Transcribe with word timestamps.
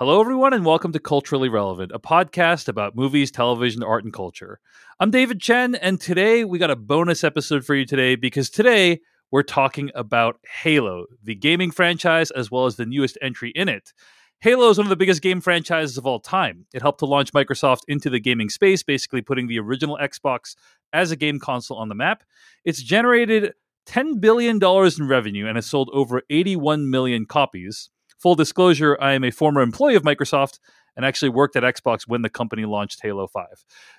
Hello, 0.00 0.18
everyone, 0.18 0.54
and 0.54 0.64
welcome 0.64 0.92
to 0.92 0.98
Culturally 0.98 1.50
Relevant, 1.50 1.92
a 1.92 1.98
podcast 1.98 2.68
about 2.68 2.96
movies, 2.96 3.30
television, 3.30 3.82
art, 3.82 4.02
and 4.02 4.14
culture. 4.14 4.58
I'm 4.98 5.10
David 5.10 5.42
Chen, 5.42 5.74
and 5.74 6.00
today 6.00 6.42
we 6.42 6.58
got 6.58 6.70
a 6.70 6.74
bonus 6.74 7.22
episode 7.22 7.66
for 7.66 7.74
you 7.74 7.84
today 7.84 8.14
because 8.14 8.48
today 8.48 9.00
we're 9.30 9.42
talking 9.42 9.90
about 9.94 10.40
Halo, 10.62 11.04
the 11.22 11.34
gaming 11.34 11.70
franchise, 11.70 12.30
as 12.30 12.50
well 12.50 12.64
as 12.64 12.76
the 12.76 12.86
newest 12.86 13.18
entry 13.20 13.50
in 13.54 13.68
it. 13.68 13.92
Halo 14.40 14.70
is 14.70 14.78
one 14.78 14.86
of 14.86 14.88
the 14.88 14.96
biggest 14.96 15.20
game 15.20 15.42
franchises 15.42 15.98
of 15.98 16.06
all 16.06 16.18
time. 16.18 16.64
It 16.72 16.80
helped 16.80 17.00
to 17.00 17.04
launch 17.04 17.34
Microsoft 17.34 17.80
into 17.86 18.08
the 18.08 18.20
gaming 18.20 18.48
space, 18.48 18.82
basically 18.82 19.20
putting 19.20 19.48
the 19.48 19.58
original 19.58 19.98
Xbox 20.00 20.56
as 20.94 21.10
a 21.10 21.16
game 21.16 21.38
console 21.38 21.76
on 21.76 21.90
the 21.90 21.94
map. 21.94 22.24
It's 22.64 22.82
generated 22.82 23.52
$10 23.86 24.18
billion 24.18 24.58
in 24.64 25.08
revenue 25.08 25.46
and 25.46 25.58
has 25.58 25.66
sold 25.66 25.90
over 25.92 26.22
81 26.30 26.88
million 26.88 27.26
copies. 27.26 27.90
Full 28.20 28.34
disclosure, 28.34 28.98
I 29.00 29.14
am 29.14 29.24
a 29.24 29.30
former 29.30 29.62
employee 29.62 29.94
of 29.94 30.02
Microsoft 30.02 30.58
and 30.94 31.06
actually 31.06 31.30
worked 31.30 31.56
at 31.56 31.62
Xbox 31.62 32.02
when 32.06 32.20
the 32.20 32.28
company 32.28 32.66
launched 32.66 33.00
Halo 33.02 33.26
5. 33.26 33.46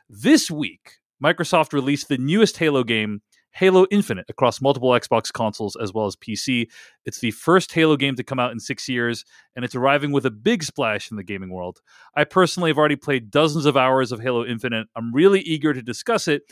This 0.10 0.52
week, 0.52 1.00
Microsoft 1.24 1.74
released 1.74 2.08
the 2.08 2.20
newest 2.20 2.58
Halo 2.58 2.84
game, 2.84 3.24
Halo 3.54 3.88
Infinite, 3.90 4.26
across 4.30 4.62
multiple 4.62 4.92
Xbox 4.92 5.34
consoles 5.34 5.76
as 5.76 5.92
well 5.92 6.06
as 6.06 6.16
PC. 6.16 6.68
It's 7.04 7.20
the 7.20 7.32
first 7.32 7.74
Halo 7.74 7.98
game 7.98 8.16
to 8.16 8.24
come 8.24 8.40
out 8.40 8.52
in 8.52 8.60
six 8.60 8.88
years, 8.88 9.26
and 9.56 9.66
it's 9.66 9.74
arriving 9.74 10.12
with 10.12 10.28
a 10.28 10.32
big 10.32 10.64
splash 10.64 11.10
in 11.10 11.18
the 11.18 11.24
gaming 11.24 11.50
world. 11.50 11.82
I 12.16 12.24
personally 12.24 12.70
have 12.70 12.78
already 12.78 12.98
played 12.98 13.32
dozens 13.32 13.66
of 13.66 13.76
hours 13.76 14.12
of 14.12 14.20
Halo 14.20 14.46
Infinite. 14.46 14.88
I'm 14.96 15.12
really 15.14 15.42
eager 15.42 15.74
to 15.74 15.82
discuss 15.82 16.28
it, 16.28 16.44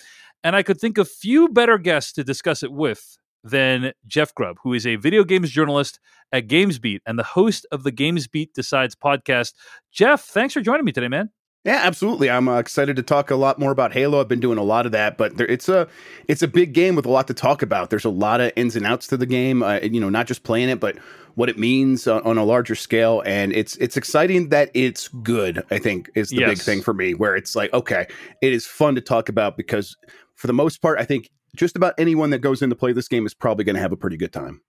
and 0.43 0.55
I 0.55 0.63
could 0.63 0.81
think 0.81 0.98
of 0.98 1.07
few 1.07 1.49
better 1.49 1.77
guests 1.77 2.13
to 2.13 2.23
discuss 2.23 2.63
it 2.63 2.71
with 2.71 3.20
than 3.43 3.93
Jeff 4.07 4.34
Grubb, 4.34 4.57
who 4.63 4.73
is 4.73 4.85
a 4.85 4.95
video 4.95 5.23
games 5.23 5.52
journalist 5.52 5.99
at 6.31 6.48
GamesBeat 6.48 6.99
and 7.05 7.17
the 7.17 7.23
host 7.23 7.65
of 7.71 7.84
the 7.84 7.91
GamesBeat 7.91 8.53
Decides 8.53 8.95
podcast. 8.95 9.53
Jeff, 9.91 10.23
thanks 10.23 10.53
for 10.53 10.62
joining 10.62 10.85
me 10.85 10.91
today, 10.91 11.07
man. 11.07 11.29
Yeah, 11.65 11.81
absolutely. 11.84 12.29
I'm 12.29 12.48
uh, 12.48 12.57
excited 12.57 12.95
to 12.95 13.04
talk 13.04 13.32
a 13.32 13.35
lot 13.35 13.60
more 13.60 13.71
about 13.71 13.91
Halo. 13.91 14.21
I've 14.21 14.29
been 14.29 14.40
doing 14.40 14.57
a 14.57 14.63
lot 14.63 14.85
of 14.85 14.93
that, 14.93 15.17
but 15.17 15.35
there, 15.35 15.48
it's 15.48 15.67
a 15.67 15.90
it's 16.29 16.41
a 16.41 16.48
big 16.48 16.71
game 16.73 16.95
with 16.95 17.05
a 17.05 17.10
lot 17.10 17.27
to 17.27 17.34
talk 17.34 17.62
about. 17.62 17.90
There's 17.90 18.05
a 18.05 18.10
lot 18.10 18.40
of 18.40 18.54
ins 18.55 18.77
and 18.77 18.85
outs 18.85 19.07
to 19.07 19.17
the 19.17 19.26
game. 19.26 19.62
Uh, 19.62 19.79
you 19.82 19.99
know, 19.99 20.10
not 20.10 20.26
just 20.26 20.43
playing 20.43 20.70
it, 20.70 20.79
but 20.79 20.98
what 21.35 21.49
it 21.49 21.57
means 21.57 22.07
on, 22.07 22.21
on, 22.23 22.37
a 22.37 22.45
larger 22.45 22.76
scale. 22.76 23.21
And 23.26 23.51
it's 23.51 23.76
it's 23.76 23.98
exciting 23.98 24.49
that 24.49 24.71
it's 24.73 25.10
good. 25.10 25.62
I 25.70 25.79
think 25.79 26.10
is 26.15 26.29
the 26.29 26.37
yes. 26.37 26.49
big 26.49 26.57
thing 26.60 26.82
for 26.82 26.93
me. 26.93 27.13
Where 27.13 27.35
it's 27.35 27.57
like, 27.57 27.73
okay, 27.73 28.07
it 28.41 28.54
is 28.54 28.65
fun 28.65 28.95
to 28.95 29.01
talk 29.01 29.27
about 29.27 29.57
because 29.57 29.98
for 30.35 30.48
the 30.48 30.54
most 30.54 30.82
part, 30.82 30.98
I 30.98 31.04
think 31.04 31.29
just 31.55 31.75
about 31.75 31.93
anyone 31.97 32.29
that 32.31 32.39
goes 32.39 32.61
in 32.61 32.69
to 32.69 32.75
play 32.75 32.91
this 32.93 33.07
game 33.07 33.25
is 33.25 33.33
probably 33.33 33.63
going 33.63 33.75
to 33.75 33.81
have 33.81 33.91
a 33.91 33.97
pretty 33.97 34.17
good 34.17 34.33
time. 34.33 34.61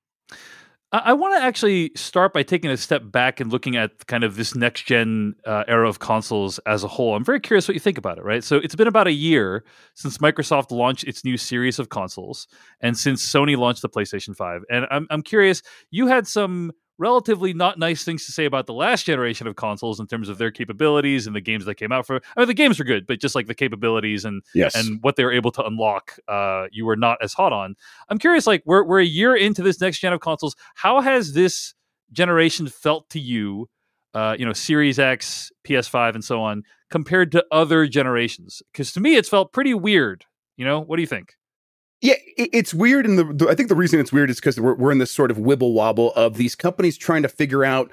I, 0.93 1.13
want 1.13 1.37
to 1.37 1.43
actually 1.43 1.93
start 1.95 2.33
by 2.33 2.43
taking 2.43 2.69
a 2.69 2.77
step 2.77 3.03
back 3.05 3.39
and 3.39 3.53
looking 3.53 3.77
at 3.77 4.09
kind 4.09 4.25
of 4.25 4.35
this 4.35 4.57
next 4.57 4.83
gen 4.83 5.37
uh, 5.47 5.63
era 5.69 5.89
of 5.89 6.01
consoles 6.01 6.59
as 6.67 6.83
a 6.83 6.89
whole. 6.89 7.15
I'm 7.15 7.25
very 7.25 7.39
curious 7.39 7.69
what 7.69 7.75
you 7.75 7.81
think 7.81 7.97
about 7.97 8.19
it, 8.19 8.25
right? 8.25 8.43
So 8.43 8.57
it's 8.57 8.75
been 8.75 8.89
about 8.89 9.07
a 9.07 9.13
year 9.13 9.65
since 9.95 10.19
Microsoft 10.19 10.73
launched 10.73 11.05
its 11.05 11.25
new 11.25 11.37
series 11.37 11.79
of 11.79 11.91
consoles 11.91 12.49
and 12.81 12.99
since 12.99 13.25
Sony 13.25 13.57
launched 13.57 13.83
the 13.83 13.89
PlayStation 13.89 14.35
5. 14.35 14.65
And 14.69 14.87
I'm, 14.91 15.07
I'm 15.11 15.23
curious, 15.23 15.63
you 15.93 16.09
had 16.09 16.27
some 16.27 16.73
relatively 17.01 17.55
not 17.55 17.79
nice 17.79 18.05
things 18.05 18.27
to 18.27 18.33
say 18.33 18.45
about 18.45 18.67
the 18.67 18.75
last 18.75 19.07
generation 19.07 19.47
of 19.47 19.57
consoles 19.57 19.99
in 19.99 20.07
terms 20.07 20.29
of 20.29 20.37
their 20.37 20.51
capabilities 20.51 21.27
and 21.27 21.35
the 21.35 21.41
games 21.41 21.65
that 21.65 21.77
came 21.77 21.91
out 21.91 22.07
for. 22.07 22.21
I 22.37 22.41
mean, 22.41 22.47
the 22.47 22.55
games 22.55 22.79
were 22.79 22.85
good, 22.85 23.07
but 23.07 23.19
just 23.19 23.35
like 23.35 23.47
the 23.47 23.55
capabilities 23.55 24.27
and 24.27 24.43
yes. 24.55 24.75
and 24.75 25.03
what 25.03 25.17
they 25.17 25.25
were 25.25 25.33
able 25.33 25.51
to 25.53 25.65
unlock, 25.65 26.19
uh, 26.29 26.67
you 26.71 26.85
were 26.85 26.97
not 26.97 27.19
as 27.23 27.33
hot 27.33 27.53
on. 27.53 27.75
I'm 28.11 28.19
curious, 28.19 28.47
like 28.47 28.63
we're 28.67 28.85
we're 28.85 29.01
a 29.01 29.05
year 29.05 29.35
into 29.35 29.63
this 29.63 29.81
next 29.81 29.99
gen 29.99 30.13
of 30.13 30.21
consoles. 30.21 30.55
How 30.75 31.01
has 31.01 31.33
this 31.33 31.75
generation 32.13 32.69
felt 32.69 33.09
to 33.11 33.19
you? 33.19 33.69
Uh, 34.13 34.35
you 34.37 34.45
know, 34.45 34.53
Series 34.53 34.99
X, 34.99 35.53
PS5, 35.65 36.17
and 36.17 36.25
so 36.25 36.43
on, 36.43 36.65
compared 36.91 37.31
to 37.33 37.45
other 37.53 37.87
generations? 37.87 38.61
Because 38.73 38.93
to 38.93 39.01
me, 39.01 39.15
it's 39.15 39.29
felt 39.29 39.53
pretty 39.53 39.73
weird. 39.73 40.27
You 40.57 40.65
know, 40.65 40.81
what 40.81 40.97
do 40.97 41.03
you 41.03 41.07
think? 41.07 41.37
Yeah, 42.03 42.15
it's 42.37 42.73
weird, 42.73 43.05
and 43.05 43.19
the, 43.19 43.49
I 43.51 43.55
think 43.55 43.69
the 43.69 43.75
reason 43.75 44.01
it's 44.01 44.11
weird 44.11 44.31
is 44.31 44.37
because 44.37 44.59
we're, 44.59 44.75
we're 44.75 44.91
in 44.91 44.97
this 44.97 45.11
sort 45.11 45.31
of 45.31 45.37
wibble 45.37 45.75
wobble 45.75 46.15
of 46.15 46.39
these 46.39 46.55
companies 46.55 46.97
trying 46.97 47.23
to 47.23 47.29
figure 47.29 47.63
out 47.63 47.91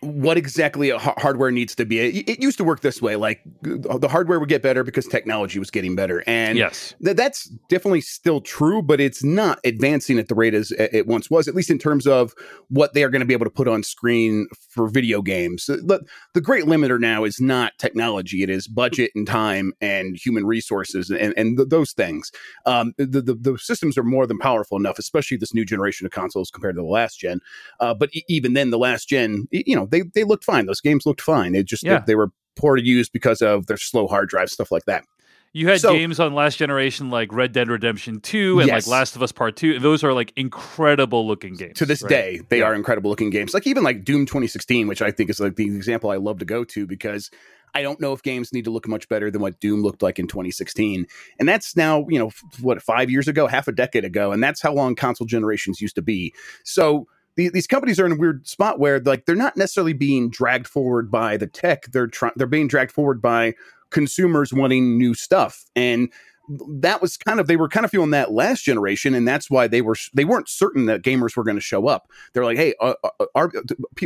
what 0.00 0.38
exactly 0.38 0.90
a 0.90 0.98
hardware 0.98 1.50
needs 1.50 1.74
to 1.74 1.84
be. 1.84 1.98
It, 1.98 2.28
it, 2.28 2.42
used 2.42 2.56
to 2.58 2.64
work 2.64 2.80
this 2.80 3.02
way: 3.02 3.16
like 3.16 3.40
the 3.62 4.08
hardware 4.08 4.38
would 4.38 4.48
get 4.48 4.62
better 4.62 4.84
because 4.84 5.06
technology 5.06 5.58
was 5.58 5.70
getting 5.70 5.96
better, 5.96 6.22
and 6.26 6.56
yes, 6.56 6.94
th- 7.04 7.16
that's 7.16 7.46
definitely 7.68 8.00
still 8.02 8.40
true. 8.40 8.80
But 8.80 9.00
it's 9.00 9.24
not 9.24 9.58
advancing 9.64 10.18
at 10.18 10.28
the 10.28 10.36
rate 10.36 10.54
as 10.54 10.70
it 10.72 11.06
once 11.06 11.30
was, 11.30 11.48
at 11.48 11.54
least 11.54 11.70
in 11.70 11.78
terms 11.78 12.06
of 12.06 12.32
what 12.68 12.94
they 12.94 13.02
are 13.02 13.08
going 13.08 13.20
to 13.20 13.26
be 13.26 13.32
able 13.32 13.46
to 13.46 13.50
put 13.50 13.66
on 13.66 13.82
screen 13.82 14.46
for 14.70 14.88
video 14.88 15.20
games. 15.20 15.66
The, 15.66 16.04
the 16.32 16.40
great 16.40 16.64
limiter 16.64 17.00
now 17.00 17.24
is 17.24 17.40
not 17.40 17.72
technology; 17.78 18.44
it 18.44 18.50
is 18.50 18.68
budget 18.68 19.10
and 19.16 19.26
time 19.26 19.72
and 19.80 20.16
human 20.16 20.46
resources 20.46 21.10
and 21.10 21.34
and 21.36 21.56
th- 21.56 21.68
those 21.70 21.92
things. 21.92 22.30
Um, 22.66 22.94
the, 22.98 23.20
the, 23.20 23.34
the 23.34 23.58
systems 23.58 23.98
are 23.98 24.04
more 24.04 24.26
than 24.26 24.38
powerful 24.38 24.78
enough, 24.78 24.98
especially 24.98 25.38
this 25.38 25.54
new 25.54 25.64
generation 25.64 26.06
of 26.06 26.12
consoles 26.12 26.50
compared 26.50 26.76
to 26.76 26.82
the 26.82 26.86
last 26.86 27.18
gen. 27.18 27.40
Uh, 27.80 27.94
but 27.94 28.14
e- 28.14 28.22
even 28.28 28.52
then, 28.52 28.70
the 28.70 28.78
last 28.78 29.08
gen, 29.08 29.48
you 29.50 29.74
know 29.74 29.87
they 29.90 30.02
they 30.14 30.24
looked 30.24 30.44
fine. 30.44 30.66
Those 30.66 30.80
games 30.80 31.06
looked 31.06 31.20
fine. 31.20 31.54
It 31.54 31.66
just 31.66 31.82
yeah. 31.82 31.98
they, 31.98 32.12
they, 32.12 32.14
were 32.14 32.30
poor 32.56 32.76
to 32.76 32.84
use 32.84 33.08
because 33.08 33.40
of 33.40 33.66
their 33.66 33.76
slow 33.76 34.06
hard 34.06 34.28
drive 34.28 34.50
stuff 34.50 34.70
like 34.70 34.84
that. 34.86 35.04
You 35.52 35.68
had 35.68 35.80
so, 35.80 35.92
games 35.92 36.20
on 36.20 36.34
last 36.34 36.56
generation 36.58 37.10
like 37.10 37.32
Red 37.32 37.52
Dead 37.52 37.68
Redemption 37.68 38.20
2 38.20 38.60
and 38.60 38.68
yes. 38.68 38.86
like 38.86 38.92
Last 38.92 39.16
of 39.16 39.22
Us 39.22 39.32
Part 39.32 39.56
2. 39.56 39.78
Those 39.78 40.04
are 40.04 40.12
like 40.12 40.32
incredible 40.36 41.26
looking 41.26 41.54
games. 41.54 41.78
To 41.78 41.86
this 41.86 42.02
right? 42.02 42.08
day, 42.10 42.40
they 42.50 42.58
yeah. 42.58 42.66
are 42.66 42.74
incredible 42.74 43.08
looking 43.08 43.30
games. 43.30 43.54
Like 43.54 43.66
even 43.66 43.82
like 43.82 44.04
Doom 44.04 44.26
2016, 44.26 44.86
which 44.86 45.00
I 45.00 45.10
think 45.10 45.30
is 45.30 45.40
like 45.40 45.56
the 45.56 45.64
example 45.64 46.10
I 46.10 46.16
love 46.16 46.38
to 46.40 46.44
go 46.44 46.64
to 46.64 46.86
because 46.86 47.30
I 47.74 47.82
don't 47.82 48.00
know 48.00 48.12
if 48.12 48.22
games 48.22 48.52
need 48.52 48.64
to 48.64 48.70
look 48.70 48.86
much 48.86 49.08
better 49.08 49.30
than 49.30 49.40
what 49.40 49.58
Doom 49.58 49.82
looked 49.82 50.02
like 50.02 50.18
in 50.18 50.26
2016. 50.26 51.06
And 51.38 51.48
that's 51.48 51.76
now, 51.76 52.06
you 52.08 52.18
know, 52.18 52.30
what, 52.60 52.82
five 52.82 53.10
years 53.10 53.26
ago, 53.26 53.46
half 53.46 53.68
a 53.68 53.72
decade 53.72 54.04
ago. 54.04 54.32
And 54.32 54.42
that's 54.42 54.60
how 54.60 54.72
long 54.72 54.94
console 54.94 55.26
generations 55.26 55.80
used 55.80 55.94
to 55.94 56.02
be. 56.02 56.34
So 56.64 57.06
these 57.38 57.68
companies 57.68 58.00
are 58.00 58.06
in 58.06 58.12
a 58.12 58.16
weird 58.16 58.46
spot 58.48 58.80
where 58.80 58.98
like 59.00 59.24
they're 59.26 59.36
not 59.36 59.56
necessarily 59.56 59.92
being 59.92 60.28
dragged 60.28 60.66
forward 60.66 61.10
by 61.10 61.36
the 61.36 61.46
tech. 61.46 61.86
They're 61.92 62.08
trying 62.08 62.32
they're 62.36 62.48
being 62.48 62.68
dragged 62.68 62.90
forward 62.92 63.22
by 63.22 63.54
consumers 63.90 64.52
wanting 64.52 64.98
new 64.98 65.14
stuff. 65.14 65.64
And 65.76 66.12
that 66.48 67.02
was 67.02 67.16
kind 67.16 67.40
of 67.40 67.46
they 67.46 67.56
were 67.56 67.68
kind 67.68 67.84
of 67.84 67.90
feeling 67.90 68.10
that 68.10 68.32
last 68.32 68.64
generation 68.64 69.14
and 69.14 69.28
that's 69.28 69.50
why 69.50 69.66
they 69.66 69.82
were 69.82 69.96
they 70.14 70.24
weren't 70.24 70.48
certain 70.48 70.86
that 70.86 71.02
gamers 71.02 71.36
were 71.36 71.44
going 71.44 71.56
to 71.56 71.60
show 71.62 71.86
up. 71.86 72.10
They're 72.32 72.44
like 72.44 72.56
hey 72.56 72.74
uh, 72.80 72.94
uh, 73.04 73.26
are, 73.34 73.52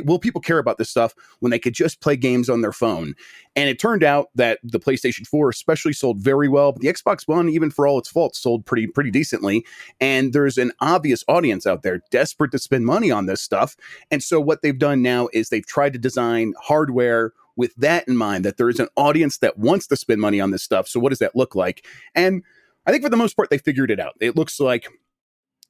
will 0.05 0.19
people 0.19 0.41
care 0.41 0.59
about 0.59 0.79
this 0.79 0.91
stuff 0.91 1.15
when 1.41 1.51
they 1.51 1.59
could 1.59 1.75
just 1.75 2.01
play 2.01 2.17
games 2.17 2.49
on 2.49 2.61
their 2.61 2.73
phone? 2.73 3.15
And 3.55 3.69
it 3.69 3.79
turned 3.79 4.03
out 4.03 4.29
that 4.35 4.59
the 4.63 4.81
PlayStation 4.81 5.27
4 5.27 5.51
especially 5.51 5.93
sold 5.93 6.19
very 6.21 6.49
well 6.49 6.73
but 6.73 6.83
the 6.83 6.93
Xbox 6.93 7.29
One 7.29 7.49
even 7.49 7.71
for 7.71 7.87
all 7.87 7.99
its 7.99 8.09
faults 8.09 8.39
sold 8.39 8.67
pretty 8.67 8.87
pretty 8.87 9.11
decently. 9.11 9.65
And 10.01 10.33
there's 10.33 10.59
an 10.59 10.73
obvious 10.81 11.25
audience 11.29 11.67
out 11.67 11.83
there 11.83 12.03
desperate 12.11 12.51
to 12.53 12.59
spend 12.59 12.87
money 12.87 13.11
on 13.11 13.27
this 13.27 13.41
stuff. 13.41 13.77
And 14.11 14.23
so 14.23 14.41
what 14.41 14.63
they've 14.63 14.79
done 14.79 15.03
now 15.03 15.29
is 15.33 15.49
they've 15.49 15.67
tried 15.67 15.93
to 15.93 15.99
design 15.99 16.55
hardware 16.61 17.33
with 17.57 17.75
that 17.77 18.07
in 18.09 18.17
mind 18.17 18.45
that 18.45 18.57
there 18.57 18.69
is 18.69 18.81
an 18.81 18.89
audience 18.97 19.39
that 19.39 19.59
wants 19.59 19.87
to 19.89 19.97
spend 19.97 20.21
money 20.21 20.41
on 20.41 20.51
this 20.51 20.63
stuff. 20.63 20.89
So 20.89 21.01
what 21.01 21.11
does 21.11 21.19
that 21.19 21.37
look 21.37 21.55
like? 21.55 21.85
And 22.15 22.43
I 22.87 22.91
think 22.91 23.03
for 23.03 23.11
the 23.11 23.17
most 23.17 23.35
part 23.35 23.51
they 23.51 23.59
figured 23.59 23.91
it 23.91 24.01
out. 24.01 24.15
It 24.21 24.37
looks 24.37 24.59
like 24.59 24.89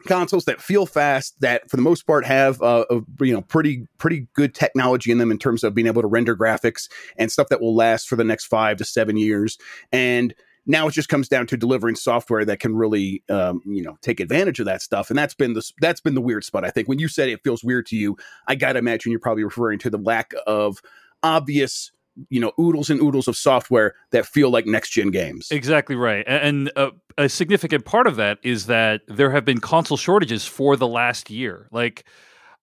consoles 0.07 0.45
that 0.47 0.61
feel 0.61 0.87
fast 0.87 1.41
that 1.41 1.69
for 1.71 1.77
the 1.77 1.83
most 1.83 2.07
part 2.07 2.25
have 2.25 2.61
uh, 2.63 2.85
a, 2.91 3.01
you 3.25 3.33
know 3.33 3.43
pretty 3.43 3.87
pretty 3.99 4.27
good 4.35 4.55
technology 4.55 5.11
in 5.11 5.19
them 5.19 5.31
in 5.31 5.39
terms 5.39 5.65
of 5.65 5.75
being 5.75 5.87
able 5.87 6.03
to 6.03 6.09
render 6.09 6.37
graphics 6.37 6.89
and 7.17 7.31
stuff 7.31 7.49
that 7.49 7.61
will 7.61 7.75
last 7.75 8.09
for 8.09 8.17
the 8.17 8.25
next 8.25 8.47
5 8.47 8.79
to 8.79 8.85
7 8.85 9.17
years 9.17 9.59
and 9.93 10.35
now 10.65 10.87
it 10.87 10.93
just 10.93 11.09
comes 11.09 11.29
down 11.29 11.47
to 11.49 11.57
delivering 11.57 11.97
software 11.97 12.45
that 12.45 12.61
can 12.61 12.77
really 12.77 13.23
um, 13.29 13.61
you 13.65 13.83
know 13.83 13.97
take 14.03 14.21
advantage 14.21 14.61
of 14.61 14.67
that 14.67 14.83
stuff 14.83 15.11
and 15.11 15.19
that's 15.19 15.35
been 15.35 15.55
the 15.55 15.73
that's 15.81 16.01
been 16.01 16.15
the 16.15 16.21
weird 16.21 16.45
spot 16.45 16.65
i 16.65 16.71
think 16.71 16.89
when 16.89 16.99
you 16.99 17.09
said 17.09 17.29
it 17.29 17.41
feels 17.45 17.63
weird 17.63 17.87
to 17.87 17.97
you 17.97 18.17
i 18.49 18.55
gotta 18.55 18.79
imagine 18.79 19.11
you're 19.11 19.21
probably 19.21 19.45
referring 19.45 19.79
to 19.79 19.91
the 19.91 19.99
lack 19.99 20.33
of 20.47 20.81
obvious 21.23 21.91
you 22.29 22.41
know 22.41 22.53
oodles 22.61 22.91
and 22.91 23.01
oodles 23.01 23.29
of 23.29 23.37
software 23.37 23.95
that 24.11 24.27
feel 24.27 24.51
like 24.51 24.67
next 24.67 24.91
gen 24.91 25.11
games. 25.11 25.49
Exactly 25.51 25.97
right. 25.97 26.25
And 26.27 26.71
a, 26.77 26.91
a, 27.17 27.29
significant 27.29 27.85
part 27.85 28.07
of 28.07 28.17
that 28.17 28.39
is 28.43 28.67
that 28.67 29.01
there 29.09 29.31
have 29.31 29.45
been 29.45 29.61
console 29.61 29.97
shortages 29.97 30.47
for 30.47 30.77
the 30.77 30.87
last 30.87 31.31
year. 31.31 31.69
Like 31.73 32.05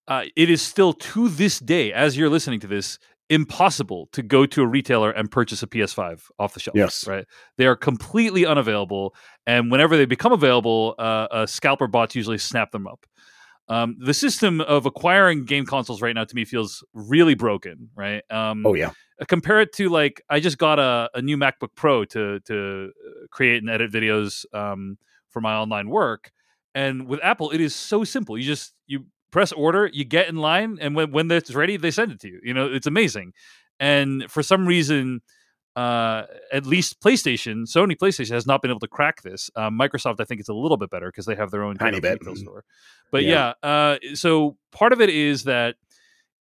uh, 0.08 0.26
it 0.36 0.50
is 0.50 0.62
still 0.62 0.94
to 0.94 1.30
this 1.30 1.60
day 1.60 1.92
as 1.92 2.18
you're 2.18 2.30
listening 2.30 2.60
to 2.62 2.68
this 2.68 3.00
impossible 3.30 4.10
to 4.12 4.24
go 4.24 4.46
to 4.48 4.64
a 4.64 4.68
retailer 4.68 5.12
and 5.12 5.30
purchase 5.30 5.62
a 5.62 5.68
ps5 5.68 6.24
off 6.40 6.56
the 6.56 6.60
shelf 6.60 6.76
yes. 6.76 7.08
right? 7.08 7.26
They 7.58 7.68
are 7.68 7.76
completely 7.76 8.46
unavailable 8.46 9.14
and 9.46 9.72
whenever 9.72 9.98
they 9.98 10.06
become 10.06 10.32
available 10.32 10.96
uh, 10.98 11.28
uh, 11.32 11.46
scalper 11.46 11.86
bots 11.86 12.16
usually 12.16 12.40
snap 12.40 12.72
them 12.72 12.88
up 12.88 13.06
um, 13.70 13.96
the 14.00 14.14
system 14.14 14.62
of 14.62 14.86
acquiring 14.86 15.46
game 15.46 15.66
consoles 15.66 16.02
right 16.02 16.16
now 16.16 16.26
to 16.26 16.36
me 16.36 16.44
feels 16.44 16.84
really 16.94 17.36
broken, 17.36 17.90
right? 17.96 18.24
Um, 18.32 18.66
oh 18.66 18.74
yeah. 18.74 18.92
Uh, 19.22 19.26
compare 19.26 19.62
it 19.62 19.72
to 19.74 19.90
like 19.90 20.22
I 20.30 20.40
just 20.40 20.58
got 20.58 20.80
a, 20.80 21.10
a 21.14 21.22
new 21.22 21.38
MacBook 21.38 21.76
Pro 21.76 22.04
to 22.06 22.40
to 22.42 22.90
uh, 22.90 23.28
create 23.32 23.62
and 23.62 23.70
edit 23.70 23.92
videos 23.92 24.46
um, 24.54 24.98
for 25.30 25.40
my 25.40 25.56
online 25.56 25.90
work, 25.90 26.32
and 26.74 27.08
with 27.08 27.20
Apple 27.22 27.52
it 27.52 27.62
is 27.62 27.76
so 27.76 28.04
simple. 28.04 28.38
You 28.38 28.44
just 28.46 28.74
you 28.88 29.06
press 29.32 29.52
order, 29.52 29.88
you 29.94 30.04
get 30.04 30.28
in 30.30 30.38
line, 30.38 30.80
and 30.82 30.96
when 30.96 31.12
when 31.12 31.30
it's 31.32 31.54
ready, 31.54 31.78
they 31.78 31.92
send 31.92 32.12
it 32.12 32.20
to 32.22 32.28
you. 32.28 32.40
You 32.44 32.54
know, 32.54 32.66
it's 32.74 32.88
amazing. 32.88 33.34
and 33.80 34.30
for 34.30 34.44
some 34.44 34.66
reason 34.66 35.22
uh, 35.76 36.24
at 36.52 36.66
least 36.66 37.00
PlayStation, 37.00 37.68
Sony 37.68 37.96
PlayStation 37.96 38.32
has 38.32 38.46
not 38.46 38.62
been 38.62 38.72
able 38.72 38.80
to 38.82 38.88
crack 38.88 39.22
this. 39.22 39.50
Um, 39.56 39.78
Microsoft, 39.78 40.20
I 40.20 40.26
think, 40.26 40.40
it's 40.40 40.50
a 40.50 40.54
little 40.54 40.78
bit 40.78 40.90
better 40.90 41.08
because 41.08 41.26
they 41.26 41.36
have 41.36 41.52
their 41.52 41.64
own 41.64 41.78
Tiny 41.78 42.00
bit. 42.00 42.20
retail 42.20 42.36
store. 42.36 42.64
But 43.12 43.24
yeah, 43.24 43.54
yeah 43.64 43.70
uh, 43.70 43.98
so 44.16 44.58
part 44.72 44.94
of 44.94 45.02
it 45.02 45.10
is 45.10 45.44
that 45.44 45.76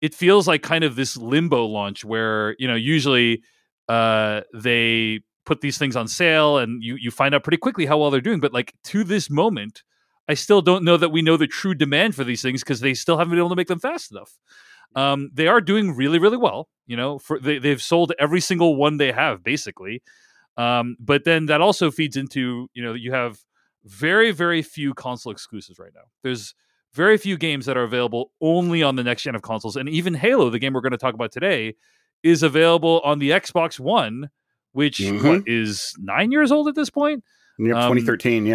it 0.01 0.15
feels 0.15 0.47
like 0.47 0.63
kind 0.63 0.85
of 0.85 0.97
this 0.97 1.17
limbo 1.17 1.67
launch 1.67 2.05
where 2.05 2.55
you 2.59 2.69
know 2.69 2.75
usually 2.75 3.43
uh, 3.89 4.43
they 4.55 5.21
put 5.45 5.61
these 5.61 5.79
things 5.79 5.97
on 5.97 6.09
sale 6.09 6.59
and 6.59 6.83
you 6.83 6.97
you 6.97 7.11
find 7.11 7.35
out 7.35 7.45
pretty 7.45 7.57
quickly 7.57 7.87
how 7.87 7.99
well 7.99 8.11
they're 8.11 8.21
doing. 8.21 8.41
But 8.41 8.53
like 8.53 8.75
to 8.85 9.05
this 9.05 9.31
moment, 9.31 9.83
I 10.29 10.35
still 10.35 10.61
don't 10.61 10.85
know 10.85 10.97
that 10.97 11.11
we 11.11 11.23
know 11.23 11.37
the 11.37 11.47
true 11.47 11.75
demand 11.75 12.15
for 12.15 12.25
these 12.25 12.43
things 12.43 12.63
because 12.63 12.81
they 12.81 12.95
still 12.95 13.17
haven't 13.17 13.31
been 13.31 13.39
able 13.39 13.51
to 13.51 13.57
make 13.57 13.69
them 13.69 13.79
fast 13.79 14.11
enough. 14.11 14.39
Um, 14.97 15.31
they 15.33 15.47
are 15.47 15.61
doing 15.61 15.95
really, 15.95 16.19
really 16.19 16.39
well. 16.39 16.69
You 16.87 16.97
know, 16.97 17.19
for 17.19 17.39
they, 17.39 17.59
they've 17.59 17.83
sold 17.83 18.13
every 18.19 18.41
single 18.41 18.75
one 18.77 18.97
they 18.97 19.13
have 19.13 19.45
basically. 19.45 20.03
Um, 20.57 20.97
but 20.99 21.25
then 21.25 21.47
that 21.47 21.61
also 21.61 21.91
feeds 21.91 22.17
into 22.17 22.69
you 22.73 22.83
know 22.83 22.95
you 22.95 23.13
have 23.13 23.39
very, 23.85 24.33
very 24.33 24.63
few 24.63 24.95
console 24.95 25.33
exclusives 25.33 25.79
right 25.79 25.93
now. 25.95 26.03
There's 26.23 26.55
very 26.93 27.19
few 27.19 27.37
games 27.37 27.67
that 27.67 27.77
are 27.77 27.83
available 27.83 28.33
only 28.41 28.83
on 28.83 28.97
the 28.97 29.05
next 29.05 29.23
gen 29.23 29.35
of 29.35 29.43
consoles, 29.43 29.77
and 29.77 29.89
even 29.89 30.15
Halo, 30.15 30.51
the 30.51 30.59
game 30.59 30.73
we're 30.73 30.81
going 30.81 30.93
to 30.93 30.99
talk 30.99 31.15
about 31.15 31.31
today, 31.31 31.75
is 32.23 32.43
available 32.43 33.01
on 33.05 33.19
the 33.19 33.31
Xbox 33.31 33.79
One, 33.79 34.31
which 34.73 34.99
mm-hmm. 34.99 35.27
what, 35.27 35.43
is 35.47 35.95
nine 35.99 36.33
years 36.33 36.51
old 36.51 36.69
at 36.69 36.75
this 36.75 36.91
point. 36.91 37.23
Yep, 37.59 37.77
um, 37.77 37.93
2013, 37.95 38.47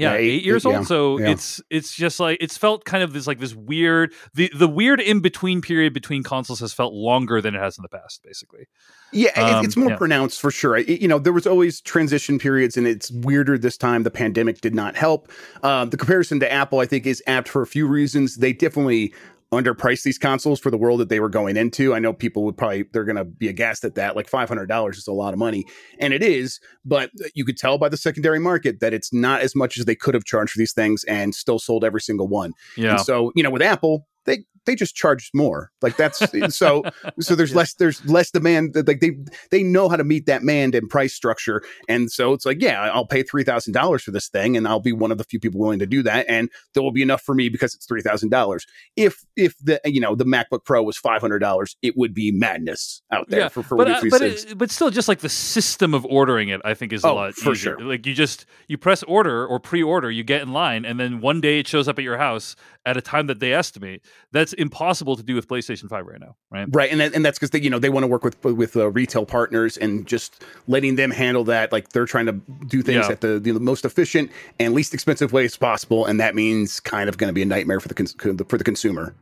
yeah 0.00 0.12
yeah, 0.12 0.18
eight, 0.18 0.30
eight 0.30 0.44
years 0.44 0.66
eight, 0.66 0.68
old. 0.68 0.76
Yeah, 0.76 0.84
so 0.84 1.18
yeah. 1.18 1.30
it's 1.30 1.60
it's 1.70 1.94
just 1.94 2.20
like 2.20 2.38
it's 2.40 2.56
felt 2.56 2.84
kind 2.84 3.02
of 3.02 3.12
this 3.12 3.26
like 3.26 3.38
this 3.38 3.54
weird 3.54 4.12
the 4.34 4.50
the 4.56 4.68
weird 4.68 5.00
in 5.00 5.20
between 5.20 5.60
period 5.60 5.92
between 5.92 6.22
consoles 6.22 6.60
has 6.60 6.72
felt 6.72 6.92
longer 6.92 7.40
than 7.40 7.54
it 7.54 7.58
has 7.58 7.78
in 7.78 7.82
the 7.82 7.88
past, 7.88 8.22
basically. 8.22 8.66
Yeah, 9.12 9.30
um, 9.32 9.64
it's 9.64 9.76
more 9.76 9.96
pronounced 9.96 10.40
for 10.40 10.50
sure. 10.50 10.76
It, 10.76 10.88
you 11.00 11.08
know, 11.08 11.18
there 11.18 11.32
was 11.32 11.46
always 11.46 11.80
transition 11.80 12.38
periods, 12.38 12.76
and 12.76 12.86
it's 12.86 13.10
weirder 13.10 13.58
this 13.58 13.76
time. 13.76 14.04
The 14.04 14.10
pandemic 14.10 14.60
did 14.60 14.74
not 14.74 14.96
help. 14.96 15.30
Uh, 15.62 15.84
the 15.84 15.96
comparison 15.96 16.38
to 16.40 16.52
Apple, 16.52 16.78
I 16.78 16.86
think, 16.86 17.06
is 17.06 17.22
apt 17.26 17.48
for 17.48 17.62
a 17.62 17.66
few 17.66 17.86
reasons. 17.86 18.36
They 18.36 18.52
definitely 18.52 19.12
underprice 19.52 20.02
these 20.04 20.18
consoles 20.18 20.60
for 20.60 20.70
the 20.70 20.78
world 20.78 21.00
that 21.00 21.08
they 21.08 21.20
were 21.20 21.28
going 21.28 21.56
into. 21.56 21.94
I 21.94 21.98
know 21.98 22.12
people 22.12 22.44
would 22.44 22.56
probably 22.56 22.84
they're 22.92 23.04
going 23.04 23.16
to 23.16 23.24
be 23.24 23.48
aghast 23.48 23.84
at 23.84 23.96
that. 23.96 24.14
Like 24.14 24.28
five 24.28 24.48
hundred 24.48 24.66
dollars 24.66 24.98
is 24.98 25.06
a 25.06 25.12
lot 25.12 25.32
of 25.32 25.38
money, 25.38 25.64
and 25.98 26.12
it 26.12 26.22
is. 26.22 26.60
But 26.84 27.10
you 27.34 27.44
could 27.44 27.56
tell 27.56 27.78
by 27.78 27.88
the 27.88 27.96
secondary 27.96 28.38
market 28.38 28.80
that 28.80 28.94
it's 28.94 29.12
not 29.12 29.40
as 29.40 29.56
much 29.56 29.78
as 29.78 29.84
they 29.84 29.94
could 29.94 30.14
have 30.14 30.24
charged 30.24 30.52
for 30.52 30.58
these 30.58 30.72
things, 30.72 31.04
and 31.04 31.34
still 31.34 31.58
sold 31.58 31.84
every 31.84 32.00
single 32.00 32.28
one. 32.28 32.52
Yeah. 32.76 32.92
And 32.92 33.00
so 33.00 33.32
you 33.34 33.42
know, 33.42 33.50
with 33.50 33.62
Apple, 33.62 34.06
they 34.24 34.44
they 34.70 34.76
just 34.76 34.94
charge 34.94 35.30
more. 35.34 35.72
Like 35.82 35.96
that's 35.96 36.18
so 36.56 36.84
so 37.18 37.34
there's 37.34 37.54
less 37.54 37.74
there's 37.74 38.04
less 38.06 38.30
demand 38.30 38.74
that 38.74 38.86
like 38.86 39.00
they 39.00 39.16
they 39.50 39.62
know 39.62 39.88
how 39.88 39.96
to 39.96 40.04
meet 40.04 40.26
that 40.26 40.42
demand 40.50 40.74
and 40.74 40.88
price 40.88 41.12
structure. 41.12 41.62
And 41.88 42.10
so 42.10 42.32
it's 42.32 42.46
like, 42.46 42.60
yeah, 42.60 42.82
I'll 42.82 43.06
pay 43.06 43.22
three 43.22 43.44
thousand 43.44 43.72
dollars 43.72 44.02
for 44.02 44.10
this 44.10 44.28
thing 44.28 44.56
and 44.56 44.66
I'll 44.66 44.80
be 44.80 44.92
one 44.92 45.10
of 45.10 45.18
the 45.18 45.24
few 45.24 45.40
people 45.40 45.60
willing 45.60 45.78
to 45.80 45.86
do 45.86 46.02
that. 46.04 46.26
And 46.28 46.50
there 46.74 46.82
will 46.82 46.92
be 46.92 47.02
enough 47.02 47.22
for 47.22 47.34
me 47.34 47.48
because 47.48 47.74
it's 47.74 47.86
three 47.86 48.02
thousand 48.02 48.30
dollars. 48.30 48.66
If 48.96 49.24
if 49.36 49.56
the 49.58 49.80
you 49.84 50.00
know 50.00 50.14
the 50.14 50.24
MacBook 50.24 50.64
Pro 50.64 50.82
was 50.82 50.96
five 50.96 51.20
hundred 51.20 51.40
dollars, 51.40 51.76
it 51.82 51.96
would 51.96 52.14
be 52.14 52.30
madness 52.30 53.02
out 53.10 53.28
there 53.28 53.40
yeah, 53.40 53.48
for, 53.48 53.62
for 53.62 53.76
but, 53.76 53.90
uh, 53.90 54.00
but, 54.10 54.22
it, 54.22 54.56
but 54.56 54.70
still 54.70 54.90
just 54.90 55.08
like 55.08 55.20
the 55.20 55.28
system 55.28 55.94
of 55.94 56.04
ordering 56.06 56.48
it, 56.48 56.60
I 56.64 56.74
think 56.74 56.92
is 56.92 57.04
a 57.04 57.08
oh, 57.08 57.14
lot 57.14 57.34
for 57.34 57.52
easier. 57.52 57.76
sure. 57.78 57.80
Like 57.80 58.06
you 58.06 58.14
just 58.14 58.46
you 58.68 58.78
press 58.78 59.02
order 59.04 59.46
or 59.46 59.58
pre-order, 59.58 60.10
you 60.10 60.22
get 60.22 60.42
in 60.42 60.52
line, 60.52 60.84
and 60.84 60.98
then 61.00 61.20
one 61.20 61.40
day 61.40 61.60
it 61.60 61.68
shows 61.68 61.88
up 61.88 61.98
at 61.98 62.04
your 62.04 62.18
house 62.18 62.56
at 62.86 62.96
a 62.96 63.02
time 63.02 63.26
that 63.26 63.40
they 63.40 63.52
estimate. 63.52 64.04
That's 64.32 64.52
impossible 64.60 65.16
to 65.16 65.22
do 65.22 65.34
with 65.34 65.48
PlayStation 65.48 65.88
Five 65.88 66.06
right 66.06 66.20
now, 66.20 66.36
right? 66.50 66.68
Right, 66.70 66.92
and 66.92 67.00
and 67.00 67.24
that's 67.24 67.38
because 67.38 67.50
they 67.50 67.60
you 67.60 67.70
know 67.70 67.78
they 67.78 67.88
want 67.88 68.04
to 68.04 68.06
work 68.06 68.22
with 68.22 68.42
with 68.44 68.76
uh, 68.76 68.90
retail 68.90 69.26
partners 69.26 69.76
and 69.76 70.06
just 70.06 70.44
letting 70.68 70.96
them 70.96 71.10
handle 71.10 71.44
that. 71.44 71.72
Like 71.72 71.90
they're 71.90 72.06
trying 72.06 72.26
to 72.26 72.32
do 72.66 72.82
things 72.82 73.06
yeah. 73.06 73.12
at 73.12 73.20
the, 73.20 73.38
the 73.38 73.52
most 73.58 73.84
efficient 73.84 74.30
and 74.58 74.74
least 74.74 74.94
expensive 74.94 75.32
ways 75.32 75.56
possible, 75.56 76.06
and 76.06 76.20
that 76.20 76.34
means 76.34 76.78
kind 76.80 77.08
of 77.08 77.18
going 77.18 77.28
to 77.28 77.34
be 77.34 77.42
a 77.42 77.46
nightmare 77.46 77.80
for 77.80 77.88
the 77.88 77.94
cons- 77.94 78.14
for 78.14 78.58
the 78.58 78.64
consumer. 78.64 79.14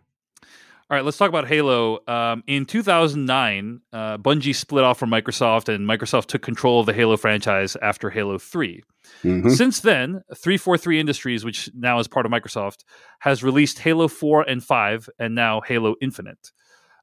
All 0.90 0.96
right, 0.96 1.05
let's 1.05 1.19
talk 1.19 1.29
about 1.29 1.46
Halo. 1.46 1.99
Um, 2.08 2.43
in 2.46 2.64
2009, 2.64 3.82
uh, 3.93 4.17
Bungie 4.17 4.55
split 4.55 4.85
off 4.85 4.99
from 4.99 5.11
Microsoft, 5.11 5.69
and 5.69 5.87
Microsoft 5.87 6.29
took 6.29 6.40
control 6.40 6.81
of 6.81 6.87
the 6.87 6.94
Halo 6.94 7.19
franchise 7.19 7.76
after 7.82 8.08
Halo 8.08 8.38
3. 8.38 8.82
Mm-hmm. 9.23 9.50
Since 9.50 9.81
then, 9.81 10.23
343 10.35 10.99
Industries, 10.99 11.44
which 11.44 11.69
now 11.75 11.99
is 11.99 12.08
part 12.08 12.25
of 12.25 12.32
Microsoft, 12.32 12.85
has 13.19 13.44
released 13.44 13.81
Halo 13.81 14.08
4 14.08 14.49
and 14.49 14.64
5, 14.64 15.11
and 15.19 15.35
now 15.35 15.61
Halo 15.61 15.94
Infinite. 16.00 16.52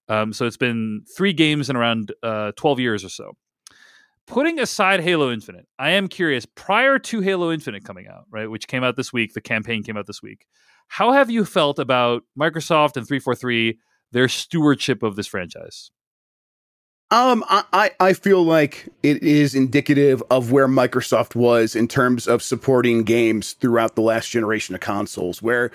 Um, 0.09 0.33
so 0.33 0.47
it's 0.47 0.57
been 0.57 1.03
three 1.15 1.33
games 1.33 1.69
in 1.69 1.75
around 1.75 2.11
uh, 2.23 2.53
12 2.57 2.79
years 2.79 3.05
or 3.05 3.09
so. 3.09 3.33
Putting 4.25 4.59
aside 4.59 5.01
Halo 5.01 5.31
Infinite, 5.31 5.67
I 5.77 5.91
am 5.91 6.07
curious, 6.07 6.47
prior 6.47 6.97
to 6.97 7.21
Halo 7.21 7.51
Infinite 7.51 7.83
coming 7.83 8.07
out, 8.07 8.25
right, 8.31 8.49
which 8.49 8.67
came 8.67 8.83
out 8.83 8.95
this 8.95 9.13
week, 9.13 9.35
the 9.35 9.41
campaign 9.41 9.83
came 9.83 9.95
out 9.95 10.07
this 10.07 10.23
week 10.23 10.47
how 10.87 11.11
have 11.11 11.29
you 11.29 11.45
felt 11.45 11.79
about 11.79 12.23
Microsoft 12.39 12.97
and 12.97 13.07
343, 13.07 13.79
their 14.11 14.27
stewardship 14.27 15.03
of 15.03 15.15
this 15.15 15.27
franchise? 15.27 15.91
Um, 17.11 17.43
I, 17.47 17.91
I 17.99 18.13
feel 18.13 18.43
like 18.43 18.89
it 19.03 19.21
is 19.21 19.53
indicative 19.53 20.23
of 20.31 20.51
where 20.51 20.67
Microsoft 20.67 21.35
was 21.35 21.75
in 21.75 21.87
terms 21.87 22.27
of 22.27 22.41
supporting 22.41 23.03
games 23.03 23.53
throughout 23.53 23.95
the 23.95 24.01
last 24.01 24.31
generation 24.31 24.73
of 24.73 24.81
consoles. 24.81 25.39
Where, 25.39 25.69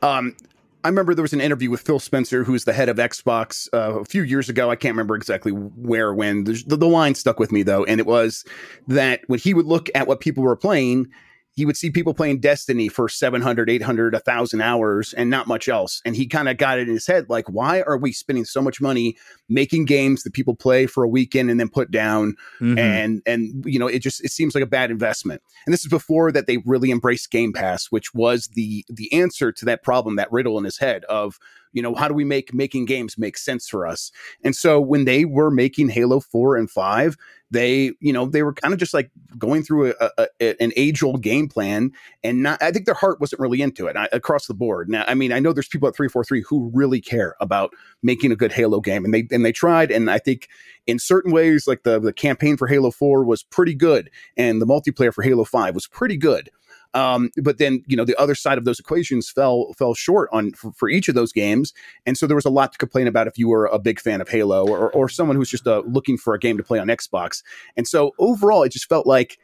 um, 0.00 0.36
I 0.84 0.88
remember 0.88 1.12
there 1.12 1.22
was 1.22 1.32
an 1.32 1.40
interview 1.40 1.70
with 1.70 1.80
Phil 1.80 1.98
Spencer, 1.98 2.44
who's 2.44 2.64
the 2.64 2.72
head 2.72 2.88
of 2.88 2.98
Xbox, 2.98 3.68
uh, 3.72 3.98
a 4.00 4.04
few 4.04 4.22
years 4.22 4.48
ago. 4.48 4.70
I 4.70 4.76
can't 4.76 4.92
remember 4.92 5.16
exactly 5.16 5.50
where, 5.50 6.14
when. 6.14 6.44
The, 6.44 6.62
the 6.66 6.86
line 6.86 7.16
stuck 7.16 7.40
with 7.40 7.50
me 7.50 7.64
though, 7.64 7.84
and 7.84 7.98
it 7.98 8.06
was 8.06 8.44
that 8.86 9.22
when 9.26 9.40
he 9.40 9.54
would 9.54 9.66
look 9.66 9.88
at 9.96 10.06
what 10.06 10.20
people 10.20 10.44
were 10.44 10.54
playing, 10.54 11.08
he 11.56 11.64
would 11.64 11.76
see 11.76 11.90
people 11.90 12.12
playing 12.12 12.38
Destiny 12.38 12.88
for 12.88 13.08
700, 13.08 13.70
800, 13.70 14.12
1,000 14.12 14.60
hours 14.60 15.14
and 15.14 15.30
not 15.30 15.48
much 15.48 15.68
else. 15.68 16.02
And 16.04 16.14
he 16.14 16.26
kind 16.26 16.50
of 16.50 16.58
got 16.58 16.78
it 16.78 16.86
in 16.86 16.92
his 16.94 17.06
head 17.06 17.30
like, 17.30 17.48
why 17.48 17.80
are 17.80 17.96
we 17.96 18.12
spending 18.12 18.44
so 18.44 18.60
much 18.60 18.78
money 18.78 19.16
making 19.48 19.86
games 19.86 20.22
that 20.22 20.34
people 20.34 20.54
play 20.54 20.86
for 20.86 21.02
a 21.02 21.08
weekend 21.08 21.50
and 21.50 21.58
then 21.58 21.70
put 21.70 21.90
down? 21.90 22.36
Mm-hmm. 22.60 22.78
And, 22.78 23.22
and, 23.24 23.64
you 23.66 23.78
know, 23.78 23.86
it 23.86 24.00
just, 24.00 24.22
it 24.22 24.32
seems 24.32 24.54
like 24.54 24.64
a 24.64 24.66
bad 24.66 24.90
investment. 24.90 25.40
And 25.64 25.72
this 25.72 25.80
is 25.80 25.88
before 25.88 26.30
that 26.30 26.46
they 26.46 26.58
really 26.66 26.90
embraced 26.90 27.30
Game 27.30 27.54
Pass, 27.54 27.86
which 27.86 28.12
was 28.12 28.48
the, 28.48 28.84
the 28.90 29.10
answer 29.14 29.50
to 29.50 29.64
that 29.64 29.82
problem, 29.82 30.16
that 30.16 30.30
riddle 30.30 30.58
in 30.58 30.64
his 30.64 30.76
head 30.76 31.04
of, 31.04 31.38
you 31.76 31.82
know, 31.82 31.94
how 31.94 32.08
do 32.08 32.14
we 32.14 32.24
make 32.24 32.54
making 32.54 32.86
games 32.86 33.18
make 33.18 33.36
sense 33.36 33.68
for 33.68 33.86
us? 33.86 34.10
And 34.42 34.56
so 34.56 34.80
when 34.80 35.04
they 35.04 35.26
were 35.26 35.50
making 35.50 35.90
Halo 35.90 36.20
4 36.20 36.56
and 36.56 36.70
5, 36.70 37.16
they 37.50 37.92
you 38.00 38.12
know 38.12 38.26
they 38.26 38.42
were 38.42 38.52
kind 38.52 38.74
of 38.74 38.80
just 38.80 38.92
like 38.92 39.10
going 39.38 39.62
through 39.62 39.90
a, 40.00 40.10
a, 40.18 40.26
a, 40.40 40.62
an 40.62 40.72
age 40.74 41.02
old 41.02 41.22
game 41.22 41.48
plan 41.48 41.92
and 42.24 42.42
not 42.42 42.60
i 42.60 42.72
think 42.72 42.86
their 42.86 42.94
heart 42.94 43.20
wasn't 43.20 43.40
really 43.40 43.62
into 43.62 43.86
it 43.86 43.96
I, 43.96 44.08
across 44.12 44.46
the 44.46 44.54
board 44.54 44.88
now 44.88 45.04
i 45.06 45.14
mean 45.14 45.32
i 45.32 45.38
know 45.38 45.52
there's 45.52 45.68
people 45.68 45.88
at 45.88 45.94
343 45.94 46.42
who 46.48 46.72
really 46.74 47.00
care 47.00 47.36
about 47.40 47.72
making 48.02 48.32
a 48.32 48.36
good 48.36 48.52
halo 48.52 48.80
game 48.80 49.04
and 49.04 49.14
they 49.14 49.28
and 49.30 49.44
they 49.44 49.52
tried 49.52 49.92
and 49.92 50.10
i 50.10 50.18
think 50.18 50.48
in 50.88 50.98
certain 50.98 51.32
ways 51.32 51.68
like 51.68 51.84
the 51.84 52.00
the 52.00 52.12
campaign 52.12 52.56
for 52.56 52.66
halo 52.66 52.90
4 52.90 53.24
was 53.24 53.44
pretty 53.44 53.74
good 53.74 54.10
and 54.36 54.60
the 54.60 54.66
multiplayer 54.66 55.14
for 55.14 55.22
halo 55.22 55.44
5 55.44 55.72
was 55.72 55.86
pretty 55.86 56.16
good 56.16 56.50
um, 56.96 57.30
but 57.42 57.58
then 57.58 57.84
you 57.86 57.96
know 57.96 58.06
the 58.06 58.16
other 58.16 58.34
side 58.34 58.56
of 58.56 58.64
those 58.64 58.80
equations 58.80 59.28
fell 59.28 59.74
fell 59.76 59.92
short 59.92 60.30
on 60.32 60.52
for, 60.52 60.72
for, 60.72 60.88
each 60.88 61.08
of 61.08 61.14
those 61.14 61.30
games, 61.30 61.74
and 62.06 62.16
so 62.16 62.26
there 62.26 62.34
was 62.34 62.46
a 62.46 62.50
lot 62.50 62.72
to 62.72 62.78
complain 62.78 63.06
about 63.06 63.26
if 63.26 63.36
you 63.36 63.48
were 63.48 63.66
a 63.66 63.78
big 63.78 64.00
fan 64.00 64.22
of 64.22 64.28
Halo 64.30 64.66
or, 64.66 64.90
or 64.92 65.08
someone 65.08 65.36
who's 65.36 65.50
just 65.50 65.66
uh, 65.66 65.82
looking 65.86 66.16
for 66.16 66.32
a 66.32 66.38
game 66.38 66.56
to 66.56 66.62
play 66.62 66.78
on 66.78 66.86
Xbox. 66.86 67.42
And 67.76 67.86
so 67.86 68.12
overall, 68.18 68.62
it 68.62 68.72
just 68.72 68.88
felt 68.88 69.06
like 69.06 69.36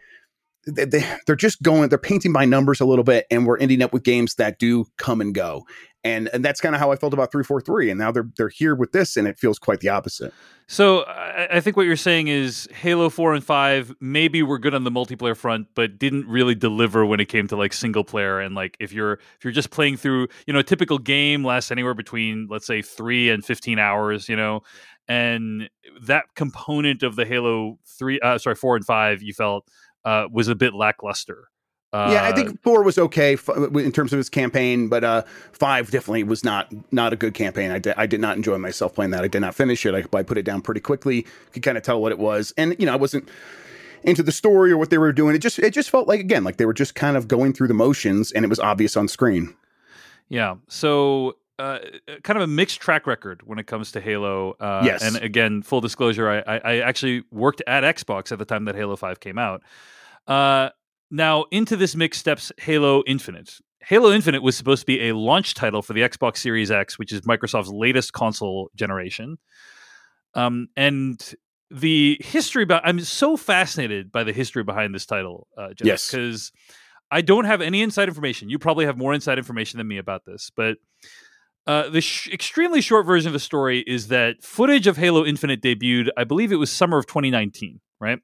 they, 0.66 1.04
they're 1.26 1.36
just 1.36 1.60
going 1.62 1.88
they're 1.88 1.98
painting 1.98 2.32
by 2.32 2.44
numbers 2.44 2.80
a 2.80 2.84
little 2.84 3.04
bit 3.04 3.26
and 3.30 3.46
we're 3.46 3.58
ending 3.58 3.82
up 3.82 3.92
with 3.92 4.04
games 4.04 4.36
that 4.36 4.60
do 4.60 4.86
come 4.96 5.20
and 5.20 5.34
go 5.34 5.64
and 6.04 6.28
and 6.32 6.44
that's 6.44 6.60
kind 6.60 6.74
of 6.74 6.80
how 6.80 6.90
I 6.90 6.96
felt 6.96 7.14
about 7.14 7.30
343 7.30 7.90
and 7.90 7.98
now 7.98 8.10
they're 8.10 8.28
they're 8.36 8.48
here 8.48 8.74
with 8.74 8.92
this 8.92 9.16
and 9.16 9.28
it 9.28 9.38
feels 9.38 9.58
quite 9.58 9.80
the 9.80 9.88
opposite. 9.88 10.32
So 10.66 11.02
I, 11.02 11.56
I 11.56 11.60
think 11.60 11.76
what 11.76 11.86
you're 11.86 11.96
saying 11.96 12.28
is 12.28 12.68
Halo 12.72 13.10
4 13.10 13.34
and 13.34 13.44
5 13.44 13.94
maybe 14.00 14.42
were 14.42 14.58
good 14.58 14.74
on 14.74 14.84
the 14.84 14.90
multiplayer 14.90 15.36
front 15.36 15.68
but 15.74 15.98
didn't 15.98 16.26
really 16.26 16.54
deliver 16.54 17.04
when 17.06 17.20
it 17.20 17.26
came 17.26 17.46
to 17.48 17.56
like 17.56 17.72
single 17.72 18.04
player 18.04 18.40
and 18.40 18.54
like 18.54 18.76
if 18.80 18.92
you're 18.92 19.14
if 19.14 19.44
you're 19.44 19.52
just 19.52 19.70
playing 19.70 19.96
through, 19.96 20.28
you 20.46 20.52
know, 20.52 20.60
a 20.60 20.64
typical 20.64 20.98
game 20.98 21.44
lasts 21.44 21.70
anywhere 21.70 21.94
between 21.94 22.48
let's 22.50 22.66
say 22.66 22.82
3 22.82 23.30
and 23.30 23.44
15 23.44 23.78
hours, 23.78 24.28
you 24.28 24.36
know, 24.36 24.62
and 25.08 25.68
that 26.02 26.24
component 26.34 27.02
of 27.02 27.16
the 27.16 27.24
Halo 27.24 27.78
3 27.86 28.20
uh, 28.20 28.38
sorry 28.38 28.56
4 28.56 28.76
and 28.76 28.84
5 28.84 29.22
you 29.22 29.34
felt 29.34 29.68
uh, 30.04 30.26
was 30.32 30.48
a 30.48 30.54
bit 30.54 30.74
lackluster. 30.74 31.48
Uh, 31.92 32.08
yeah, 32.12 32.24
I 32.24 32.32
think 32.32 32.48
uh, 32.48 32.52
four 32.62 32.82
was 32.82 32.96
okay 32.96 33.34
f- 33.34 33.48
in 33.50 33.92
terms 33.92 34.12
of 34.14 34.16
his 34.16 34.30
campaign, 34.30 34.88
but 34.88 35.04
uh, 35.04 35.22
five 35.52 35.90
definitely 35.90 36.24
was 36.24 36.42
not 36.42 36.72
not 36.90 37.12
a 37.12 37.16
good 37.16 37.34
campaign. 37.34 37.70
I, 37.70 37.78
di- 37.78 37.94
I 37.96 38.06
did 38.06 38.20
not 38.20 38.36
enjoy 38.36 38.56
myself 38.58 38.94
playing 38.94 39.10
that. 39.10 39.24
I 39.24 39.28
did 39.28 39.40
not 39.40 39.54
finish 39.54 39.84
it. 39.84 39.94
I, 39.94 40.16
I 40.16 40.22
put 40.22 40.38
it 40.38 40.44
down 40.44 40.62
pretty 40.62 40.80
quickly. 40.80 41.26
Could 41.52 41.62
kind 41.62 41.76
of 41.76 41.82
tell 41.84 42.00
what 42.00 42.10
it 42.10 42.18
was, 42.18 42.52
and 42.56 42.74
you 42.78 42.86
know, 42.86 42.92
I 42.94 42.96
wasn't 42.96 43.28
into 44.04 44.22
the 44.22 44.32
story 44.32 44.72
or 44.72 44.78
what 44.78 44.88
they 44.90 44.98
were 44.98 45.12
doing. 45.12 45.34
It 45.34 45.40
just 45.40 45.58
it 45.58 45.74
just 45.74 45.90
felt 45.90 46.08
like 46.08 46.18
again 46.20 46.44
like 46.44 46.56
they 46.56 46.64
were 46.66 46.72
just 46.72 46.94
kind 46.94 47.16
of 47.16 47.28
going 47.28 47.52
through 47.52 47.68
the 47.68 47.74
motions, 47.74 48.32
and 48.32 48.42
it 48.44 48.48
was 48.48 48.58
obvious 48.58 48.96
on 48.96 49.06
screen. 49.06 49.54
Yeah. 50.30 50.54
So 50.68 51.36
uh, 51.58 51.78
kind 52.22 52.38
of 52.38 52.42
a 52.42 52.46
mixed 52.46 52.80
track 52.80 53.06
record 53.06 53.42
when 53.46 53.58
it 53.58 53.66
comes 53.66 53.92
to 53.92 54.00
Halo. 54.00 54.56
Uh, 54.58 54.80
Yes. 54.84 55.02
And 55.04 55.22
again, 55.22 55.60
full 55.62 55.82
disclosure, 55.82 56.28
I, 56.28 56.38
I, 56.38 56.58
I 56.64 56.76
actually 56.78 57.24
worked 57.30 57.62
at 57.66 57.84
Xbox 57.84 58.32
at 58.32 58.38
the 58.38 58.46
time 58.46 58.64
that 58.64 58.74
Halo 58.74 58.96
5 58.96 59.20
came 59.20 59.36
out. 59.38 59.62
Uh, 60.26 60.70
now, 61.12 61.44
into 61.52 61.76
this 61.76 61.94
mix 61.94 62.18
steps 62.18 62.50
Halo 62.58 63.02
Infinite. 63.06 63.58
Halo 63.84 64.10
Infinite 64.12 64.42
was 64.42 64.56
supposed 64.56 64.80
to 64.82 64.86
be 64.86 65.08
a 65.08 65.14
launch 65.14 65.54
title 65.54 65.82
for 65.82 65.92
the 65.92 66.00
Xbox 66.00 66.38
Series 66.38 66.70
X, 66.70 66.98
which 66.98 67.12
is 67.12 67.20
Microsoft's 67.22 67.70
latest 67.70 68.12
console 68.12 68.70
generation. 68.74 69.38
Um, 70.34 70.68
and 70.76 71.20
the 71.70 72.16
history 72.20 72.62
about 72.62 72.82
I'm 72.84 73.00
so 73.00 73.36
fascinated 73.36 74.10
by 74.10 74.24
the 74.24 74.32
history 74.32 74.62
behind 74.64 74.94
this 74.94 75.06
title, 75.06 75.46
uh, 75.56 75.68
Jeff, 75.74 75.86
Yes. 75.86 76.10
because 76.10 76.52
I 77.10 77.20
don't 77.20 77.44
have 77.44 77.60
any 77.60 77.82
inside 77.82 78.08
information. 78.08 78.48
You 78.48 78.58
probably 78.58 78.86
have 78.86 78.96
more 78.96 79.12
inside 79.12 79.36
information 79.38 79.78
than 79.78 79.88
me 79.88 79.98
about 79.98 80.24
this, 80.24 80.50
but 80.54 80.78
uh, 81.66 81.88
the 81.90 82.00
sh- 82.00 82.28
extremely 82.32 82.80
short 82.80 83.04
version 83.06 83.28
of 83.28 83.32
the 83.34 83.38
story 83.40 83.80
is 83.86 84.08
that 84.08 84.42
footage 84.42 84.86
of 84.86 84.96
Halo 84.96 85.24
Infinite 85.24 85.60
debuted, 85.62 86.08
I 86.16 86.24
believe 86.24 86.52
it 86.52 86.56
was 86.56 86.70
summer 86.72 86.98
of 86.98 87.06
2019, 87.06 87.80
right? 88.00 88.18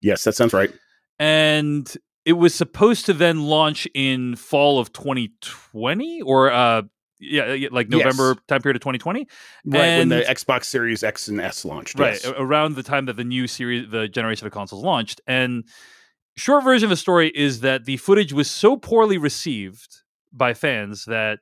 Yes, 0.00 0.24
that 0.24 0.34
sounds 0.34 0.52
right. 0.52 0.72
And 1.18 1.92
it 2.24 2.34
was 2.34 2.54
supposed 2.54 3.06
to 3.06 3.12
then 3.12 3.42
launch 3.42 3.88
in 3.94 4.36
fall 4.36 4.78
of 4.78 4.92
2020 4.92 6.22
or 6.22 6.50
uh, 6.50 6.82
yeah, 7.18 7.68
like 7.70 7.88
Yes. 7.90 8.04
November 8.04 8.36
time 8.48 8.60
period 8.62 8.76
of 8.76 8.80
2020. 8.82 9.28
Right 9.66 9.78
when 9.98 10.08
the 10.08 10.22
Xbox 10.22 10.64
Series 10.64 11.02
X 11.04 11.28
and 11.28 11.40
S 11.40 11.64
launched. 11.64 11.98
right 11.98 12.20
yes. 12.22 12.32
around 12.36 12.74
the 12.74 12.82
time 12.82 13.06
that 13.06 13.16
the 13.16 13.24
new 13.24 13.46
series 13.46 13.90
the 13.90 14.08
generation 14.08 14.46
of 14.46 14.52
consoles 14.52 14.84
launched 14.84 15.20
and 15.26 15.64
short 16.36 16.64
version 16.64 16.86
of 16.86 16.90
the 16.90 16.96
story 16.96 17.30
is 17.34 17.60
that 17.60 17.84
the 17.84 17.96
footage 17.98 18.32
was 18.32 18.50
so 18.50 18.76
poorly 18.76 19.18
received 19.18 19.98
by 20.32 20.54
fans 20.54 21.04
that 21.04 21.40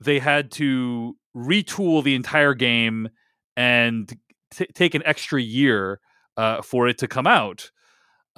they 0.00 0.18
had 0.18 0.50
to 0.50 1.16
retool 1.36 2.02
the 2.02 2.14
entire 2.14 2.54
game 2.54 3.08
and 3.56 4.12
t- 4.52 4.66
take 4.74 4.94
an 4.94 5.02
extra 5.04 5.40
year 5.40 6.00
uh, 6.36 6.62
for 6.62 6.88
it 6.88 6.98
to 6.98 7.08
come 7.08 7.26
out 7.26 7.70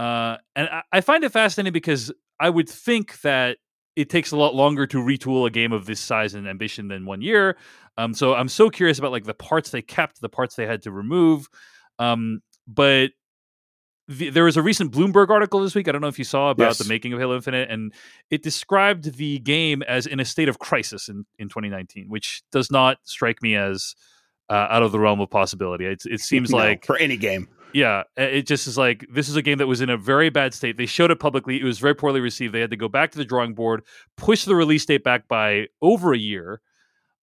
uh, 0.00 0.36
and 0.56 0.68
I-, 0.68 0.82
I 0.92 1.00
find 1.00 1.22
it 1.24 1.30
fascinating 1.32 1.72
because 1.72 2.12
i 2.40 2.48
would 2.50 2.68
think 2.68 3.20
that 3.20 3.58
it 3.96 4.08
takes 4.08 4.32
a 4.32 4.36
lot 4.36 4.54
longer 4.54 4.86
to 4.86 4.98
retool 4.98 5.46
a 5.46 5.50
game 5.50 5.72
of 5.72 5.84
this 5.86 6.00
size 6.00 6.34
and 6.34 6.48
ambition 6.48 6.88
than 6.88 7.04
one 7.06 7.22
year 7.22 7.56
um, 7.98 8.14
so 8.14 8.34
I'm 8.34 8.48
so 8.48 8.70
curious 8.70 8.98
about 8.98 9.12
like 9.12 9.24
the 9.24 9.34
parts 9.34 9.70
they 9.70 9.82
kept, 9.82 10.22
the 10.22 10.28
parts 10.30 10.54
they 10.54 10.64
had 10.64 10.80
to 10.82 10.90
remove. 10.90 11.50
Um, 11.98 12.40
but 12.66 13.10
the, 14.08 14.30
there 14.30 14.44
was 14.44 14.56
a 14.56 14.62
recent 14.62 14.90
Bloomberg 14.92 15.28
article 15.28 15.60
this 15.60 15.74
week. 15.74 15.86
I 15.86 15.92
don't 15.92 16.00
know 16.00 16.08
if 16.08 16.18
you 16.18 16.24
saw 16.24 16.50
about 16.50 16.64
Yes. 16.64 16.78
the 16.78 16.88
making 16.88 17.12
of 17.12 17.18
Halo 17.18 17.34
Infinite, 17.36 17.70
and 17.70 17.92
it 18.30 18.42
described 18.42 19.16
the 19.18 19.38
game 19.40 19.82
as 19.82 20.06
in 20.06 20.18
a 20.18 20.24
state 20.24 20.48
of 20.48 20.58
crisis 20.58 21.10
in, 21.10 21.26
in 21.38 21.48
2019, 21.48 22.06
which 22.08 22.42
does 22.50 22.70
not 22.70 22.96
strike 23.04 23.42
me 23.42 23.54
as 23.54 23.94
uh, 24.48 24.66
out 24.70 24.82
of 24.82 24.92
the 24.92 24.98
realm 24.98 25.20
of 25.20 25.28
possibility. 25.28 25.84
It, 25.84 26.02
it 26.10 26.20
seems 26.20 26.50
No, 26.50 26.56
like 26.56 26.86
for 26.86 26.96
any 26.96 27.18
game. 27.18 27.48
Yeah, 27.72 28.02
it 28.16 28.46
just 28.46 28.66
is 28.66 28.76
like 28.78 29.06
this 29.12 29.28
is 29.28 29.36
a 29.36 29.42
game 29.42 29.58
that 29.58 29.66
was 29.66 29.80
in 29.80 29.90
a 29.90 29.96
very 29.96 30.30
bad 30.30 30.54
state. 30.54 30.76
They 30.76 30.86
showed 30.86 31.10
it 31.10 31.20
publicly. 31.20 31.60
It 31.60 31.64
was 31.64 31.78
very 31.78 31.94
poorly 31.94 32.20
received. 32.20 32.54
They 32.54 32.60
had 32.60 32.70
to 32.70 32.76
go 32.76 32.88
back 32.88 33.12
to 33.12 33.18
the 33.18 33.24
drawing 33.24 33.54
board, 33.54 33.82
push 34.16 34.44
the 34.44 34.54
release 34.54 34.84
date 34.84 35.04
back 35.04 35.28
by 35.28 35.66
over 35.80 36.12
a 36.12 36.18
year. 36.18 36.60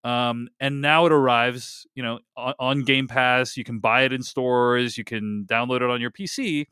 Um, 0.04 0.48
and 0.60 0.82
now 0.82 1.06
it 1.06 1.12
arrives, 1.12 1.86
you 1.94 2.04
know, 2.04 2.20
on, 2.38 2.54
on 2.60 2.84
Game 2.84 3.08
Pass. 3.08 3.58
You 3.58 3.63
can 3.63 3.80
buy 3.80 4.04
it 4.04 4.13
in 4.13 4.22
stores. 4.24 4.98
You 4.98 5.04
can 5.04 5.46
download 5.50 5.77
it 5.77 5.89
on 5.89 6.00
your 6.00 6.12
PC. 6.12 6.66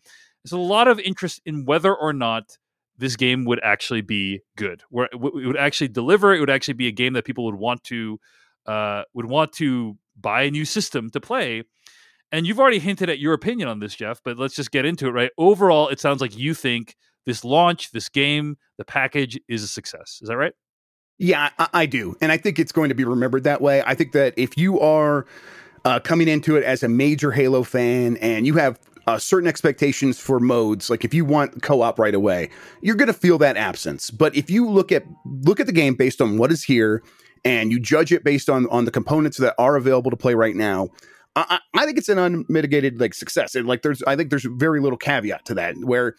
There's 0.44 0.54
a 0.54 0.58
lot 0.58 0.88
of 0.88 1.00
interest 1.00 1.42
in 1.46 1.66
whether 1.66 1.94
or 1.94 2.14
not 2.14 2.58
this 2.98 3.16
game 3.16 3.46
would 3.46 3.60
actually 3.64 4.02
be 4.02 4.42
good. 4.56 4.84
Where 4.90 5.10
it 5.12 5.20
would 5.20 5.58
actually 5.58 5.90
deliver. 5.90 6.34
It 6.34 6.40
would 6.40 6.50
actually 6.50 6.76
be 6.76 6.88
a 6.88 6.92
game 6.92 7.14
that 7.14 7.26
people 7.26 7.46
would 7.46 7.56
want 7.56 7.84
to 7.86 8.20
uh, 8.66 9.04
would 9.14 9.26
want 9.26 9.54
to 9.54 9.98
buy 10.20 10.44
a 10.44 10.52
new 10.52 10.66
system 10.66 11.10
to 11.12 11.20
play. 11.20 11.64
And 12.32 12.46
you've 12.46 12.60
already 12.60 12.80
hinted 12.80 13.10
at 13.10 13.20
your 13.20 13.34
opinion 13.34 13.68
on 13.68 13.80
this, 13.80 13.96
Jeff, 13.96 14.20
but 14.24 14.38
let's 14.38 14.56
just 14.56 14.72
get 14.72 14.86
into 14.86 15.08
it, 15.08 15.12
right? 15.12 15.32
Overall, 15.38 15.88
it 15.90 16.00
sounds 16.00 16.22
like 16.22 16.38
you 16.38 16.54
think 16.54 16.96
this 17.26 17.44
launch, 17.44 17.92
this 17.92 18.10
game, 18.10 18.58
the 18.78 18.86
package 18.86 19.40
is 19.48 19.64
a 19.64 19.68
success. 19.68 20.20
Is 20.22 20.30
that 20.30 20.38
right? 20.38 20.54
Yeah, 21.18 21.50
I, 21.58 21.68
I 21.74 21.86
do. 21.86 22.16
And 22.22 22.32
I 22.32 22.38
think 22.38 22.60
it's 22.60 22.72
going 22.72 22.90
to 22.90 22.96
be 22.96 23.04
remembered 23.04 23.44
that 23.46 23.62
way. 23.62 23.82
I 23.86 23.96
think 23.96 24.12
that 24.14 24.34
if 24.38 24.58
you 24.58 24.80
are 24.80 25.26
uh, 25.86 26.00
coming 26.00 26.28
into 26.28 26.56
it 26.56 26.64
as 26.64 26.84
a 26.84 26.90
major 26.90 27.32
Halo 27.32 27.64
fan 27.64 28.18
and 28.18 28.46
you 28.46 28.56
have 28.56 28.80
uh, 29.08 29.18
certain 29.18 29.48
expectations 29.48 30.20
for 30.20 30.40
modes, 30.40 30.90
like 30.90 31.06
if 31.06 31.14
you 31.14 31.24
want 31.24 31.62
co-op 31.62 32.00
right 32.00 32.16
away, 32.16 32.50
you're 32.82 32.96
going 32.96 33.08
to 33.08 33.14
feel 33.14 33.38
that 33.38 33.56
absence. 33.56 34.12
But 34.12 34.36
if 34.36 34.50
you 34.50 34.68
look 34.68 34.92
at 34.92 35.04
look 35.26 35.60
at 35.60 35.68
the 35.68 35.74
game 35.74 35.96
based 35.96 36.22
on 36.22 36.38
what 36.38 36.52
is 36.52 36.64
here 36.64 37.04
and 37.46 37.72
you 37.72 37.80
judge 37.80 38.12
it 38.12 38.24
based 38.24 38.50
on 38.50 38.68
on 38.68 38.86
the 38.86 38.92
components 38.92 39.38
that 39.38 39.56
are 39.58 39.76
available 39.76 40.12
to 40.12 40.18
play 40.18 40.34
right 40.34 40.56
now, 40.56 40.90
I, 41.36 41.60
I 41.74 41.86
think 41.86 41.98
it's 41.98 42.10
an 42.10 42.18
unmitigated 42.18 43.00
like 43.00 43.14
success. 43.14 43.56
And 43.56 43.68
like 43.68 43.82
there's 43.82 44.02
I 44.04 44.16
think 44.16 44.30
there's 44.30 44.46
very 44.50 44.80
little 44.80 44.98
caveat 44.98 45.46
to 45.46 45.54
that 45.56 45.76
where 45.78 46.16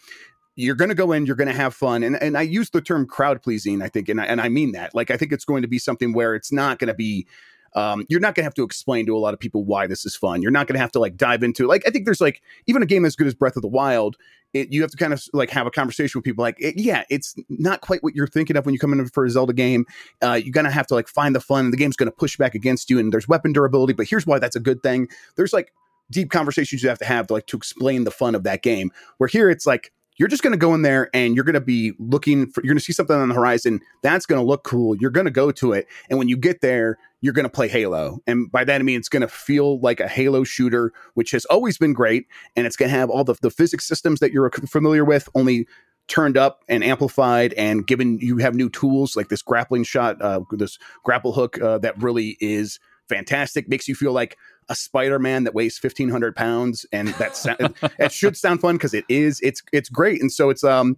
you're 0.57 0.75
going 0.75 0.89
to 0.89 0.95
go 0.95 1.11
in, 1.11 1.25
you're 1.25 1.35
going 1.35 1.47
to 1.47 1.53
have 1.53 1.73
fun. 1.73 2.03
And, 2.03 2.21
and 2.21 2.35
I 2.35 2.41
use 2.41 2.71
the 2.71 2.81
term 2.81 3.05
crowd 3.05 3.43
pleasing, 3.43 3.81
I 3.81 3.89
think, 3.89 4.09
and 4.09 4.19
I, 4.19 4.25
and 4.25 4.41
I 4.41 4.49
mean 4.49 4.71
that. 4.71 4.95
Like, 4.95 5.11
I 5.11 5.17
think 5.17 5.31
it's 5.31 5.45
going 5.45 5.61
to 5.61 5.67
be 5.67 5.77
something 5.77 6.13
where 6.13 6.33
it's 6.33 6.51
not 6.51 6.79
going 6.79 6.87
to 6.87 6.95
be, 6.95 7.27
um, 7.75 8.05
you're 8.09 8.19
not 8.19 8.35
going 8.35 8.41
to 8.41 8.45
have 8.45 8.53
to 8.55 8.63
explain 8.63 9.05
to 9.05 9.15
a 9.15 9.19
lot 9.19 9.33
of 9.33 9.39
people 9.39 9.63
why 9.63 9.87
this 9.87 10.05
is 10.05 10.15
fun. 10.15 10.41
You're 10.41 10.51
not 10.51 10.67
going 10.67 10.75
to 10.75 10.79
have 10.79 10.91
to 10.93 10.99
like 10.99 11.17
dive 11.17 11.43
into, 11.43 11.65
it. 11.65 11.67
like, 11.67 11.83
I 11.87 11.91
think 11.91 12.05
there's 12.05 12.21
like, 12.21 12.41
even 12.65 12.81
a 12.81 12.85
game 12.85 13.05
as 13.05 13.15
good 13.15 13.27
as 13.27 13.33
Breath 13.33 13.55
of 13.55 13.61
the 13.61 13.67
Wild, 13.67 14.17
it, 14.53 14.71
you 14.71 14.81
have 14.81 14.91
to 14.91 14.97
kind 14.97 15.13
of 15.13 15.23
like 15.33 15.49
have 15.49 15.67
a 15.67 15.71
conversation 15.71 16.17
with 16.17 16.25
people 16.25 16.41
like, 16.41 16.55
it, 16.59 16.75
yeah, 16.77 17.03
it's 17.09 17.35
not 17.49 17.81
quite 17.81 18.01
what 18.03 18.15
you're 18.15 18.27
thinking 18.27 18.55
of 18.55 18.65
when 18.65 18.73
you 18.73 18.79
come 18.79 18.93
in 18.93 19.07
for 19.09 19.25
a 19.25 19.29
Zelda 19.29 19.53
game. 19.53 19.85
Uh, 20.23 20.33
you're 20.33 20.51
going 20.51 20.65
to 20.65 20.71
have 20.71 20.87
to 20.87 20.95
like 20.95 21.07
find 21.07 21.35
the 21.35 21.41
fun. 21.41 21.71
The 21.71 21.77
game's 21.77 21.97
going 21.97 22.09
to 22.09 22.15
push 22.15 22.37
back 22.37 22.55
against 22.55 22.89
you, 22.89 22.99
and 22.99 23.11
there's 23.11 23.27
weapon 23.27 23.53
durability, 23.53 23.93
but 23.93 24.07
here's 24.07 24.25
why 24.25 24.39
that's 24.39 24.55
a 24.55 24.61
good 24.61 24.81
thing. 24.81 25.07
There's 25.35 25.53
like, 25.53 25.73
deep 26.09 26.31
conversations 26.31 26.81
you 26.81 26.89
have 26.89 26.99
to 26.99 27.05
have 27.05 27.27
to 27.27 27.33
like 27.33 27.47
to 27.47 27.57
explain 27.57 28.05
the 28.05 28.11
fun 28.11 28.33
of 28.33 28.43
that 28.43 28.63
game 28.63 28.91
where 29.17 29.27
here 29.27 29.49
it's 29.49 29.65
like 29.65 29.91
you're 30.17 30.27
just 30.27 30.43
going 30.43 30.51
to 30.51 30.57
go 30.57 30.73
in 30.73 30.81
there 30.81 31.09
and 31.13 31.35
you're 31.35 31.43
going 31.43 31.53
to 31.53 31.61
be 31.61 31.93
looking 31.99 32.47
for 32.47 32.61
you're 32.63 32.73
going 32.73 32.79
to 32.79 32.83
see 32.83 32.93
something 32.93 33.15
on 33.15 33.29
the 33.29 33.35
horizon 33.35 33.79
that's 34.01 34.25
going 34.25 34.39
to 34.39 34.45
look 34.45 34.63
cool. 34.63 34.95
You're 34.95 35.11
going 35.11 35.25
to 35.25 35.31
go 35.31 35.51
to 35.51 35.73
it 35.73 35.87
and 36.09 36.19
when 36.19 36.27
you 36.27 36.37
get 36.37 36.61
there 36.61 36.97
you're 37.19 37.33
going 37.33 37.45
to 37.45 37.49
play 37.49 37.67
halo. 37.67 38.19
And 38.27 38.51
by 38.51 38.63
that 38.63 38.81
i 38.81 38.83
mean 38.83 38.97
it's 38.97 39.09
going 39.09 39.21
to 39.21 39.27
feel 39.27 39.79
like 39.79 39.99
a 39.99 40.07
halo 40.07 40.43
shooter 40.43 40.91
which 41.13 41.31
has 41.31 41.45
always 41.45 41.77
been 41.77 41.93
great 41.93 42.27
and 42.55 42.65
it's 42.67 42.75
going 42.75 42.91
to 42.91 42.97
have 42.97 43.09
all 43.09 43.23
the, 43.23 43.35
the 43.41 43.51
physics 43.51 43.87
systems 43.87 44.19
that 44.19 44.31
you're 44.31 44.49
familiar 44.51 45.05
with 45.05 45.29
only 45.35 45.67
turned 46.07 46.37
up 46.37 46.63
and 46.69 46.83
amplified 46.83 47.53
and 47.53 47.85
given 47.85 48.17
you 48.19 48.37
have 48.37 48.55
new 48.55 48.69
tools 48.69 49.15
like 49.15 49.27
this 49.27 49.41
grappling 49.41 49.83
shot 49.83 50.21
uh, 50.21 50.39
this 50.51 50.79
grapple 51.03 51.33
hook 51.33 51.61
uh, 51.61 51.77
that 51.77 52.01
really 52.01 52.37
is 52.39 52.79
fantastic. 53.07 53.67
Makes 53.67 53.87
you 53.87 53.95
feel 53.95 54.11
like 54.11 54.37
a 54.69 54.75
spider-man 54.75 55.43
that 55.45 55.53
weighs 55.53 55.81
1500 55.81 56.35
pounds 56.35 56.85
and 56.91 57.09
that's 57.09 57.45
it 57.99 58.11
should 58.11 58.37
sound 58.37 58.61
fun 58.61 58.75
because 58.75 58.93
it 58.93 59.05
is 59.09 59.39
it's 59.41 59.61
it's 59.71 59.89
great. 59.89 60.21
And 60.21 60.31
so 60.31 60.49
it's 60.49 60.63
um 60.63 60.95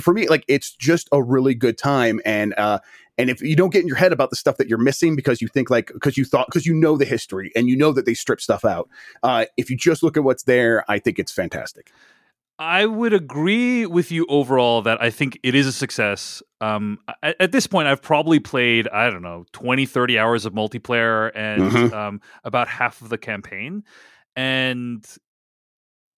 for 0.00 0.14
me 0.14 0.28
like 0.28 0.44
it's 0.48 0.72
just 0.72 1.08
a 1.12 1.22
really 1.22 1.54
good 1.54 1.78
time. 1.78 2.20
And 2.24 2.54
uh 2.56 2.78
and 3.18 3.28
if 3.28 3.42
you 3.42 3.54
don't 3.54 3.70
get 3.70 3.82
in 3.82 3.88
your 3.88 3.96
head 3.96 4.12
about 4.12 4.30
the 4.30 4.36
stuff 4.36 4.56
that 4.56 4.68
you're 4.68 4.78
missing 4.78 5.16
because 5.16 5.42
you 5.42 5.48
think 5.48 5.70
like 5.70 5.90
because 5.92 6.16
you 6.16 6.24
thought 6.24 6.46
because 6.46 6.66
you 6.66 6.74
know 6.74 6.96
the 6.96 7.04
history 7.04 7.52
and 7.54 7.68
you 7.68 7.76
know 7.76 7.92
that 7.92 8.06
they 8.06 8.14
strip 8.14 8.40
stuff 8.40 8.64
out 8.64 8.88
uh 9.22 9.44
if 9.56 9.70
you 9.70 9.76
just 9.76 10.02
look 10.02 10.16
at 10.16 10.24
what's 10.24 10.44
there 10.44 10.84
i 10.90 10.98
think 10.98 11.18
it's 11.18 11.32
fantastic 11.32 11.92
I 12.58 12.86
would 12.86 13.12
agree 13.12 13.86
with 13.86 14.12
you 14.12 14.26
overall 14.28 14.82
that 14.82 15.02
I 15.02 15.10
think 15.10 15.38
it 15.42 15.54
is 15.54 15.66
a 15.66 15.72
success. 15.72 16.42
Um, 16.60 16.98
at, 17.22 17.34
at 17.40 17.52
this 17.52 17.66
point, 17.66 17.88
I've 17.88 18.02
probably 18.02 18.38
played, 18.38 18.86
I 18.88 19.10
don't 19.10 19.22
know, 19.22 19.46
20, 19.52 19.84
30 19.86 20.18
hours 20.18 20.44
of 20.46 20.52
multiplayer 20.52 21.32
and 21.34 21.62
Mhm. 21.62 21.92
um, 21.92 22.20
about 22.44 22.68
half 22.68 23.00
of 23.02 23.08
the 23.08 23.18
campaign. 23.18 23.82
And 24.36 25.04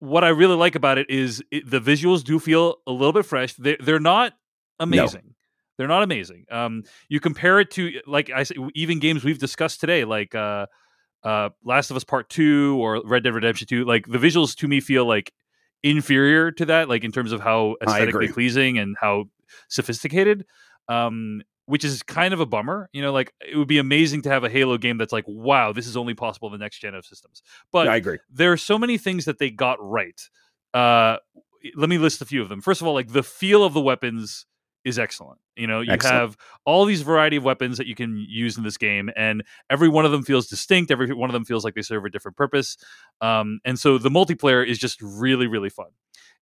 what 0.01 0.23
I 0.25 0.29
really 0.29 0.57
like 0.57 0.75
about 0.75 0.99
it 0.99 1.09
is 1.09 1.43
it, 1.51 1.69
the 1.71 1.81
visuals 1.81 2.23
do 2.23 2.39
feel 2.39 2.77
a 2.87 2.93
little 2.93 3.13
bit 3.13 3.25
fresh. 3.25 3.55
They, 3.55 3.77
they're 3.81 4.01
not 4.01 4.35
amazing. 4.79 5.35
They're 5.79 5.89
not 5.89 6.03
amazing. 6.03 6.45
Um, 6.51 6.83
you 7.09 7.21
compare 7.21 7.59
it 7.59 7.71
to, 7.73 8.01
like 8.07 8.31
I 8.31 8.43
say, 8.43 8.55
even 8.75 8.99
games 9.01 9.25
we've 9.25 9.39
discussed 9.39 9.81
today, 9.81 10.05
like 10.05 10.35
uh, 10.35 10.67
uh, 11.25 11.51
Last 11.65 11.91
of 11.91 11.97
Us 11.97 12.05
Part 12.05 12.29
Two 12.29 12.77
or 12.81 13.03
Red 13.05 13.25
Dead 13.25 13.35
Redemption 13.35 13.67
Two. 13.67 13.85
Like 13.85 14.07
the 14.07 14.19
visuals 14.19 14.55
to 14.57 14.69
me 14.69 14.81
feel 14.81 15.07
like 15.07 15.33
inferior 15.85 16.51
to 16.51 16.65
that, 16.67 16.89
like 16.89 17.05
in 17.05 17.13
terms 17.13 17.31
of 17.31 17.41
how 17.41 17.77
aesthetically 17.83 18.29
pleasing 18.29 18.79
and 18.79 18.97
how 19.01 19.27
sophisticated. 19.69 20.47
Um, 20.89 21.43
which 21.67 21.83
is 21.83 22.03
kind 22.03 22.35
of 22.35 22.41
a 22.41 22.47
bummer. 22.47 22.91
You 22.93 23.01
know, 23.01 23.13
like 23.13 23.33
it 23.41 23.57
would 23.57 23.69
be 23.69 23.79
amazing 23.79 24.23
to 24.23 24.31
have 24.31 24.45
a 24.45 24.51
Halo 24.51 24.77
game 24.77 24.99
that's 24.99 25.13
like, 25.13 25.25
wow, 25.27 25.73
this 25.73 25.87
is 25.87 25.97
only 25.97 26.13
possible 26.15 26.49
in 26.49 26.53
the 26.53 26.63
next 26.63 26.81
gen 26.81 26.95
of 26.95 27.07
systems. 27.07 27.43
But 27.73 27.89
i 27.89 27.97
agree 27.97 28.19
there 28.31 28.53
are 28.53 28.59
so 28.59 28.79
many 28.79 28.99
things 28.99 29.25
that 29.25 29.39
they 29.39 29.51
got 29.51 29.79
right. 29.81 30.21
Uh, 30.75 31.17
let 31.75 31.89
me 31.89 31.99
list 31.99 32.21
a 32.21 32.27
few 32.27 32.43
of 32.43 32.49
them. 32.49 32.61
First 32.61 32.81
of 32.81 32.87
all, 32.87 32.95
like 32.95 33.13
the 33.13 33.23
feel 33.23 33.65
of 33.65 33.73
the 33.73 33.81
weapons 33.81 34.47
is 34.85 34.99
excellent. 34.99 35.39
You 35.57 35.67
know, 35.67 35.81
you 35.81 35.93
Excellent. 35.93 36.17
have 36.17 36.37
all 36.65 36.85
these 36.85 37.03
variety 37.03 37.37
of 37.37 37.45
weapons 37.45 37.79
that 37.79 37.87
you 37.87 37.95
can 37.95 38.17
use 38.29 38.59
in 38.59 38.65
this 38.65 38.77
game, 38.77 39.11
and 39.17 39.43
every 39.71 39.89
one 39.89 40.05
of 40.05 40.13
them 40.13 40.23
feels 40.23 40.47
distinct. 40.47 40.91
Every 40.91 41.13
one 41.15 41.31
of 41.31 41.35
them 41.35 41.45
feels 41.45 41.65
like 41.65 41.75
they 41.75 41.83
serve 41.83 42.05
a 42.05 42.11
different 42.11 42.37
purpose. 42.37 42.77
Um, 43.21 43.61
and 43.65 43.79
so 43.79 43.99
the 43.99 44.11
multiplayer 44.11 44.67
is 44.67 44.79
just 44.79 45.01
really, 45.01 45.47
really 45.47 45.71
fun. 45.71 45.89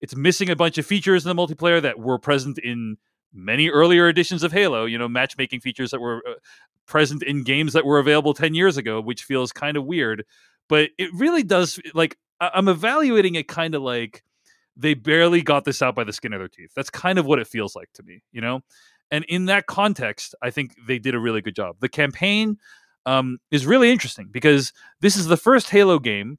It's 0.01 0.17
missing 0.17 0.51
a 0.51 0.57
bunch 0.57 0.79
of 0.79 0.87
features 0.87 1.25
in 1.25 1.35
the 1.35 1.41
multiplayer 1.41 1.81
that 1.81 1.99
were 1.99 2.19
present 2.19 2.59
in 2.59 2.97
many 3.33 3.69
earlier 3.69 4.09
editions 4.09 4.43
of 4.43 4.53
Halo. 4.53 4.87
You 4.87 4.99
know, 4.99 5.09
matchmaking 5.09 5.61
features 5.61 5.91
that 5.93 6.01
were 6.01 6.23
uh, 6.29 6.35
present 6.87 7.23
in 7.23 7.45
games 7.45 7.75
that 7.75 7.85
were 7.85 7.99
available 7.99 8.35
10 8.35 8.55
years 8.55 8.77
ago, 8.77 9.01
which 9.01 9.23
feels 9.23 9.53
kind 9.53 9.77
of 9.77 9.85
weird. 9.85 10.25
But 10.69 10.91
it 10.99 11.11
really 11.15 11.43
does 11.43 11.79
like 11.95 12.17
I'm 12.41 12.67
evaluating 12.67 13.37
it 13.37 13.47
kind 13.47 13.75
of 13.75 13.83
like 13.83 14.25
they 14.77 14.95
barely 14.95 15.43
got 15.43 15.65
this 15.65 15.83
out 15.83 15.95
by 15.95 16.05
the 16.05 16.13
skin 16.13 16.33
of 16.33 16.41
their 16.41 16.49
teeth. 16.49 16.73
That's 16.75 16.91
kind 16.91 17.19
of 17.19 17.27
what 17.27 17.39
it 17.39 17.47
feels 17.47 17.77
like 17.77 17.93
to 17.95 18.03
me, 18.03 18.23
you 18.33 18.41
know? 18.41 18.61
And 19.11 19.25
in 19.27 19.45
that 19.47 19.67
context, 19.67 20.35
I 20.43 20.51
think 20.51 20.75
they 20.87 20.99
did 20.99 21.15
a 21.15 21.19
really 21.19 21.43
good 21.43 21.55
job. 21.55 21.77
The 21.81 21.89
campaign 21.89 22.57
um, 23.05 23.39
is 23.51 23.67
really 23.67 23.91
interesting 23.91 24.29
because 24.31 24.73
this 25.01 25.17
is 25.17 25.27
the 25.27 25.37
first 25.37 25.69
Halo 25.69 25.99
game 25.99 26.39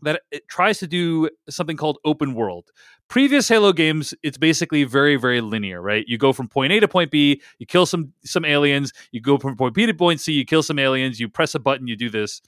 that 0.00 0.22
it 0.30 0.46
tries 0.48 0.78
to 0.78 0.86
do 0.86 1.28
something 1.48 1.76
called 1.76 1.98
open 2.04 2.34
world. 2.34 2.70
Previous 3.08 3.48
Halo 3.48 3.72
games, 3.72 4.14
it's 4.22 4.38
basically 4.38 4.84
very, 4.84 5.16
very 5.16 5.40
linear, 5.40 5.80
right? 5.80 6.04
You 6.06 6.18
go 6.18 6.32
from 6.32 6.48
point 6.48 6.72
A 6.72 6.80
to 6.80 6.88
point 6.88 7.10
B, 7.10 7.42
you 7.58 7.66
kill 7.66 7.86
some 7.86 8.12
some 8.24 8.44
aliens, 8.44 8.92
you 9.12 9.20
go 9.20 9.38
from 9.38 9.56
point 9.56 9.74
B 9.74 9.86
to 9.86 9.94
point 9.94 10.20
C, 10.20 10.32
you 10.32 10.44
kill 10.44 10.62
some 10.62 10.78
aliens, 10.78 11.20
you 11.20 11.28
press 11.28 11.54
a 11.54 11.58
button, 11.58 11.86
you 11.86 11.96
do 11.96 12.10
this. 12.10 12.40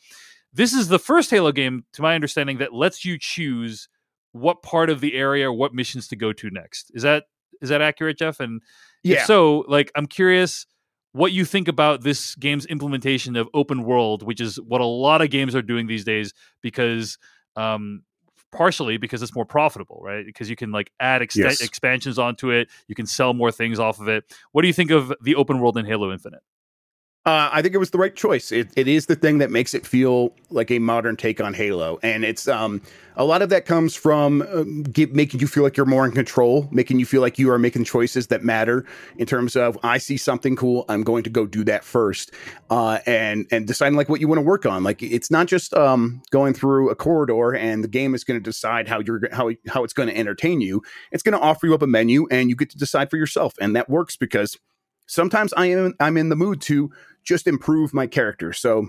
This 0.53 0.73
is 0.73 0.89
the 0.89 0.99
first 0.99 1.31
Halo 1.31 1.53
game, 1.53 1.85
to 1.93 2.03
my 2.03 2.15
understanding, 2.15 2.59
that 2.59 2.73
lets 2.73 3.05
you 3.05 3.19
choose 3.19 3.89
what 4.41 4.63
part 4.63 4.91
of 4.91 5.01
the 5.01 5.15
area, 5.15 5.53
what 5.53 5.75
missions 5.75 6.09
to 6.09 6.17
go 6.17 6.33
to 6.33 6.51
next. 6.51 6.91
Is 6.95 7.03
that 7.03 7.25
is 7.63 7.69
that 7.71 7.81
accurate, 7.81 8.19
Jeff? 8.19 8.39
And 8.41 8.61
Yeah. 9.03 9.17
if 9.21 9.27
so, 9.27 9.65
like, 9.69 9.91
I'm 9.95 10.07
curious 10.07 10.67
what 11.13 11.33
you 11.33 11.45
think 11.47 11.69
about 11.69 12.03
this 12.03 12.35
game's 12.35 12.67
implementation 12.67 13.35
of 13.37 13.49
open 13.55 13.83
world, 13.85 14.23
which 14.23 14.41
is 14.41 14.61
what 14.61 14.83
a 14.83 14.85
lot 14.85 15.23
of 15.23 15.31
games 15.31 15.55
are 15.55 15.63
doing 15.63 15.87
these 15.87 16.05
days, 16.05 16.35
because 16.61 17.17
um, 17.57 18.03
partially 18.53 18.99
because 18.99 19.23
it's 19.23 19.35
more 19.35 19.47
profitable, 19.47 20.01
right? 20.03 20.27
Because 20.27 20.51
you 20.51 20.57
can 20.57 20.71
like 20.73 20.93
add 21.01 21.23
ext- 21.23 21.37
Yes. 21.37 21.63
expansions 21.63 22.19
onto 22.19 22.51
it, 22.51 22.69
you 22.89 22.95
can 22.95 23.07
sell 23.07 23.33
more 23.33 23.51
things 23.51 23.79
off 23.79 23.99
of 24.01 24.09
it. 24.09 24.25
What 24.53 24.61
do 24.63 24.69
you 24.69 24.75
think 24.75 24.91
of 24.91 25.13
the 25.23 25.35
open 25.37 25.59
world 25.61 25.79
in 25.79 25.87
Halo 25.87 26.13
Infinite? 26.13 26.43
Uh, 27.27 27.51
I 27.53 27.61
think 27.61 27.75
it 27.75 27.79
was 27.79 27.91
the 27.91 27.99
right 27.99 28.15
choice. 28.15 28.53
It, 28.53 28.69
it 28.77 28.87
is 28.87 29.07
the 29.07 29.17
thing 29.17 29.39
that 29.39 29.51
makes 29.51 29.75
it 29.75 29.85
feel 29.85 30.33
like 30.49 30.71
a 30.71 30.79
modern 30.79 31.17
take 31.17 31.41
on 31.41 31.55
Halo, 31.55 31.99
and 32.05 32.25
it's 32.25 32.47
um, 32.47 32.81
a 33.17 33.25
lot 33.25 33.43
of 33.43 33.49
that 33.49 33.67
comes 33.67 33.97
from 33.97 34.43
um, 34.43 34.85
making 34.95 35.41
you 35.41 35.49
feel 35.49 35.65
like 35.65 35.77
you're 35.77 35.87
more 35.87 36.05
in 36.05 36.13
control, 36.13 36.69
making 36.71 37.01
you 37.01 37.05
feel 37.05 37.21
like 37.21 37.37
you 37.37 37.51
are 37.51 37.59
making 37.59 37.83
choices 37.83 38.29
that 38.29 38.45
matter 38.45 38.87
in 39.19 39.27
terms 39.27 39.57
of 39.57 39.77
I 39.83 39.99
see 39.99 40.17
something 40.17 40.55
cool, 40.55 40.85
I'm 40.89 41.03
going 41.03 41.25
to 41.25 41.31
go 41.31 41.47
do 41.47 41.65
that 41.65 41.83
first, 41.83 42.31
uh, 42.71 43.01
and 43.07 43.45
and 43.51 43.67
deciding 43.67 43.97
like 43.97 44.09
what 44.09 44.21
you 44.21 44.29
want 44.29 44.39
to 44.39 44.47
work 44.47 44.65
on. 44.65 44.85
Like 44.85 45.03
it's 45.03 45.29
not 45.29 45.49
just 45.49 45.75
um, 45.75 46.23
going 46.31 46.55
through 46.55 46.91
a 46.91 46.95
corridor 46.95 47.57
and 47.57 47.83
the 47.83 47.89
game 47.89 48.15
is 48.15 48.23
going 48.23 48.39
to 48.39 48.45
decide 48.45 48.87
how 48.87 49.01
you're 49.01 49.23
how 49.33 49.51
how 49.67 49.83
it's 49.83 49.95
going 49.95 50.09
to 50.09 50.17
entertain 50.17 50.61
you. 50.61 50.81
It's 51.11 51.25
going 51.25 51.37
to 51.37 51.41
offer 51.41 51.67
you 51.67 51.75
up 51.75 51.83
a 51.83 51.89
menu, 51.89 52.29
and 52.31 52.49
you 52.51 52.55
get 52.55 52.71
to 52.71 52.79
decide 52.79 53.11
for 53.11 53.17
yourself, 53.17 53.55
and 53.61 53.75
that 53.75 53.91
works 53.91 54.17
because 54.17 54.57
sometimes 55.07 55.53
I 55.57 55.67
am 55.67 55.95
I'm 55.99 56.17
in 56.17 56.29
the 56.29 56.37
mood 56.37 56.61
to 56.63 56.93
just 57.27 57.47
improve 57.47 57.93
my 57.93 58.07
character. 58.07 58.53
So 58.53 58.89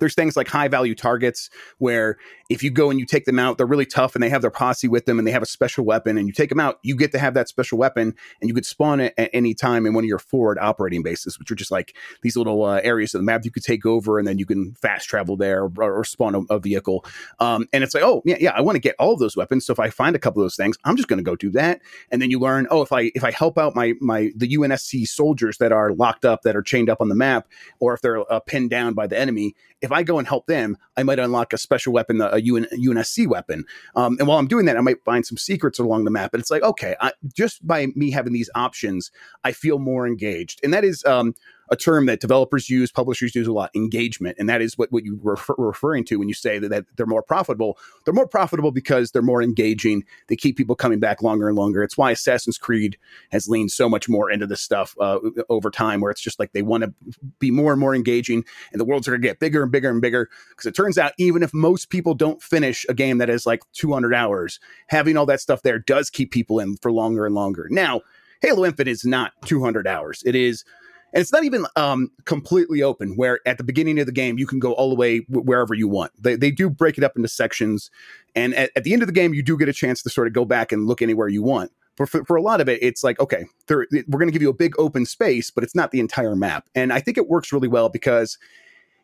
there's 0.00 0.14
things 0.14 0.36
like 0.36 0.48
high 0.48 0.68
value 0.68 0.94
targets 0.94 1.48
where 1.78 2.16
if 2.52 2.62
you 2.62 2.70
go 2.70 2.90
and 2.90 3.00
you 3.00 3.06
take 3.06 3.24
them 3.24 3.38
out, 3.38 3.56
they're 3.56 3.66
really 3.66 3.86
tough 3.86 4.14
and 4.14 4.22
they 4.22 4.28
have 4.28 4.42
their 4.42 4.50
posse 4.50 4.86
with 4.86 5.06
them 5.06 5.18
and 5.18 5.26
they 5.26 5.32
have 5.32 5.42
a 5.42 5.46
special 5.46 5.86
weapon 5.86 6.18
and 6.18 6.26
you 6.26 6.34
take 6.34 6.50
them 6.50 6.60
out, 6.60 6.78
you 6.82 6.94
get 6.94 7.10
to 7.12 7.18
have 7.18 7.32
that 7.32 7.48
special 7.48 7.78
weapon 7.78 8.14
and 8.40 8.48
you 8.48 8.54
could 8.54 8.66
spawn 8.66 9.00
it 9.00 9.14
at 9.16 9.30
any 9.32 9.54
time 9.54 9.86
in 9.86 9.94
one 9.94 10.04
of 10.04 10.08
your 10.08 10.18
forward 10.18 10.58
operating 10.60 11.02
bases, 11.02 11.38
which 11.38 11.50
are 11.50 11.54
just 11.54 11.70
like 11.70 11.96
these 12.20 12.36
little 12.36 12.62
uh, 12.62 12.78
areas 12.84 13.14
of 13.14 13.20
the 13.20 13.24
map 13.24 13.46
you 13.46 13.50
could 13.50 13.62
take 13.62 13.86
over 13.86 14.18
and 14.18 14.28
then 14.28 14.38
you 14.38 14.44
can 14.44 14.74
fast 14.74 15.08
travel 15.08 15.34
there 15.34 15.64
or, 15.64 15.72
or 15.78 16.04
spawn 16.04 16.34
a, 16.34 16.40
a 16.54 16.58
vehicle. 16.58 17.06
Um, 17.38 17.66
and 17.72 17.82
it's 17.82 17.94
like, 17.94 18.04
oh 18.04 18.20
yeah, 18.26 18.36
yeah, 18.38 18.52
I 18.54 18.60
want 18.60 18.76
to 18.76 18.80
get 18.80 18.96
all 18.98 19.14
of 19.14 19.18
those 19.18 19.34
weapons. 19.34 19.64
So 19.64 19.72
if 19.72 19.80
I 19.80 19.88
find 19.88 20.14
a 20.14 20.18
couple 20.18 20.42
of 20.42 20.44
those 20.44 20.56
things, 20.56 20.76
I'm 20.84 20.96
just 20.96 21.08
going 21.08 21.20
to 21.20 21.24
go 21.24 21.36
do 21.36 21.50
that. 21.52 21.80
And 22.10 22.20
then 22.20 22.30
you 22.30 22.38
learn, 22.38 22.66
oh, 22.70 22.82
if 22.82 22.92
I 22.92 23.12
if 23.14 23.24
I 23.24 23.30
help 23.30 23.56
out 23.56 23.74
my 23.74 23.94
my 24.02 24.30
the 24.36 24.54
UNSC 24.56 25.06
soldiers 25.06 25.56
that 25.56 25.72
are 25.72 25.94
locked 25.94 26.26
up 26.26 26.42
that 26.42 26.54
are 26.54 26.62
chained 26.62 26.90
up 26.90 27.00
on 27.00 27.08
the 27.08 27.14
map, 27.14 27.48
or 27.80 27.94
if 27.94 28.02
they're 28.02 28.30
uh, 28.30 28.40
pinned 28.40 28.68
down 28.68 28.92
by 28.92 29.06
the 29.06 29.18
enemy, 29.18 29.54
if 29.80 29.90
I 29.90 30.02
go 30.02 30.18
and 30.18 30.28
help 30.28 30.46
them, 30.46 30.76
I 30.98 31.02
might 31.02 31.18
unlock 31.18 31.54
a 31.54 31.58
special 31.58 31.94
weapon, 31.94 32.20
a 32.20 32.41
UN, 32.42 32.66
UNSC 32.72 33.26
weapon. 33.26 33.64
Um, 33.96 34.16
and 34.18 34.28
while 34.28 34.38
I'm 34.38 34.48
doing 34.48 34.66
that, 34.66 34.76
I 34.76 34.80
might 34.80 35.02
find 35.04 35.24
some 35.24 35.36
secrets 35.36 35.78
along 35.78 36.04
the 36.04 36.10
map. 36.10 36.34
And 36.34 36.40
it's 36.40 36.50
like, 36.50 36.62
okay, 36.62 36.96
I, 37.00 37.12
just 37.34 37.66
by 37.66 37.86
me 37.94 38.10
having 38.10 38.32
these 38.32 38.50
options, 38.54 39.10
I 39.44 39.52
feel 39.52 39.78
more 39.78 40.06
engaged. 40.06 40.60
And 40.62 40.72
that 40.72 40.84
is 40.84 41.04
um, 41.04 41.34
a 41.72 41.76
term 41.76 42.04
that 42.04 42.20
developers 42.20 42.68
use, 42.68 42.92
publishers 42.92 43.34
use 43.34 43.46
a 43.46 43.52
lot, 43.52 43.70
engagement. 43.74 44.36
And 44.38 44.46
that 44.50 44.60
is 44.60 44.76
what, 44.76 44.92
what 44.92 45.06
you 45.06 45.18
refer, 45.22 45.54
referring 45.56 46.04
to 46.04 46.18
when 46.18 46.28
you 46.28 46.34
say 46.34 46.58
that, 46.58 46.68
that 46.68 46.84
they're 46.96 47.06
more 47.06 47.22
profitable. 47.22 47.78
They're 48.04 48.12
more 48.12 48.28
profitable 48.28 48.72
because 48.72 49.10
they're 49.10 49.22
more 49.22 49.42
engaging. 49.42 50.04
They 50.28 50.36
keep 50.36 50.58
people 50.58 50.76
coming 50.76 51.00
back 51.00 51.22
longer 51.22 51.48
and 51.48 51.56
longer. 51.56 51.82
It's 51.82 51.96
why 51.96 52.10
Assassin's 52.10 52.58
Creed 52.58 52.98
has 53.30 53.48
leaned 53.48 53.70
so 53.70 53.88
much 53.88 54.06
more 54.06 54.30
into 54.30 54.46
this 54.46 54.60
stuff 54.60 54.94
uh, 55.00 55.18
over 55.48 55.70
time, 55.70 56.02
where 56.02 56.10
it's 56.10 56.20
just 56.20 56.38
like 56.38 56.52
they 56.52 56.60
want 56.60 56.84
to 56.84 56.92
be 57.38 57.50
more 57.50 57.72
and 57.72 57.80
more 57.80 57.94
engaging, 57.94 58.44
and 58.70 58.78
the 58.78 58.84
worlds 58.84 59.08
are 59.08 59.12
going 59.12 59.22
to 59.22 59.28
get 59.28 59.40
bigger 59.40 59.62
and 59.62 59.72
bigger 59.72 59.88
and 59.88 60.02
bigger. 60.02 60.28
Because 60.50 60.66
it 60.66 60.76
turns 60.76 60.98
out, 60.98 61.12
even 61.16 61.42
if 61.42 61.54
most 61.54 61.88
people 61.88 62.12
don't 62.12 62.42
finish 62.42 62.84
a 62.90 62.94
game 62.94 63.16
that 63.16 63.30
is 63.30 63.46
like 63.46 63.62
200 63.72 64.14
hours, 64.14 64.60
having 64.88 65.16
all 65.16 65.24
that 65.24 65.40
stuff 65.40 65.62
there 65.62 65.78
does 65.78 66.10
keep 66.10 66.32
people 66.32 66.58
in 66.58 66.76
for 66.76 66.92
longer 66.92 67.24
and 67.24 67.34
longer. 67.34 67.66
Now, 67.70 68.02
Halo 68.42 68.66
Infinite 68.66 68.90
is 68.90 69.06
not 69.06 69.32
200 69.46 69.86
hours. 69.86 70.22
It 70.26 70.34
is 70.34 70.64
and 71.12 71.20
it's 71.20 71.32
not 71.32 71.44
even 71.44 71.66
um, 71.76 72.10
completely 72.24 72.82
open 72.82 73.16
where 73.16 73.40
at 73.46 73.58
the 73.58 73.64
beginning 73.64 73.98
of 73.98 74.06
the 74.06 74.12
game 74.12 74.38
you 74.38 74.46
can 74.46 74.58
go 74.58 74.72
all 74.72 74.88
the 74.88 74.96
way 74.96 75.20
w- 75.20 75.44
wherever 75.44 75.74
you 75.74 75.88
want. 75.88 76.12
They, 76.20 76.36
they 76.36 76.50
do 76.50 76.70
break 76.70 76.98
it 76.98 77.04
up 77.04 77.16
into 77.16 77.28
sections. 77.28 77.90
And 78.34 78.54
at, 78.54 78.70
at 78.76 78.84
the 78.84 78.92
end 78.92 79.02
of 79.02 79.06
the 79.06 79.12
game 79.12 79.34
you 79.34 79.42
do 79.42 79.58
get 79.58 79.68
a 79.68 79.72
chance 79.72 80.02
to 80.02 80.10
sort 80.10 80.26
of 80.26 80.32
go 80.32 80.44
back 80.44 80.72
and 80.72 80.86
look 80.86 81.02
anywhere 81.02 81.28
you 81.28 81.42
want. 81.42 81.70
But 81.96 82.08
for, 82.08 82.24
for 82.24 82.36
a 82.36 82.42
lot 82.42 82.60
of 82.60 82.68
it 82.68 82.82
it's 82.82 83.04
like 83.04 83.20
okay 83.20 83.44
we're 83.68 83.86
going 83.90 84.26
to 84.26 84.32
give 84.32 84.42
you 84.42 84.50
a 84.50 84.54
big 84.54 84.74
open 84.78 85.04
space 85.04 85.50
but 85.50 85.62
it's 85.62 85.74
not 85.74 85.90
the 85.90 86.00
entire 86.00 86.34
map. 86.34 86.68
And 86.74 86.92
i 86.92 87.00
think 87.00 87.18
it 87.18 87.28
works 87.28 87.52
really 87.52 87.68
well 87.68 87.88
because 87.88 88.38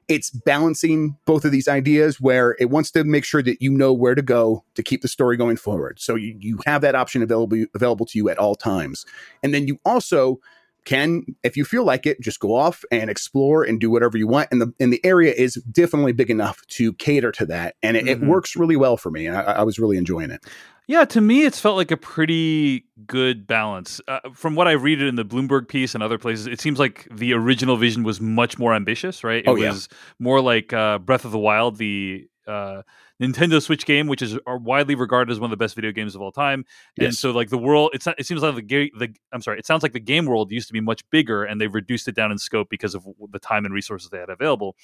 it's 0.08 0.30
balancing 0.30 1.16
both 1.26 1.44
of 1.44 1.52
these 1.52 1.68
ideas 1.68 2.18
where 2.18 2.56
it 2.58 2.70
wants 2.70 2.90
to 2.90 3.04
make 3.04 3.24
sure 3.24 3.42
that 3.42 3.60
you 3.60 3.70
know 3.70 3.92
where 3.92 4.14
to 4.14 4.22
go 4.22 4.64
to 4.74 4.82
keep 4.82 5.02
the 5.02 5.08
story 5.08 5.36
going 5.36 5.56
forward. 5.56 6.00
So 6.00 6.14
you, 6.14 6.34
you 6.38 6.58
have 6.64 6.80
that 6.80 6.94
option 6.94 7.22
available 7.22 7.66
available 7.74 8.06
to 8.06 8.18
you 8.18 8.30
at 8.30 8.38
all 8.38 8.54
times. 8.54 9.04
And 9.42 9.52
then 9.52 9.68
you 9.68 9.78
also 9.84 10.40
can 10.88 11.22
if 11.42 11.56
you 11.56 11.64
feel 11.64 11.84
like 11.84 12.06
it 12.06 12.20
just 12.20 12.40
go 12.40 12.54
off 12.54 12.84
and 12.90 13.10
explore 13.10 13.62
and 13.62 13.78
do 13.80 13.90
whatever 13.90 14.16
you 14.16 14.26
want 14.26 14.48
and 14.50 14.60
the 14.62 14.72
and 14.80 14.92
the 14.92 15.04
area 15.04 15.32
is 15.36 15.54
definitely 15.70 16.12
big 16.12 16.30
enough 16.30 16.66
to 16.68 16.92
cater 16.94 17.30
to 17.32 17.44
that 17.46 17.74
and 17.82 17.96
it, 17.96 18.04
Mhm. 18.06 18.08
it 18.08 18.20
works 18.22 18.56
really 18.56 18.76
well 18.76 18.96
for 18.96 19.10
me 19.10 19.28
I, 19.28 19.60
I 19.60 19.62
was 19.62 19.78
really 19.78 19.98
enjoying 19.98 20.30
it 20.30 20.42
Yeah, 20.90 21.04
to 21.04 21.20
me, 21.20 21.44
it's 21.44 21.60
felt 21.60 21.76
like 21.76 21.90
a 21.90 21.98
pretty 21.98 22.86
good 23.06 23.46
balance. 23.46 24.00
Uh, 24.08 24.20
from 24.32 24.54
what 24.54 24.66
I 24.66 24.72
read 24.72 25.02
it 25.02 25.06
in 25.06 25.16
the 25.16 25.24
Bloomberg 25.24 25.68
piece 25.68 25.92
and 25.94 26.02
other 26.02 26.16
places, 26.16 26.46
it 26.46 26.62
seems 26.62 26.78
like 26.78 27.06
the 27.14 27.34
original 27.34 27.76
vision 27.76 28.04
was 28.04 28.22
much 28.22 28.58
more 28.58 28.72
ambitious, 28.72 29.22
right? 29.22 29.44
It 29.44 29.48
Oh, 29.50 29.56
yeah. 29.56 29.72
was 29.72 29.90
more 30.18 30.40
like 30.40 30.72
uh, 30.72 30.98
Breath 30.98 31.26
of 31.26 31.30
the 31.32 31.38
Wild, 31.38 31.76
the 31.76 32.26
uh, 32.46 32.80
Nintendo 33.20 33.60
Switch 33.60 33.84
game, 33.84 34.06
which 34.06 34.22
is 34.22 34.38
are 34.46 34.58
widely 34.58 34.94
regarded 34.94 35.32
as 35.32 35.40
one 35.40 35.48
of 35.48 35.58
the 35.58 35.62
best 35.62 35.74
video 35.74 35.90
games 35.90 36.14
of 36.14 36.20
all 36.20 36.30
time. 36.30 36.64
And 36.98 37.14
so, 37.14 37.30
like 37.32 37.50
the 37.50 37.58
world, 37.58 37.90
it's 37.92 38.06
not, 38.06 38.18
it 38.18 38.26
seems 38.26 38.42
like 38.42 38.54
the 38.54 38.62
game. 38.62 38.90
The 38.98 39.14
I'm 39.32 39.42
sorry, 39.42 39.58
it 39.58 39.66
sounds 39.66 39.82
like 39.82 39.92
the 39.92 40.00
game 40.00 40.26
world 40.26 40.52
used 40.52 40.68
to 40.68 40.72
be 40.72 40.80
much 40.80 41.02
bigger, 41.10 41.44
and 41.44 41.60
they've 41.60 41.74
reduced 41.74 42.06
it 42.08 42.14
down 42.14 42.30
in 42.30 42.38
scope 42.38 42.68
because 42.70 42.94
of 42.94 43.06
the 43.30 43.38
time 43.38 43.64
and 43.64 43.74
resources 43.74 44.10
they 44.10 44.18
had 44.18 44.30
available. 44.30 44.76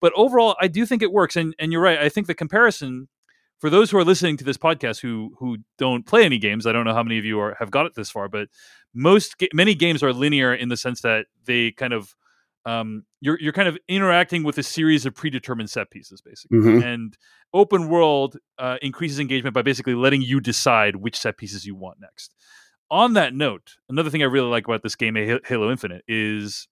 But 0.00 0.12
overall, 0.16 0.56
I 0.60 0.68
do 0.68 0.84
think 0.84 1.02
it 1.02 1.12
works. 1.12 1.36
And 1.36 1.54
and 1.58 1.72
you're 1.72 1.82
right. 1.82 1.98
I 1.98 2.08
think 2.08 2.26
the 2.26 2.34
comparison 2.34 3.08
for 3.58 3.70
those 3.70 3.90
who 3.90 3.98
are 3.98 4.04
listening 4.04 4.36
to 4.36 4.44
this 4.44 4.58
podcast 4.58 5.00
who 5.00 5.34
who 5.38 5.58
don't 5.78 6.06
play 6.06 6.24
any 6.24 6.38
games, 6.38 6.66
I 6.66 6.72
don't 6.72 6.84
know 6.84 6.94
how 6.94 7.02
many 7.02 7.18
of 7.18 7.24
you 7.24 7.40
are 7.40 7.56
have 7.58 7.70
got 7.70 7.86
it 7.86 7.94
this 7.94 8.10
far, 8.10 8.28
but 8.28 8.48
most 8.94 9.34
many 9.52 9.74
games 9.74 10.02
are 10.02 10.12
linear 10.12 10.54
in 10.54 10.68
the 10.68 10.76
sense 10.76 11.00
that 11.02 11.26
they 11.44 11.72
kind 11.72 11.92
of 11.92 12.14
um, 12.66 13.04
you're 13.20 13.38
you're 13.40 13.52
kind 13.52 13.68
of 13.68 13.78
interacting 13.88 14.42
with 14.44 14.58
a 14.58 14.62
series 14.62 15.06
of 15.06 15.14
predetermined 15.14 15.70
set 15.70 15.90
pieces, 15.90 16.20
basically. 16.20 16.58
Mhm. 16.58 16.84
And 16.84 17.18
open 17.54 17.88
world 17.88 18.36
uh, 18.58 18.76
increases 18.82 19.18
engagement 19.18 19.54
by 19.54 19.62
basically 19.62 19.94
letting 19.94 20.22
you 20.22 20.40
decide 20.40 20.96
which 20.96 21.18
set 21.18 21.38
pieces 21.38 21.64
you 21.66 21.74
want 21.74 21.98
next. 22.00 22.34
On 22.90 23.14
that 23.14 23.34
note, 23.34 23.76
another 23.88 24.10
thing 24.10 24.22
I 24.22 24.26
really 24.26 24.48
like 24.48 24.66
about 24.66 24.82
this 24.82 24.96
game, 24.96 25.14
Halo 25.46 25.70
Infinite, 25.70 26.04
is 26.08 26.68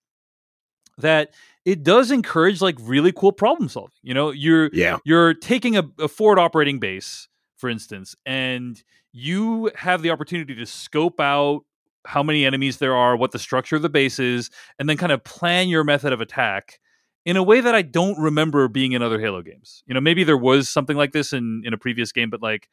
that 0.97 1.33
it 1.65 1.83
does 1.83 2.11
encourage 2.11 2.61
like 2.61 2.75
really 2.81 3.11
cool 3.11 3.31
problem 3.31 3.69
solving. 3.69 3.91
You 4.01 4.13
know, 4.13 4.31
you're 4.31 4.69
yeah 4.73 4.97
you're 5.05 5.33
taking 5.33 5.77
a, 5.77 5.83
a 5.99 6.07
forward 6.07 6.39
operating 6.39 6.79
base, 6.79 7.27
for 7.57 7.69
instance, 7.69 8.15
and 8.25 8.81
you 9.13 9.71
have 9.75 10.01
the 10.01 10.11
opportunity 10.11 10.55
to 10.55 10.65
scope 10.65 11.19
out 11.19 11.61
how 12.07 12.23
many 12.23 12.45
enemies 12.45 12.77
there 12.77 12.95
are, 12.95 13.17
what 13.17 13.31
the 13.31 13.39
structure 13.39 13.75
of 13.75 13.81
the 13.81 13.89
base 13.89 14.17
is, 14.17 14.49
and 14.79 14.87
then 14.87 14.95
kind 14.95 15.11
of 15.11 15.23
plan 15.25 15.67
your 15.67 15.83
method 15.83 16.13
of 16.13 16.21
attack 16.21 16.79
in 17.25 17.35
a 17.35 17.43
way 17.43 17.59
that 17.59 17.75
I 17.75 17.81
don't 17.81 18.17
remember 18.17 18.69
being 18.69 18.93
in 18.93 19.01
other 19.01 19.19
Halo 19.19 19.41
games. 19.41 19.83
You 19.85 19.93
know, 19.93 19.99
maybe 19.99 20.23
there 20.23 20.37
was 20.37 20.69
something 20.69 20.95
like 20.95 21.11
this 21.11 21.33
in 21.33 21.63
in 21.65 21.73
a 21.73 21.77
previous 21.77 22.13
game, 22.13 22.29
but 22.29 22.41
like 22.41 22.69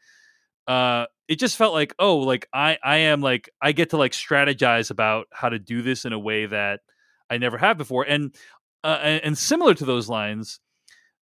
uh 0.67 1.07
it 1.29 1.39
just 1.39 1.59
felt 1.59 1.75
like 1.75 1.95
oh 1.99 2.17
like 2.17 2.49
i 2.55 2.79
i 2.83 2.97
am 2.97 3.21
like 3.21 3.51
i 3.61 3.71
get 3.71 3.91
to 3.91 3.99
like 3.99 4.13
strategize 4.13 4.91
about 4.91 5.27
how 5.31 5.51
to 5.51 5.59
do 5.59 5.83
this 5.83 6.07
in 6.07 6.15
a 6.15 6.19
way 6.19 6.47
that 6.47 6.81
i 7.29 7.37
never 7.37 7.59
have 7.59 7.77
before. 7.77 8.05
And 8.05 8.35
uh, 8.83 8.99
and, 9.03 9.25
and 9.25 9.39
similar 9.39 9.75
to 9.75 9.85
those 9.85 10.09
lines 10.09 10.61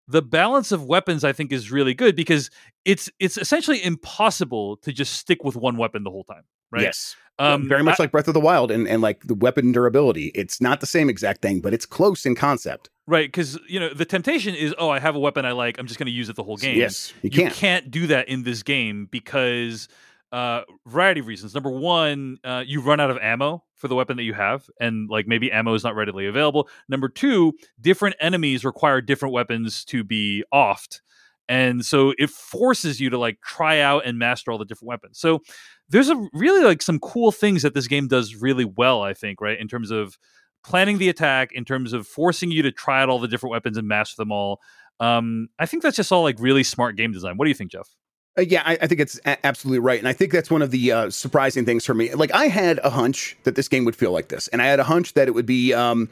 the 0.07 0.21
balance 0.21 0.71
of 0.71 0.85
weapons 0.85 1.25
i 1.25 1.33
think 1.33 1.51
is 1.51 1.71
really 1.71 1.93
good 1.93 2.15
because 2.15 2.49
it's 2.85 3.09
it's 3.19 3.37
essentially 3.37 3.83
impossible 3.83 4.77
to 4.77 4.93
just 4.93 5.13
stick 5.13 5.43
with 5.43 5.57
one 5.57 5.75
weapon 5.75 6.03
the 6.03 6.11
whole 6.11 6.25
time 6.25 6.43
right? 6.71 6.83
Yes 6.83 7.15
Um, 7.39 7.67
very 7.67 7.83
much 7.83 7.99
I, 7.99 8.03
like 8.03 8.11
Breath 8.11 8.27
of 8.27 8.33
the 8.33 8.39
Wild 8.39 8.69
and, 8.69 8.87
and 8.87 9.01
like 9.01 9.23
the 9.23 9.33
weapon 9.33 9.71
durability. 9.71 10.31
It's 10.35 10.61
not 10.61 10.81
the 10.81 10.85
same 10.85 11.09
exact 11.09 11.41
thing, 11.41 11.61
but 11.61 11.73
it's 11.73 11.85
close 11.85 12.25
in 12.25 12.35
concept. 12.35 12.89
Right, 13.07 13.27
because 13.27 13.59
you 13.67 13.79
know 13.79 13.93
the 13.93 14.05
temptation 14.05 14.55
is, 14.55 14.73
oh, 14.77 14.89
I 14.89 14.99
have 14.99 15.15
a 15.15 15.19
weapon 15.19 15.45
I 15.45 15.51
like. 15.51 15.77
I'm 15.77 15.87
just 15.87 15.99
going 15.99 16.07
to 16.07 16.13
use 16.13 16.29
it 16.29 16.35
the 16.35 16.43
whole 16.43 16.57
game. 16.57 16.77
Yes, 16.77 17.13
you, 17.21 17.29
can't. 17.29 17.49
You 17.49 17.55
can't 17.55 17.91
do 17.91 18.07
that 18.07 18.29
in 18.29 18.43
this 18.43 18.63
game 18.63 19.07
because 19.11 19.89
uh, 20.31 20.61
variety 20.85 21.19
of 21.19 21.27
reasons. 21.27 21.53
Number 21.53 21.71
one, 21.71 22.37
uh, 22.43 22.63
you 22.65 22.81
run 22.81 22.99
out 22.99 23.09
of 23.09 23.17
ammo 23.17 23.63
for 23.75 23.87
the 23.87 23.95
weapon 23.95 24.15
that 24.17 24.23
you 24.23 24.33
have, 24.33 24.69
and 24.79 25.09
like 25.09 25.27
maybe 25.27 25.51
ammo 25.51 25.73
is 25.73 25.83
not 25.83 25.95
readily 25.95 26.27
available. 26.27 26.69
Number 26.87 27.09
two, 27.09 27.53
different 27.81 28.15
enemies 28.21 28.63
require 28.63 29.01
different 29.01 29.33
weapons 29.33 29.83
to 29.85 30.03
be 30.03 30.43
offed 30.53 31.01
and 31.49 31.85
so 31.85 32.13
it 32.17 32.29
forces 32.29 32.99
you 32.99 33.09
to 33.09 33.17
like 33.17 33.39
try 33.41 33.79
out 33.79 34.05
and 34.05 34.17
master 34.17 34.51
all 34.51 34.57
the 34.57 34.65
different 34.65 34.87
weapons 34.87 35.19
so 35.19 35.41
there's 35.89 36.09
a 36.09 36.27
really 36.33 36.63
like 36.63 36.81
some 36.81 36.99
cool 36.99 37.31
things 37.31 37.61
that 37.61 37.73
this 37.73 37.87
game 37.87 38.07
does 38.07 38.35
really 38.35 38.65
well 38.65 39.01
i 39.01 39.13
think 39.13 39.41
right 39.41 39.59
in 39.59 39.67
terms 39.67 39.91
of 39.91 40.17
planning 40.63 40.97
the 40.97 41.09
attack 41.09 41.51
in 41.53 41.65
terms 41.65 41.93
of 41.93 42.07
forcing 42.07 42.49
you 42.51 42.61
to 42.61 42.71
try 42.71 43.01
out 43.01 43.09
all 43.09 43.19
the 43.19 43.27
different 43.27 43.51
weapons 43.51 43.77
and 43.77 43.87
master 43.87 44.15
them 44.17 44.31
all. 44.31 44.61
Um 44.99 45.49
i 45.59 45.65
think 45.65 45.83
that's 45.83 45.97
just 45.97 46.11
all 46.11 46.23
like 46.23 46.37
really 46.39 46.63
smart 46.63 46.95
game 46.95 47.11
design. 47.11 47.37
What 47.37 47.45
do 47.45 47.49
you 47.49 47.55
think 47.55 47.71
jeff 47.71 47.89
uh, 48.37 48.41
yeah, 48.41 48.63
I, 48.65 48.77
I, 48.81 48.87
think 48.87 48.99
it's 48.99 49.19
a- 49.25 49.45
absolutely 49.45 49.79
right, 49.79 49.99
and 49.99 50.07
I 50.07 50.13
think 50.13 50.31
that's 50.31 50.49
one 50.49 50.61
of 50.61 50.71
the 50.71 50.91
uh, 50.91 51.09
surprising 51.11 51.65
things 51.65 51.85
for 51.85 51.93
me. 51.93 52.13
Like, 52.13 52.33
I 52.33 52.47
had 52.47 52.79
a 52.83 52.89
hunch 52.89 53.37
that 53.43 53.55
this 53.55 53.67
game 53.67 53.85
would 53.85 53.95
feel 53.95 54.11
like 54.11 54.29
this, 54.29 54.47
and 54.47 54.61
I 54.61 54.65
had 54.65 54.79
a 54.79 54.83
hunch 54.83 55.13
that 55.13 55.27
it 55.27 55.31
would 55.31 55.45
be, 55.45 55.71
um, 55.71 56.09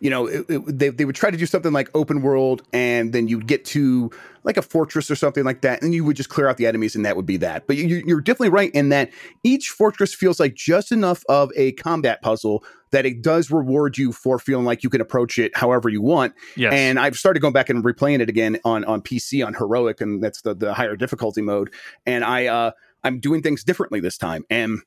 you 0.00 0.10
know, 0.10 0.26
it, 0.26 0.46
it, 0.48 0.78
they 0.78 0.88
they 0.88 1.04
would 1.04 1.14
try 1.14 1.30
to 1.30 1.36
do 1.36 1.46
something 1.46 1.72
like 1.72 1.88
open 1.94 2.22
world, 2.22 2.62
and 2.72 3.12
then 3.12 3.28
you'd 3.28 3.46
get 3.46 3.64
to 3.66 4.10
like 4.42 4.56
a 4.56 4.62
fortress 4.62 5.10
or 5.10 5.14
something 5.14 5.44
like 5.44 5.60
that, 5.60 5.80
and 5.80 5.94
you 5.94 6.04
would 6.04 6.16
just 6.16 6.28
clear 6.28 6.48
out 6.48 6.56
the 6.56 6.66
enemies, 6.66 6.96
and 6.96 7.04
that 7.06 7.14
would 7.14 7.26
be 7.26 7.36
that. 7.36 7.68
But 7.68 7.76
you, 7.76 8.02
you're 8.04 8.20
definitely 8.20 8.48
right 8.48 8.74
in 8.74 8.88
that 8.88 9.10
each 9.44 9.68
fortress 9.68 10.12
feels 10.12 10.40
like 10.40 10.54
just 10.54 10.90
enough 10.90 11.22
of 11.28 11.52
a 11.54 11.72
combat 11.72 12.20
puzzle 12.20 12.64
that 12.92 13.06
it 13.06 13.22
does 13.22 13.50
reward 13.50 13.98
you 13.98 14.12
for 14.12 14.38
feeling 14.38 14.64
like 14.64 14.82
you 14.82 14.90
can 14.90 15.00
approach 15.00 15.38
it 15.38 15.56
however 15.56 15.88
you 15.88 16.02
want. 16.02 16.34
Yes. 16.56 16.72
And 16.72 16.98
I've 16.98 17.16
started 17.16 17.40
going 17.40 17.52
back 17.52 17.70
and 17.70 17.84
replaying 17.84 18.20
it 18.20 18.28
again 18.28 18.58
on 18.64 18.84
on 18.84 19.02
PC 19.02 19.44
on 19.46 19.54
heroic, 19.54 20.00
and 20.00 20.22
that's 20.22 20.42
the 20.42 20.54
the 20.54 20.74
higher 20.74 20.96
difficulty 20.96 21.42
mode. 21.42 21.72
And 22.06 22.24
I 22.24 22.46
uh 22.46 22.70
I'm 23.02 23.20
doing 23.20 23.42
things 23.42 23.64
differently 23.64 24.00
this 24.00 24.18
time, 24.18 24.44
and 24.50 24.80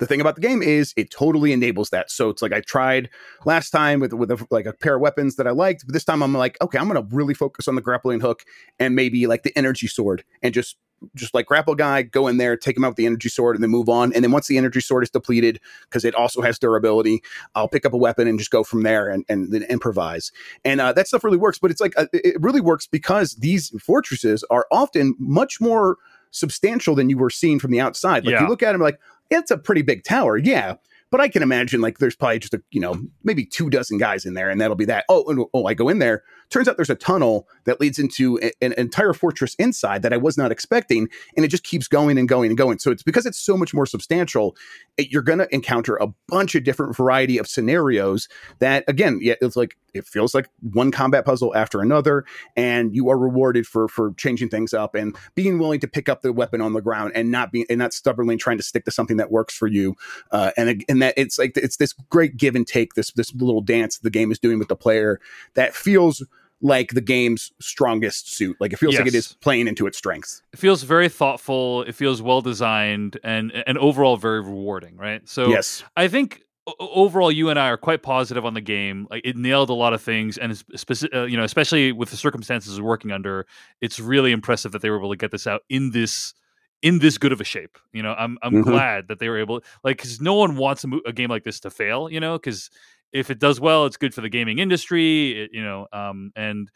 the 0.00 0.06
thing 0.06 0.20
about 0.20 0.34
the 0.34 0.40
game 0.40 0.62
is 0.62 0.92
it 0.96 1.10
totally 1.10 1.52
enables 1.52 1.90
that. 1.90 2.10
So 2.10 2.28
it's 2.28 2.42
like 2.42 2.52
I 2.52 2.60
tried 2.60 3.10
last 3.44 3.70
time 3.70 4.00
with 4.00 4.12
with 4.12 4.30
a, 4.30 4.46
like 4.50 4.66
a 4.66 4.72
pair 4.72 4.96
of 4.96 5.00
weapons 5.00 5.36
that 5.36 5.46
I 5.46 5.50
liked, 5.50 5.86
but 5.86 5.92
this 5.92 6.04
time 6.04 6.22
I'm 6.22 6.34
like, 6.34 6.56
okay, 6.60 6.78
I'm 6.78 6.88
going 6.88 7.00
to 7.00 7.14
really 7.14 7.34
focus 7.34 7.68
on 7.68 7.74
the 7.74 7.82
grappling 7.82 8.20
hook 8.20 8.42
and 8.78 8.96
maybe 8.96 9.26
like 9.26 9.44
the 9.44 9.56
energy 9.56 9.86
sword 9.86 10.24
and 10.42 10.52
just 10.52 10.76
just 11.14 11.34
like 11.34 11.46
grapple 11.46 11.74
guy, 11.74 12.02
go 12.02 12.26
in 12.28 12.36
there, 12.36 12.56
take 12.56 12.76
him 12.76 12.84
out 12.84 12.90
with 12.90 12.96
the 12.96 13.06
energy 13.06 13.28
sword, 13.28 13.56
and 13.56 13.62
then 13.62 13.70
move 13.70 13.88
on. 13.88 14.12
And 14.12 14.24
then 14.24 14.30
once 14.30 14.46
the 14.46 14.58
energy 14.58 14.80
sword 14.80 15.02
is 15.02 15.10
depleted, 15.10 15.60
because 15.88 16.04
it 16.04 16.14
also 16.14 16.42
has 16.42 16.58
durability, 16.58 17.22
I'll 17.54 17.68
pick 17.68 17.84
up 17.86 17.92
a 17.92 17.96
weapon 17.96 18.28
and 18.28 18.38
just 18.38 18.50
go 18.50 18.64
from 18.64 18.82
there 18.82 19.08
and, 19.08 19.24
and 19.28 19.52
then 19.52 19.62
improvise. 19.64 20.32
And 20.64 20.80
uh, 20.80 20.92
that 20.92 21.08
stuff 21.08 21.24
really 21.24 21.38
works. 21.38 21.58
But 21.58 21.70
it's 21.70 21.80
like 21.80 21.94
uh, 21.96 22.06
it 22.12 22.40
really 22.40 22.60
works 22.60 22.86
because 22.86 23.34
these 23.34 23.70
fortresses 23.80 24.44
are 24.50 24.66
often 24.70 25.14
much 25.18 25.60
more 25.60 25.96
substantial 26.30 26.94
than 26.94 27.08
you 27.08 27.16
were 27.16 27.30
seeing 27.30 27.58
from 27.58 27.70
the 27.70 27.80
outside. 27.80 28.24
Like 28.24 28.32
yeah. 28.32 28.42
you 28.42 28.48
look 28.48 28.62
at 28.62 28.72
them 28.72 28.80
like, 28.80 28.98
it's 29.30 29.50
a 29.50 29.58
pretty 29.58 29.82
big 29.82 30.04
tower, 30.04 30.36
yeah. 30.36 30.74
But 31.10 31.20
I 31.20 31.28
can 31.28 31.42
imagine 31.42 31.80
like 31.80 31.98
there's 31.98 32.16
probably 32.16 32.40
just 32.40 32.54
a 32.54 32.62
you 32.72 32.80
know 32.80 33.00
maybe 33.22 33.44
two 33.44 33.70
dozen 33.70 33.98
guys 33.98 34.26
in 34.26 34.34
there, 34.34 34.50
and 34.50 34.60
that'll 34.60 34.74
be 34.74 34.86
that. 34.86 35.04
Oh, 35.08 35.24
and, 35.28 35.44
oh, 35.54 35.66
I 35.66 35.74
go 35.74 35.88
in 35.88 36.00
there. 36.00 36.24
Turns 36.54 36.68
out 36.68 36.76
there's 36.76 36.88
a 36.88 36.94
tunnel 36.94 37.48
that 37.64 37.80
leads 37.80 37.98
into 37.98 38.38
a, 38.40 38.52
an 38.64 38.74
entire 38.74 39.12
fortress 39.12 39.56
inside 39.56 40.02
that 40.02 40.12
I 40.12 40.16
was 40.16 40.38
not 40.38 40.52
expecting, 40.52 41.08
and 41.36 41.44
it 41.44 41.48
just 41.48 41.64
keeps 41.64 41.88
going 41.88 42.16
and 42.16 42.28
going 42.28 42.52
and 42.52 42.56
going. 42.56 42.78
So 42.78 42.92
it's 42.92 43.02
because 43.02 43.26
it's 43.26 43.40
so 43.40 43.56
much 43.56 43.74
more 43.74 43.86
substantial. 43.86 44.54
It, 44.96 45.10
you're 45.10 45.22
going 45.22 45.40
to 45.40 45.52
encounter 45.52 45.96
a 45.96 46.14
bunch 46.28 46.54
of 46.54 46.62
different 46.62 46.96
variety 46.96 47.38
of 47.38 47.48
scenarios 47.48 48.28
that 48.60 48.84
again, 48.86 49.18
yeah, 49.20 49.34
it's 49.40 49.56
like 49.56 49.76
it 49.94 50.06
feels 50.06 50.32
like 50.32 50.48
one 50.60 50.92
combat 50.92 51.24
puzzle 51.24 51.52
after 51.56 51.80
another, 51.80 52.24
and 52.56 52.94
you 52.94 53.08
are 53.08 53.18
rewarded 53.18 53.66
for 53.66 53.88
for 53.88 54.12
changing 54.14 54.48
things 54.48 54.72
up 54.72 54.94
and 54.94 55.16
being 55.34 55.58
willing 55.58 55.80
to 55.80 55.88
pick 55.88 56.08
up 56.08 56.22
the 56.22 56.32
weapon 56.32 56.60
on 56.60 56.72
the 56.72 56.80
ground 56.80 57.10
and 57.16 57.32
not 57.32 57.50
being 57.50 57.66
and 57.68 57.80
not 57.80 57.92
stubbornly 57.92 58.36
trying 58.36 58.58
to 58.58 58.62
stick 58.62 58.84
to 58.84 58.92
something 58.92 59.16
that 59.16 59.32
works 59.32 59.56
for 59.56 59.66
you. 59.66 59.96
Uh, 60.30 60.52
and 60.56 60.84
and 60.88 61.02
that 61.02 61.14
it's 61.16 61.36
like 61.36 61.56
it's 61.56 61.78
this 61.78 61.94
great 62.10 62.36
give 62.36 62.54
and 62.54 62.68
take, 62.68 62.94
this 62.94 63.10
this 63.14 63.34
little 63.34 63.60
dance 63.60 63.98
the 63.98 64.08
game 64.08 64.30
is 64.30 64.38
doing 64.38 64.60
with 64.60 64.68
the 64.68 64.76
player 64.76 65.20
that 65.54 65.74
feels 65.74 66.24
like 66.60 66.90
the 66.90 67.00
game's 67.00 67.52
strongest 67.60 68.32
suit. 68.32 68.56
Like 68.60 68.72
it 68.72 68.78
feels 68.78 68.94
yes. 68.94 69.00
like 69.00 69.08
it 69.08 69.14
is 69.14 69.34
playing 69.40 69.68
into 69.68 69.86
its 69.86 69.98
strengths. 69.98 70.42
It 70.52 70.58
feels 70.58 70.82
very 70.82 71.08
thoughtful. 71.08 71.82
It 71.82 71.94
feels 71.94 72.22
well 72.22 72.40
designed 72.40 73.18
and 73.22 73.52
and 73.66 73.78
overall 73.78 74.16
very 74.16 74.40
rewarding. 74.40 74.96
Right. 74.96 75.28
So 75.28 75.48
yes, 75.48 75.82
I 75.96 76.08
think 76.08 76.42
overall 76.78 77.30
you 77.30 77.50
and 77.50 77.58
I 77.58 77.68
are 77.68 77.76
quite 77.76 78.02
positive 78.02 78.44
on 78.44 78.54
the 78.54 78.60
game. 78.60 79.06
Like 79.10 79.22
it 79.24 79.36
nailed 79.36 79.70
a 79.70 79.74
lot 79.74 79.92
of 79.92 80.02
things, 80.02 80.38
and 80.38 80.56
specific, 80.56 81.14
uh, 81.14 81.24
you 81.24 81.36
know, 81.36 81.44
especially 81.44 81.92
with 81.92 82.10
the 82.10 82.16
circumstances 82.16 82.80
working 82.80 83.12
under, 83.12 83.46
it's 83.80 84.00
really 84.00 84.32
impressive 84.32 84.72
that 84.72 84.82
they 84.82 84.90
were 84.90 84.98
able 84.98 85.10
to 85.10 85.16
get 85.16 85.30
this 85.30 85.46
out 85.46 85.62
in 85.68 85.90
this 85.90 86.34
in 86.82 86.98
this 86.98 87.18
good 87.18 87.32
of 87.32 87.40
a 87.40 87.44
shape. 87.44 87.78
You 87.92 88.02
know, 88.02 88.14
I'm 88.16 88.38
I'm 88.42 88.52
mm-hmm. 88.52 88.70
glad 88.70 89.08
that 89.08 89.18
they 89.18 89.28
were 89.28 89.38
able, 89.38 89.62
like, 89.82 89.96
because 89.96 90.20
no 90.20 90.34
one 90.34 90.56
wants 90.56 90.84
a, 90.84 90.88
mo- 90.88 91.00
a, 91.06 91.12
game 91.12 91.30
like 91.30 91.44
this 91.44 91.60
to 91.60 91.70
fail. 91.70 92.10
You 92.10 92.20
know, 92.20 92.38
because 92.38 92.70
if 93.14 93.30
it 93.30 93.38
does 93.38 93.60
well, 93.60 93.86
it's 93.86 93.96
good 93.96 94.12
for 94.12 94.20
the 94.20 94.28
gaming 94.28 94.58
industry. 94.58 95.44
It, 95.44 95.50
you 95.54 95.64
know, 95.64 95.86
um, 95.92 96.32
and 96.36 96.70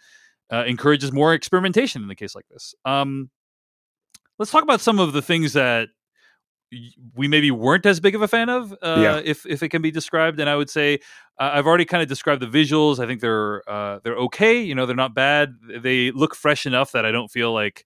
uh, 0.51 0.65
encourages 0.67 1.13
more 1.13 1.35
experimentation 1.35 2.01
in 2.01 2.09
the 2.09 2.15
case 2.15 2.35
like 2.35 2.47
this. 2.49 2.75
Um, 2.87 3.29
let's 4.39 4.51
talk 4.51 4.63
about 4.63 4.81
some 4.81 4.99
of 4.99 5.13
the 5.13 5.21
things 5.21 5.53
that 5.53 5.89
we 7.15 7.29
maybe 7.29 7.51
weren't 7.51 7.87
as 7.87 7.99
big 7.99 8.15
of 8.15 8.23
a 8.23 8.29
fan 8.29 8.49
of, 8.49 8.73
uh, 8.83 8.99
yeah. 9.01 9.21
if 9.25 9.45
if 9.47 9.63
it 9.63 9.71
can 9.71 9.83
be 9.83 9.91
described. 9.91 10.39
And 10.39 10.49
I 10.49 10.57
would 10.57 10.71
say 10.71 11.01
uh, 11.39 11.51
I've 11.55 11.67
already 11.67 11.85
kind 11.85 12.03
of 12.03 12.09
described 12.09 12.41
the 12.41 12.47
visuals. 12.47 13.03
I 13.03 13.07
think 13.07 13.21
they're 13.21 13.69
uh, 13.69 13.99
they're 14.05 14.17
okay. 14.17 14.61
You 14.61 14.75
know, 14.75 14.87
they're 14.87 14.97
not 14.97 15.15
bad. 15.15 15.55
They 15.83 16.13
look 16.13 16.35
fresh 16.35 16.67
enough 16.67 16.93
that 16.93 17.05
I 17.05 17.11
don't 17.11 17.31
feel 17.31 17.53
like 17.53 17.85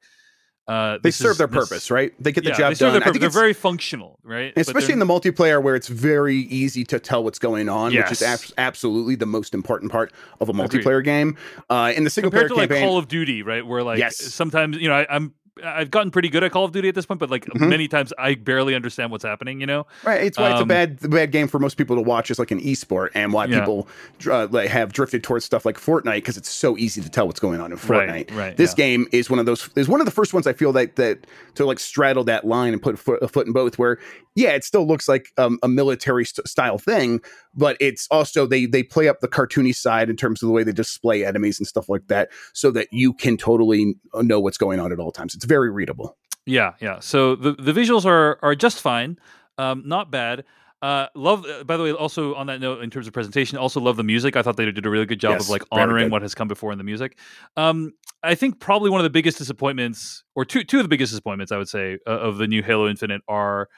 uh, 0.69 0.99
they 1.03 1.11
serve 1.11 1.33
is, 1.33 1.39
their 1.39 1.49
purpose, 1.49 1.71
this, 1.71 1.91
right? 1.91 2.13
They 2.21 2.31
get 2.31 2.45
the 2.45 2.51
yeah, 2.51 2.73
job 2.73 2.77
done. 2.77 3.03
Pur- 3.03 3.19
they're 3.19 3.29
very 3.29 3.53
functional, 3.53 4.19
right? 4.23 4.53
Especially 4.57 4.93
in 4.93 5.01
the 5.01 5.07
multiplayer 5.07 5.61
where 5.61 5.75
it's 5.75 5.89
very 5.89 6.37
easy 6.37 6.85
to 6.85 7.01
tell 7.01 7.25
what's 7.25 7.41
going 7.41 7.69
on, 7.69 7.93
yes. 7.93 8.05
which 8.05 8.13
is 8.13 8.23
ab- 8.23 8.55
absolutely 8.59 9.17
the 9.17 9.27
most 9.27 9.55
important 9.55 9.91
part 9.91 10.13
of 10.41 10.49
a 10.49 10.53
multiplayer 10.53 10.99
Agreed. 10.99 11.05
game. 11.05 11.37
Uh, 11.69 11.93
in 11.97 12.05
the 12.05 12.11
single 12.11 12.31
Compared 12.31 12.51
player 12.53 12.67
to 12.67 12.69
campaign, 12.69 12.83
like 12.83 12.91
Call 12.91 12.99
of 12.99 13.09
Duty, 13.09 13.43
right? 13.43 13.67
Where 13.67 13.83
like 13.83 13.99
yes. 13.99 14.17
sometimes 14.17 14.77
you 14.77 14.89
know 14.89 14.95
I, 14.95 15.07
I'm 15.11 15.35
I've 15.63 15.91
gotten 15.91 16.11
pretty 16.11 16.31
good 16.31 16.43
at 16.43 16.51
Call 16.51 16.65
of 16.65 16.73
Duty 16.73 16.89
at 16.89 16.95
this 16.95 17.05
point, 17.05 17.21
but 17.21 17.29
like 17.29 17.45
mm-hmm. 17.45 17.69
many 17.69 17.87
times 17.87 18.13
I 18.19 18.35
barely 18.37 18.75
understand 18.75 19.11
what's 19.11 19.25
happening. 19.25 19.61
You 19.61 19.67
know, 19.67 19.87
right? 20.03 20.23
It's 20.23 20.39
why 20.39 20.47
um, 20.47 20.53
it's 20.53 20.61
a 20.61 20.63
um, 20.63 20.69
bad 20.69 21.11
bad 21.11 21.31
game 21.31 21.47
for 21.47 21.59
most 21.59 21.77
people 21.77 21.95
to 21.97 22.03
watch 22.03 22.31
as 22.31 22.39
like 22.39 22.51
an 22.51 22.61
esport, 22.61 23.11
and 23.15 23.33
why 23.33 23.45
yeah. 23.45 23.61
people 23.61 23.87
uh, 24.31 24.49
like 24.51 24.71
have 24.71 24.93
drifted 24.93 25.23
towards 25.23 25.45
stuff 25.45 25.67
like 25.67 25.77
Fortnite 25.77 26.17
because 26.17 26.39
it's 26.39 26.49
so 26.49 26.79
easy 26.79 27.03
to 27.03 27.11
tell 27.11 27.27
what's 27.27 27.41
going 27.41 27.61
on 27.61 27.71
in 27.71 27.79
Fortnite. 27.79 28.09
Right, 28.09 28.31
right 28.31 28.57
this 28.57 28.73
yeah. 28.73 28.85
game 28.85 29.07
is 29.13 29.29
one 29.29 29.39
of 29.39 29.47
those 29.47 29.69
is 29.77 29.89
one 29.89 30.01
of 30.01 30.07
the 30.07 30.13
first 30.13 30.33
ones 30.33 30.47
I 30.47 30.55
feel 30.55 30.73
that 30.73 30.97
that 30.97 31.27
to 31.57 31.67
like 31.67 31.79
straddle 31.79 32.25
that 32.25 32.47
line 32.47 32.73
and 32.73 32.81
put 32.81 32.95
a 32.95 32.99
foot, 32.99 33.23
a 33.23 33.29
foot 33.29 33.47
in 33.47 33.53
both. 33.53 33.79
Where 33.79 33.99
yeah, 34.35 34.51
it 34.51 34.65
still 34.65 34.87
looks 34.87 35.09
like 35.09 35.29
um, 35.37 35.59
a 35.63 35.69
military 35.69 36.25
st- 36.25 36.49
style 36.49 36.79
thing, 36.79 37.21
but 37.55 37.77
it's 37.81 38.09
also 38.11 38.47
they 38.47 38.65
they 38.65 38.83
play 38.83 39.09
up 39.09 39.21
the 39.21 39.29
cartoony 39.29 39.75
side 39.75 40.09
in 40.09 40.17
terms 40.17 40.43
of 40.43 40.47
the 40.47 40.53
way 40.53 40.65
they 40.65 40.73
display 40.73 41.25
enemies 41.25 41.59
and 41.59 41.67
stuff 41.67 41.89
like 41.89 42.07
that, 42.09 42.31
so 42.55 42.71
that 42.71 42.89
you 42.91 43.13
can 43.13 43.37
totally 43.37 43.95
know 44.15 44.41
what's 44.41 44.57
going 44.57 44.81
on 44.81 44.91
at 44.93 44.99
all 44.99 45.13
times. 45.13 45.35
It's 45.35 45.42
very 45.45 45.71
readable. 45.71 46.17
Yeah, 46.47 46.75
yeah. 46.81 47.01
So 47.01 47.37
the 47.37 47.53
the 47.53 47.73
visuals 47.73 48.05
are 48.05 48.39
are 48.43 48.55
just 48.55 48.81
fine, 48.81 49.19
um, 49.59 49.83
not 49.87 50.11
bad. 50.11 50.45
Uh, 50.83 51.07
love. 51.15 51.47
Uh, 51.47 51.63
by 51.63 51.77
the 51.77 51.85
way, 51.85 51.93
also 51.93 52.35
on 52.35 52.49
that 52.49 52.61
note, 52.61 52.83
in 52.83 52.91
terms 52.91 53.07
of 53.07 53.13
presentation, 53.13 53.57
also 53.57 53.81
love 53.81 53.97
the 53.97 54.03
music. 54.03 54.37
I 54.37 54.43
thought 54.43 54.57
they 54.57 54.65
did 54.65 54.85
a 54.85 54.91
really 54.91 55.07
good 55.07 55.21
job 55.21 55.33
yes, 55.33 55.45
of 55.45 55.51
like 55.51 55.63
honoring 55.71 56.11
what 56.11 56.23
has 56.23 56.35
come 56.35 56.49
before 56.49 56.73
in 56.73 56.79
the 56.79 56.85
music. 56.85 57.17
Um, 57.57 57.93
I 58.25 58.35
think 58.35 58.59
probably 58.59 58.91
one 58.91 58.99
of 58.99 59.05
the 59.05 59.11
biggest 59.11 59.39
disappointments, 59.39 60.25
or 60.35 60.45
two 60.45 60.65
two 60.65 60.79
of 60.79 60.83
the 60.85 60.89
biggest 60.89 61.13
disappointments, 61.13 61.53
I 61.53 61.59
would 61.59 61.69
say, 61.69 61.99
uh, 62.07 62.11
of 62.11 62.39
the 62.39 62.49
new 62.49 62.65
Halo 62.65 62.89
Infinite 62.89 63.23
are 63.29 63.69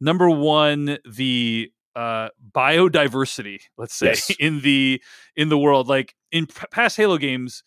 number 0.00 0.28
one 0.28 0.98
the 1.08 1.70
uh, 1.94 2.30
biodiversity. 2.52 3.60
Let's 3.76 3.94
say 3.94 4.08
yes. 4.08 4.30
in 4.40 4.60
the 4.62 5.00
in 5.36 5.50
the 5.50 5.58
world, 5.58 5.86
like 5.86 6.16
in 6.32 6.48
past 6.72 6.96
Halo 6.96 7.18
games, 7.18 7.62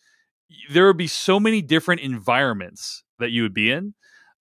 there 0.70 0.86
would 0.86 0.96
be 0.96 1.06
so 1.06 1.38
many 1.40 1.62
different 1.62 2.00
environments 2.00 3.04
that 3.18 3.30
you 3.30 3.42
would 3.42 3.54
be 3.54 3.70
in 3.70 3.94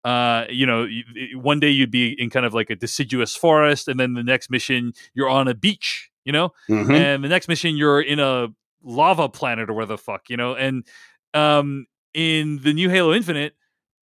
uh, 0.04 0.44
you 0.48 0.66
know, 0.66 0.86
one 1.34 1.60
day 1.60 1.70
you'd 1.70 1.90
be 1.90 2.14
in 2.18 2.30
kind 2.30 2.46
of 2.46 2.54
like 2.54 2.70
a 2.70 2.76
deciduous 2.76 3.36
forest, 3.36 3.88
and 3.88 4.00
then 4.00 4.14
the 4.14 4.22
next 4.22 4.50
mission 4.50 4.92
you're 5.14 5.28
on 5.28 5.46
a 5.48 5.54
beach, 5.54 6.10
you 6.24 6.32
know, 6.32 6.50
mm-hmm. 6.68 6.90
and 6.90 7.22
the 7.22 7.28
next 7.28 7.48
mission 7.48 7.76
you're 7.76 8.00
in 8.00 8.18
a 8.18 8.48
lava 8.82 9.28
planet 9.28 9.68
or 9.68 9.74
where 9.74 9.86
the 9.86 9.98
fuck, 9.98 10.30
you 10.30 10.36
know, 10.36 10.54
and 10.54 10.86
um, 11.34 11.86
in 12.14 12.60
the 12.62 12.72
new 12.72 12.88
Halo 12.88 13.12
Infinite, 13.12 13.54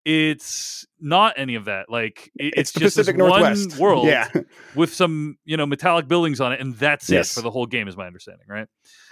it's 0.04 0.86
not 1.00 1.34
any 1.38 1.54
of 1.54 1.64
that. 1.64 1.88
Like 1.88 2.30
it, 2.36 2.54
it's, 2.56 2.70
it's 2.70 2.72
just 2.72 2.96
Pacific 2.98 3.18
one 3.18 3.40
Northwest. 3.40 3.76
world 3.78 4.06
yeah. 4.06 4.28
with 4.74 4.92
some 4.92 5.38
you 5.46 5.56
know 5.56 5.64
metallic 5.64 6.08
buildings 6.08 6.42
on 6.42 6.52
it, 6.52 6.60
and 6.60 6.76
that's 6.76 7.08
yes. 7.08 7.30
it 7.30 7.34
for 7.34 7.40
the 7.40 7.50
whole 7.50 7.66
game, 7.66 7.88
is 7.88 7.96
my 7.96 8.06
understanding, 8.06 8.46
right? 8.48 8.68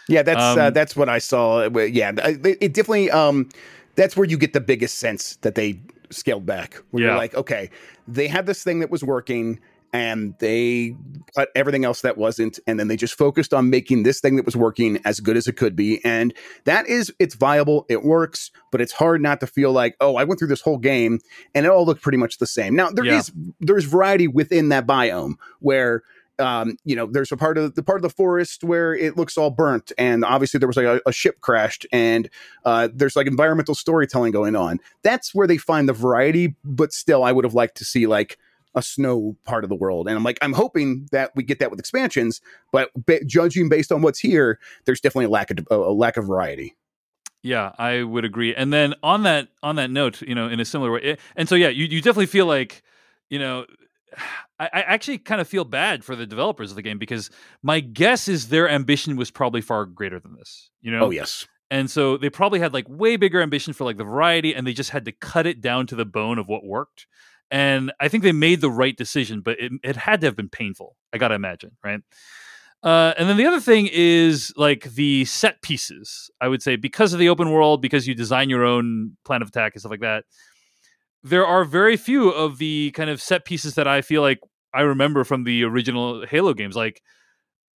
Yeah, 0.08 0.22
that's 0.22 0.40
uh, 0.40 0.52
um, 0.52 0.58
uh, 0.58 0.70
that's 0.70 0.96
what 0.96 1.08
I 1.08 1.18
saw. 1.18 1.68
Yeah, 1.68 2.12
it 2.16 2.72
definitely. 2.74 3.10
Um, 3.10 3.48
that's 3.96 4.16
where 4.16 4.26
you 4.26 4.36
get 4.36 4.52
the 4.52 4.60
biggest 4.60 4.98
sense 4.98 5.36
that 5.36 5.54
they 5.54 5.80
scaled 6.10 6.44
back. 6.46 6.82
Where 6.90 7.02
yeah. 7.02 7.08
you're 7.10 7.16
like, 7.18 7.34
okay, 7.34 7.70
they 8.08 8.28
had 8.28 8.46
this 8.46 8.62
thing 8.64 8.80
that 8.80 8.90
was 8.90 9.02
working. 9.04 9.60
and 9.92 10.34
they 10.40 10.96
cut 11.36 11.50
everything 11.54 11.84
else 11.84 12.00
that 12.00 12.18
wasn't 12.18 12.58
and 12.66 12.80
then 12.80 12.88
they 12.88 12.96
just 12.96 13.16
focused 13.16 13.54
on 13.54 13.70
making 13.70 14.02
this 14.02 14.18
thing 14.20 14.34
that 14.34 14.44
was 14.44 14.56
working 14.56 14.98
as 15.04 15.20
good 15.20 15.36
as 15.36 15.46
it 15.46 15.52
could 15.52 15.76
be 15.76 16.04
and 16.04 16.34
that 16.64 16.84
is 16.88 17.12
it's 17.20 17.36
viable 17.36 17.86
it 17.88 18.02
works 18.02 18.50
but 18.72 18.80
it's 18.80 18.90
hard 18.92 19.22
not 19.22 19.38
to 19.38 19.46
feel 19.46 19.70
like 19.70 19.94
oh 20.00 20.16
i 20.16 20.24
went 20.24 20.36
through 20.40 20.48
this 20.48 20.62
whole 20.62 20.78
game 20.78 21.20
and 21.54 21.64
it 21.64 21.68
all 21.68 21.86
looked 21.86 22.02
pretty 22.02 22.18
much 22.18 22.38
the 22.38 22.46
same 22.46 22.74
now 22.74 22.90
there 22.90 23.04
Yeah. 23.04 23.18
is 23.20 23.30
there's 23.60 23.84
variety 23.84 24.26
within 24.26 24.68
that 24.70 24.84
biome 24.84 25.34
where 25.60 26.02
um, 26.38 26.76
you 26.84 26.96
know, 26.96 27.06
there's 27.06 27.32
a 27.32 27.36
part 27.36 27.58
of 27.58 27.74
the 27.74 27.82
part 27.82 27.98
of 27.98 28.02
the 28.02 28.10
forest 28.10 28.64
where 28.64 28.94
it 28.94 29.16
looks 29.16 29.38
all 29.38 29.50
burnt, 29.50 29.92
and 29.98 30.24
obviously 30.24 30.58
there 30.58 30.66
was 30.66 30.76
like 30.76 30.86
a, 30.86 31.00
a 31.06 31.12
ship 31.12 31.40
crashed, 31.40 31.86
and 31.92 32.28
uh, 32.64 32.88
there's 32.92 33.16
like 33.16 33.26
environmental 33.26 33.74
storytelling 33.74 34.32
going 34.32 34.56
on. 34.56 34.80
That's 35.02 35.34
where 35.34 35.46
they 35.46 35.58
find 35.58 35.88
the 35.88 35.92
variety, 35.92 36.54
but 36.64 36.92
still, 36.92 37.24
I 37.24 37.32
would 37.32 37.44
have 37.44 37.54
liked 37.54 37.76
to 37.78 37.84
see 37.84 38.06
like 38.06 38.38
a 38.74 38.82
snow 38.82 39.36
part 39.44 39.64
of 39.64 39.70
the 39.70 39.76
world, 39.76 40.08
and 40.08 40.16
I'm 40.16 40.24
like, 40.24 40.38
I'm 40.42 40.52
hoping 40.52 41.08
that 41.12 41.30
we 41.36 41.42
get 41.42 41.60
that 41.60 41.70
with 41.70 41.78
expansions, 41.78 42.40
but 42.72 42.90
ba- 43.06 43.24
judging 43.24 43.68
based 43.68 43.92
on 43.92 44.02
what's 44.02 44.18
here, 44.18 44.58
there's 44.84 45.00
definitely 45.00 45.26
a 45.26 45.30
lack 45.30 45.50
of 45.50 45.58
a, 45.70 45.74
a 45.74 45.94
lack 45.94 46.16
of 46.16 46.26
variety. 46.26 46.74
Yeah, 47.44 47.72
I 47.78 48.02
would 48.02 48.24
agree. 48.24 48.54
And 48.54 48.72
then 48.72 48.94
on 49.02 49.22
that 49.24 49.48
on 49.62 49.76
that 49.76 49.90
note, 49.90 50.22
you 50.22 50.34
know, 50.34 50.48
in 50.48 50.60
a 50.60 50.64
similar 50.64 50.90
way, 50.90 51.00
eh, 51.02 51.16
and 51.36 51.46
so 51.46 51.54
yeah, 51.54 51.68
you, 51.68 51.84
you 51.84 52.00
definitely 52.00 52.26
feel 52.26 52.46
like, 52.46 52.82
you 53.28 53.38
know, 53.38 53.66
I, 54.58 54.64
I 54.72 54.80
actually 54.82 55.18
kind 55.18 55.40
of 55.40 55.48
feel 55.48 55.64
bad 55.64 56.04
for 56.04 56.16
the 56.16 56.26
developers 56.26 56.70
of 56.70 56.76
the 56.76 56.82
game 56.82 56.98
because 56.98 57.30
my 57.62 57.80
guess 57.80 58.28
is 58.28 58.48
their 58.48 58.68
ambition 58.68 59.16
was 59.16 59.30
probably 59.30 59.60
far 59.60 59.84
greater 59.86 60.20
than 60.20 60.34
this. 60.34 60.70
You 60.80 60.92
know, 60.92 61.06
Oh 61.06 61.10
yes, 61.10 61.46
and 61.70 61.90
so 61.90 62.16
they 62.16 62.30
probably 62.30 62.60
had 62.60 62.72
like 62.72 62.86
way 62.88 63.16
bigger 63.16 63.42
ambition 63.42 63.72
for 63.72 63.84
like 63.84 63.96
the 63.96 64.04
variety, 64.04 64.54
and 64.54 64.66
they 64.66 64.72
just 64.72 64.90
had 64.90 65.04
to 65.06 65.12
cut 65.12 65.46
it 65.46 65.60
down 65.60 65.86
to 65.88 65.96
the 65.96 66.04
bone 66.04 66.38
of 66.38 66.48
what 66.48 66.64
worked. 66.64 67.06
And 67.50 67.92
I 68.00 68.08
think 68.08 68.22
they 68.22 68.32
made 68.32 68.60
the 68.60 68.70
right 68.70 68.96
decision, 68.96 69.40
but 69.40 69.60
it, 69.60 69.72
it 69.82 69.96
had 69.96 70.20
to 70.20 70.26
have 70.26 70.36
been 70.36 70.48
painful. 70.48 70.96
I 71.12 71.18
gotta 71.18 71.34
imagine, 71.34 71.72
right? 71.84 72.00
Uh, 72.82 73.14
and 73.16 73.28
then 73.28 73.38
the 73.38 73.46
other 73.46 73.60
thing 73.60 73.88
is 73.90 74.52
like 74.56 74.84
the 74.94 75.24
set 75.24 75.62
pieces. 75.62 76.30
I 76.40 76.48
would 76.48 76.62
say 76.62 76.76
because 76.76 77.12
of 77.14 77.18
the 77.18 77.30
open 77.30 77.50
world, 77.50 77.80
because 77.80 78.06
you 78.06 78.14
design 78.14 78.50
your 78.50 78.64
own 78.64 79.16
plan 79.24 79.40
of 79.40 79.48
attack 79.48 79.72
and 79.74 79.80
stuff 79.80 79.90
like 79.90 80.00
that. 80.00 80.24
There 81.24 81.46
are 81.46 81.64
very 81.64 81.96
few 81.96 82.28
of 82.30 82.58
the 82.58 82.90
kind 82.92 83.08
of 83.10 83.20
set 83.20 83.44
pieces 83.44 83.74
that 83.74 83.88
I 83.88 84.02
feel 84.02 84.22
like 84.22 84.38
I 84.74 84.82
remember 84.82 85.24
from 85.24 85.44
the 85.44 85.64
original 85.64 86.26
Halo 86.26 86.52
games. 86.54 86.76
Like 86.76 87.00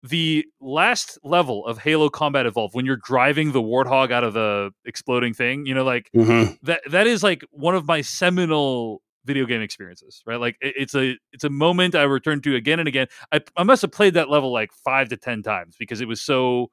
the 0.02 0.44
last 0.61 1.18
level 1.24 1.66
of 1.66 1.78
Halo 1.78 2.08
Combat 2.11 2.46
Evolved, 2.46 2.74
when 2.74 2.84
you're 2.87 3.00
driving 3.02 3.52
the 3.52 3.62
warthog 3.62 4.12
out 4.12 4.22
of 4.22 4.34
the 4.34 4.70
exploding 4.84 5.32
thing, 5.34 5.66
you 5.66 5.74
know, 5.74 5.82
like 5.84 6.11
Mhm. 6.14 6.58
that 6.62 6.82
that 6.90 7.06
is 7.06 7.22
like 7.22 7.42
one 7.50 7.74
of 7.74 7.87
my 7.87 8.02
seminal 8.02 9.02
video 9.24 9.44
game 9.46 9.61
experiences, 9.62 10.22
right? 10.26 10.38
Like 10.40 10.56
it- 10.61 10.74
it's 10.76 10.94
a 10.94 11.16
it's 11.32 11.44
a 11.44 11.50
moment 11.50 11.94
I 11.94 12.02
return 12.04 12.40
to 12.42 12.54
again 12.54 12.78
and 12.78 12.87
again. 12.88 13.08
I 13.32 13.40
I 13.56 13.62
must 13.64 13.82
have 13.82 13.92
played 13.92 14.14
that 14.14 14.28
level 14.28 14.52
like 14.52 14.72
five 14.84 15.08
to 15.08 15.16
ten 15.16 15.42
times 15.42 15.74
because 15.78 16.00
it 16.00 16.06
was 16.08 16.20
so 16.20 16.70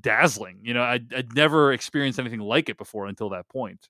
dazzling. 0.00 0.60
You 0.62 0.74
know, 0.74 0.82
I'd, 0.82 1.12
I'd 1.14 1.34
never 1.34 1.72
experienced 1.72 2.18
anything 2.18 2.40
like 2.40 2.68
it 2.68 2.78
before 2.78 3.06
until 3.06 3.30
that 3.30 3.48
point. 3.48 3.88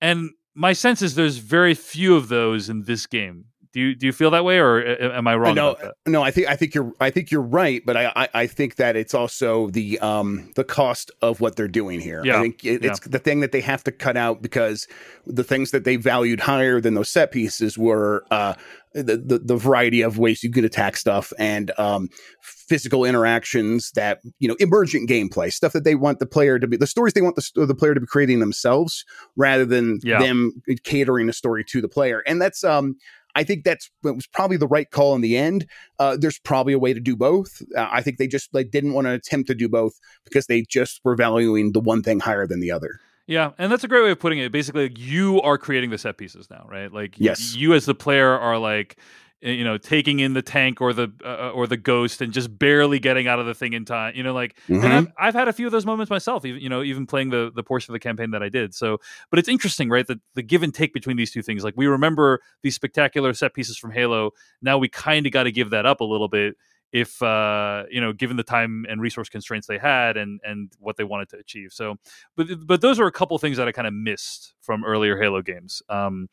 And 0.00 0.30
my 0.58 0.72
sense 0.72 1.02
is 1.02 1.14
there's 1.14 1.38
very 1.38 1.72
few 1.72 2.16
of 2.16 2.28
those 2.28 2.68
in 2.68 2.82
this 2.82 3.06
game. 3.06 3.44
Do 3.72 3.80
you 3.80 3.94
do 3.94 4.06
you 4.06 4.12
feel 4.12 4.30
that 4.32 4.44
way, 4.44 4.58
or 4.58 4.82
am 4.82 5.28
I 5.28 5.36
wrong 5.36 5.54
no, 5.54 5.72
about 5.72 5.82
that? 5.82 6.10
no, 6.10 6.22
I 6.22 6.30
think 6.30 6.48
I 6.48 6.56
think 6.56 6.74
you're 6.74 6.92
I 7.00 7.10
think 7.10 7.30
you're 7.30 7.42
right, 7.42 7.82
but 7.84 7.96
I, 7.96 8.12
I 8.16 8.28
I 8.34 8.46
think 8.46 8.76
that 8.76 8.96
it's 8.96 9.14
also 9.14 9.68
the 9.68 9.98
um 10.00 10.50
the 10.56 10.64
cost 10.64 11.10
of 11.20 11.40
what 11.40 11.54
they're 11.54 11.68
doing 11.68 12.00
here. 12.00 12.22
Yeah, 12.24 12.38
I 12.38 12.42
think 12.42 12.64
it, 12.64 12.84
it's 12.84 13.00
the 13.00 13.18
thing 13.18 13.40
that 13.40 13.52
they 13.52 13.60
have 13.60 13.84
to 13.84 13.92
cut 13.92 14.16
out 14.16 14.40
because 14.40 14.88
the 15.26 15.44
things 15.44 15.70
that 15.70 15.84
they 15.84 15.96
valued 15.96 16.40
higher 16.40 16.80
than 16.80 16.94
those 16.94 17.10
set 17.10 17.30
pieces 17.30 17.76
were 17.76 18.24
uh 18.30 18.54
the 18.94 19.16
the, 19.16 19.38
the 19.44 19.56
variety 19.56 20.00
of 20.02 20.18
ways 20.18 20.42
you 20.42 20.50
could 20.50 20.64
attack 20.64 20.96
stuff 20.96 21.32
and 21.38 21.72
um 21.78 22.08
physical 22.42 23.04
interactions 23.04 23.90
that 23.92 24.20
you 24.38 24.48
know 24.48 24.56
emergent 24.60 25.08
gameplay 25.08 25.52
stuff 25.52 25.72
that 25.72 25.84
they 25.84 25.94
want 25.94 26.18
the 26.18 26.26
player 26.26 26.58
to 26.58 26.66
be 26.66 26.76
the 26.76 26.86
stories 26.86 27.12
they 27.14 27.22
want 27.22 27.36
the, 27.36 27.66
the 27.66 27.74
player 27.74 27.94
to 27.94 28.00
be 28.00 28.06
creating 28.06 28.40
themselves 28.40 29.04
rather 29.36 29.64
than 29.64 29.98
Yeah. 30.02 30.18
them 30.18 30.52
catering 30.84 31.28
a 31.28 31.32
story 31.32 31.64
to 31.64 31.80
the 31.80 31.88
player 31.88 32.22
and 32.26 32.40
that's 32.40 32.64
um 32.64 32.96
I 33.34 33.44
think 33.44 33.62
that's 33.62 33.88
it 34.04 34.16
was 34.16 34.26
probably 34.26 34.56
the 34.56 34.66
right 34.66 34.90
call 34.90 35.14
in 35.14 35.20
the 35.20 35.36
end. 35.36 35.66
Uh, 36.00 36.16
there's 36.16 36.40
probably 36.40 36.72
a 36.72 36.78
way 36.78 36.92
to 36.92 36.98
do 36.98 37.14
both. 37.14 37.62
Uh, 37.76 37.86
I 37.88 38.02
think 38.02 38.16
they 38.16 38.26
just 38.26 38.52
like 38.52 38.70
didn't 38.72 38.94
want 38.94 39.06
to 39.06 39.12
attempt 39.12 39.46
to 39.48 39.54
do 39.54 39.68
both 39.68 39.92
because 40.24 40.46
they 40.46 40.62
just 40.62 41.00
were 41.04 41.14
valuing 41.14 41.70
the 41.72 41.78
one 41.78 42.02
thing 42.02 42.18
higher 42.18 42.46
than 42.48 42.58
the 42.58 42.72
other. 42.72 42.98
Yeah, 43.28 43.50
and 43.58 43.70
that's 43.70 43.84
a 43.84 43.88
great 43.88 44.02
way 44.02 44.10
of 44.10 44.18
putting 44.18 44.38
it. 44.38 44.50
Basically, 44.50 44.84
like, 44.84 44.98
you 44.98 45.40
are 45.42 45.58
creating 45.58 45.90
the 45.90 45.98
set 45.98 46.16
pieces 46.16 46.48
now, 46.50 46.66
right? 46.68 46.90
Like, 46.90 47.14
Yes. 47.18 47.54
you 47.54 47.74
as 47.74 47.84
the 47.84 47.94
player 47.94 48.30
are 48.30 48.56
like, 48.56 48.96
eh, 49.42 49.50
you 49.50 49.64
know, 49.64 49.76
taking 49.76 50.18
in 50.20 50.32
the 50.32 50.40
tank 50.40 50.80
or 50.80 50.94
the 50.94 51.12
uh, 51.22 51.50
or 51.50 51.66
the 51.66 51.76
ghost 51.76 52.22
and 52.22 52.32
just 52.32 52.58
barely 52.58 52.98
getting 52.98 53.28
out 53.28 53.38
of 53.38 53.44
the 53.44 53.52
thing 53.52 53.74
in 53.74 53.84
time. 53.84 54.14
You 54.16 54.22
know, 54.22 54.32
like, 54.32 54.56
and 54.66 54.78
Mhm. 54.82 54.90
I've, 54.90 55.12
I've 55.18 55.34
had 55.34 55.46
a 55.46 55.52
few 55.52 55.66
of 55.66 55.72
those 55.72 55.84
moments 55.84 56.08
myself. 56.08 56.46
Even 56.46 56.62
you 56.62 56.70
know, 56.70 56.82
even 56.82 57.06
playing 57.06 57.28
the 57.28 57.52
the 57.54 57.62
portion 57.62 57.92
of 57.92 57.92
the 57.92 58.00
campaign 58.00 58.30
that 58.30 58.42
I 58.42 58.48
did. 58.48 58.74
So, 58.74 58.96
but 59.28 59.38
it's 59.38 59.48
interesting, 59.48 59.90
right? 59.90 60.06
That 60.06 60.20
the 60.34 60.42
give 60.42 60.62
and 60.62 60.72
take 60.72 60.94
between 60.94 61.18
these 61.18 61.30
two 61.30 61.42
things. 61.42 61.62
Like, 61.62 61.74
we 61.76 61.86
remember 61.86 62.40
these 62.62 62.76
spectacular 62.76 63.34
set 63.34 63.52
pieces 63.52 63.76
from 63.76 63.90
Halo. 63.90 64.30
Now 64.62 64.78
we 64.78 64.88
kind 64.88 65.26
of 65.26 65.32
got 65.32 65.42
to 65.42 65.52
give 65.52 65.68
that 65.68 65.84
up 65.84 66.00
a 66.00 66.04
little 66.04 66.28
bit 66.28 66.56
if 66.92 67.22
uh 67.22 67.84
you 67.90 68.00
know 68.00 68.12
given 68.12 68.36
the 68.36 68.42
time 68.42 68.86
and 68.88 69.00
resource 69.00 69.28
constraints 69.28 69.66
they 69.66 69.78
had 69.78 70.16
and 70.16 70.40
and 70.42 70.72
what 70.78 70.96
they 70.96 71.04
wanted 71.04 71.28
to 71.28 71.36
achieve. 71.38 71.70
So 71.72 71.96
but 72.36 72.46
but 72.66 72.80
those 72.80 72.98
are 72.98 73.06
a 73.06 73.12
couple 73.12 73.36
things 73.38 73.56
that 73.58 73.68
i 73.68 73.72
kind 73.72 73.86
of 73.86 73.94
missed 73.94 74.54
from 74.60 74.84
earlier 74.84 75.20
halo 75.20 75.42
games. 75.42 75.82
Um 75.88 76.28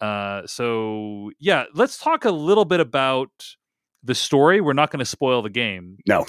uh 0.00 0.42
so 0.46 1.30
yeah 1.38 1.64
let's 1.74 1.98
talk 1.98 2.24
a 2.24 2.30
little 2.30 2.64
bit 2.64 2.80
about 2.80 3.30
the 4.02 4.14
story. 4.14 4.60
We're 4.60 4.72
not 4.72 4.90
going 4.90 4.98
to 4.98 5.04
spoil 5.04 5.40
the 5.42 5.48
game. 5.50 5.98
No. 6.06 6.26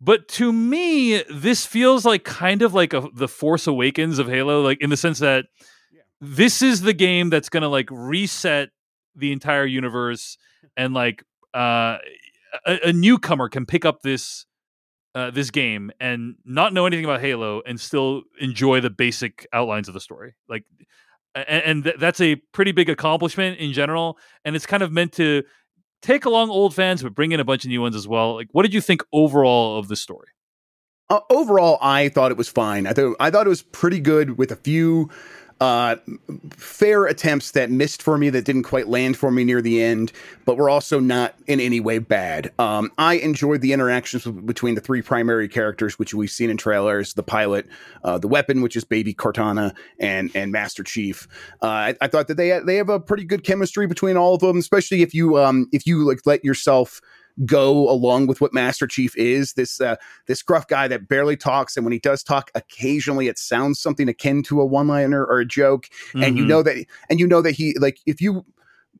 but 0.00 0.26
to 0.28 0.52
me 0.52 1.22
this 1.30 1.64
feels 1.66 2.04
like 2.04 2.24
kind 2.24 2.62
of 2.62 2.74
like 2.74 2.92
a, 2.92 3.08
the 3.14 3.28
force 3.28 3.66
awakens 3.66 4.18
of 4.18 4.26
halo 4.28 4.62
like 4.62 4.80
in 4.80 4.90
the 4.90 4.96
sense 4.96 5.18
that 5.20 5.44
this 6.20 6.62
is 6.62 6.80
the 6.80 6.92
game 6.94 7.30
that's 7.30 7.48
going 7.48 7.62
to 7.62 7.68
like 7.68 7.88
reset 7.90 8.70
the 9.14 9.30
entire 9.32 9.66
universe 9.66 10.38
and 10.76 10.94
like 10.94 11.22
uh 11.54 11.98
a, 12.66 12.88
a 12.88 12.92
newcomer 12.92 13.48
can 13.48 13.66
pick 13.66 13.84
up 13.84 14.02
this 14.02 14.46
uh, 15.14 15.30
this 15.30 15.50
game 15.50 15.90
and 16.00 16.36
not 16.44 16.72
know 16.72 16.86
anything 16.86 17.04
about 17.04 17.20
Halo 17.20 17.62
and 17.66 17.78
still 17.80 18.22
enjoy 18.40 18.80
the 18.80 18.90
basic 18.90 19.46
outlines 19.52 19.88
of 19.88 19.94
the 19.94 20.00
story. 20.00 20.34
Like, 20.48 20.64
and, 21.34 21.62
and 21.64 21.84
th- 21.84 21.96
that's 21.98 22.20
a 22.20 22.36
pretty 22.52 22.72
big 22.72 22.88
accomplishment 22.88 23.58
in 23.58 23.72
general. 23.72 24.18
And 24.44 24.56
it's 24.56 24.66
kind 24.66 24.82
of 24.82 24.90
meant 24.90 25.12
to 25.14 25.42
take 26.00 26.24
along 26.24 26.50
old 26.50 26.74
fans, 26.74 27.02
but 27.02 27.14
bring 27.14 27.32
in 27.32 27.40
a 27.40 27.44
bunch 27.44 27.64
of 27.64 27.68
new 27.68 27.82
ones 27.82 27.94
as 27.94 28.08
well. 28.08 28.34
Like, 28.34 28.48
what 28.52 28.62
did 28.62 28.72
you 28.72 28.80
think 28.80 29.04
overall 29.12 29.78
of 29.78 29.88
the 29.88 29.96
story? 29.96 30.28
Uh, 31.10 31.20
overall, 31.28 31.78
I 31.82 32.08
thought 32.08 32.30
it 32.30 32.38
was 32.38 32.48
fine. 32.48 32.86
I 32.86 32.94
thought 32.94 33.16
I 33.20 33.30
thought 33.30 33.46
it 33.46 33.50
was 33.50 33.62
pretty 33.62 34.00
good 34.00 34.38
with 34.38 34.50
a 34.50 34.56
few 34.56 35.10
uh, 35.60 35.96
fair 36.50 37.06
attempts 37.06 37.52
that 37.52 37.70
missed 37.70 38.02
for 38.02 38.18
me 38.18 38.30
that 38.30 38.44
didn't 38.44 38.64
quite 38.64 38.88
land 38.88 39.16
for 39.16 39.30
me 39.30 39.44
near 39.44 39.60
the 39.62 39.82
end, 39.82 40.12
but 40.44 40.56
were 40.56 40.70
also 40.70 41.00
not 41.00 41.34
in 41.46 41.60
any 41.60 41.80
way 41.80 41.98
bad. 41.98 42.52
Um, 42.58 42.90
I 42.98 43.14
enjoyed 43.14 43.60
the 43.60 43.72
interactions 43.72 44.24
between 44.24 44.74
the 44.74 44.80
three 44.80 45.02
primary 45.02 45.48
characters, 45.48 45.98
which 45.98 46.14
we've 46.14 46.30
seen 46.30 46.50
in 46.50 46.56
trailers: 46.56 47.14
the 47.14 47.22
pilot, 47.22 47.66
uh, 48.04 48.18
the 48.18 48.28
weapon, 48.28 48.62
which 48.62 48.76
is 48.76 48.84
Baby 48.84 49.14
Cortana, 49.14 49.74
and 49.98 50.30
and 50.34 50.52
Master 50.52 50.82
Chief. 50.82 51.28
Uh, 51.62 51.66
I, 51.66 51.96
I 52.00 52.06
thought 52.08 52.28
that 52.28 52.36
they 52.36 52.58
they 52.64 52.76
have 52.76 52.88
a 52.88 53.00
pretty 53.00 53.24
good 53.24 53.44
chemistry 53.44 53.86
between 53.86 54.16
all 54.16 54.34
of 54.34 54.40
them, 54.40 54.58
especially 54.58 55.02
if 55.02 55.14
you 55.14 55.38
um 55.38 55.68
if 55.72 55.86
you 55.86 56.06
like 56.06 56.20
let 56.26 56.44
yourself 56.44 57.00
go 57.44 57.88
along 57.90 58.26
with 58.26 58.40
what 58.40 58.52
Master 58.52 58.86
Chief 58.86 59.16
is. 59.16 59.54
This 59.54 59.80
uh, 59.80 59.96
this 60.26 60.42
gruff 60.42 60.66
guy 60.68 60.88
that 60.88 61.08
barely 61.08 61.36
talks, 61.36 61.76
and 61.76 61.84
when 61.84 61.92
he 61.92 61.98
does 61.98 62.22
talk, 62.22 62.50
occasionally 62.54 63.28
it 63.28 63.38
sounds 63.38 63.80
something 63.80 64.08
akin 64.08 64.42
to 64.44 64.60
a 64.60 64.66
one 64.66 64.88
liner 64.88 65.24
or 65.24 65.40
a 65.40 65.46
joke, 65.46 65.88
and 66.14 66.36
you 66.36 66.44
Mhm. 66.44 66.48
know 66.48 66.62
that 66.62 66.86
and 67.10 67.20
you 67.20 67.26
know 67.26 67.42
that 67.42 67.52
he 67.52 67.74
like 67.78 67.98
if 68.06 68.20
you 68.20 68.44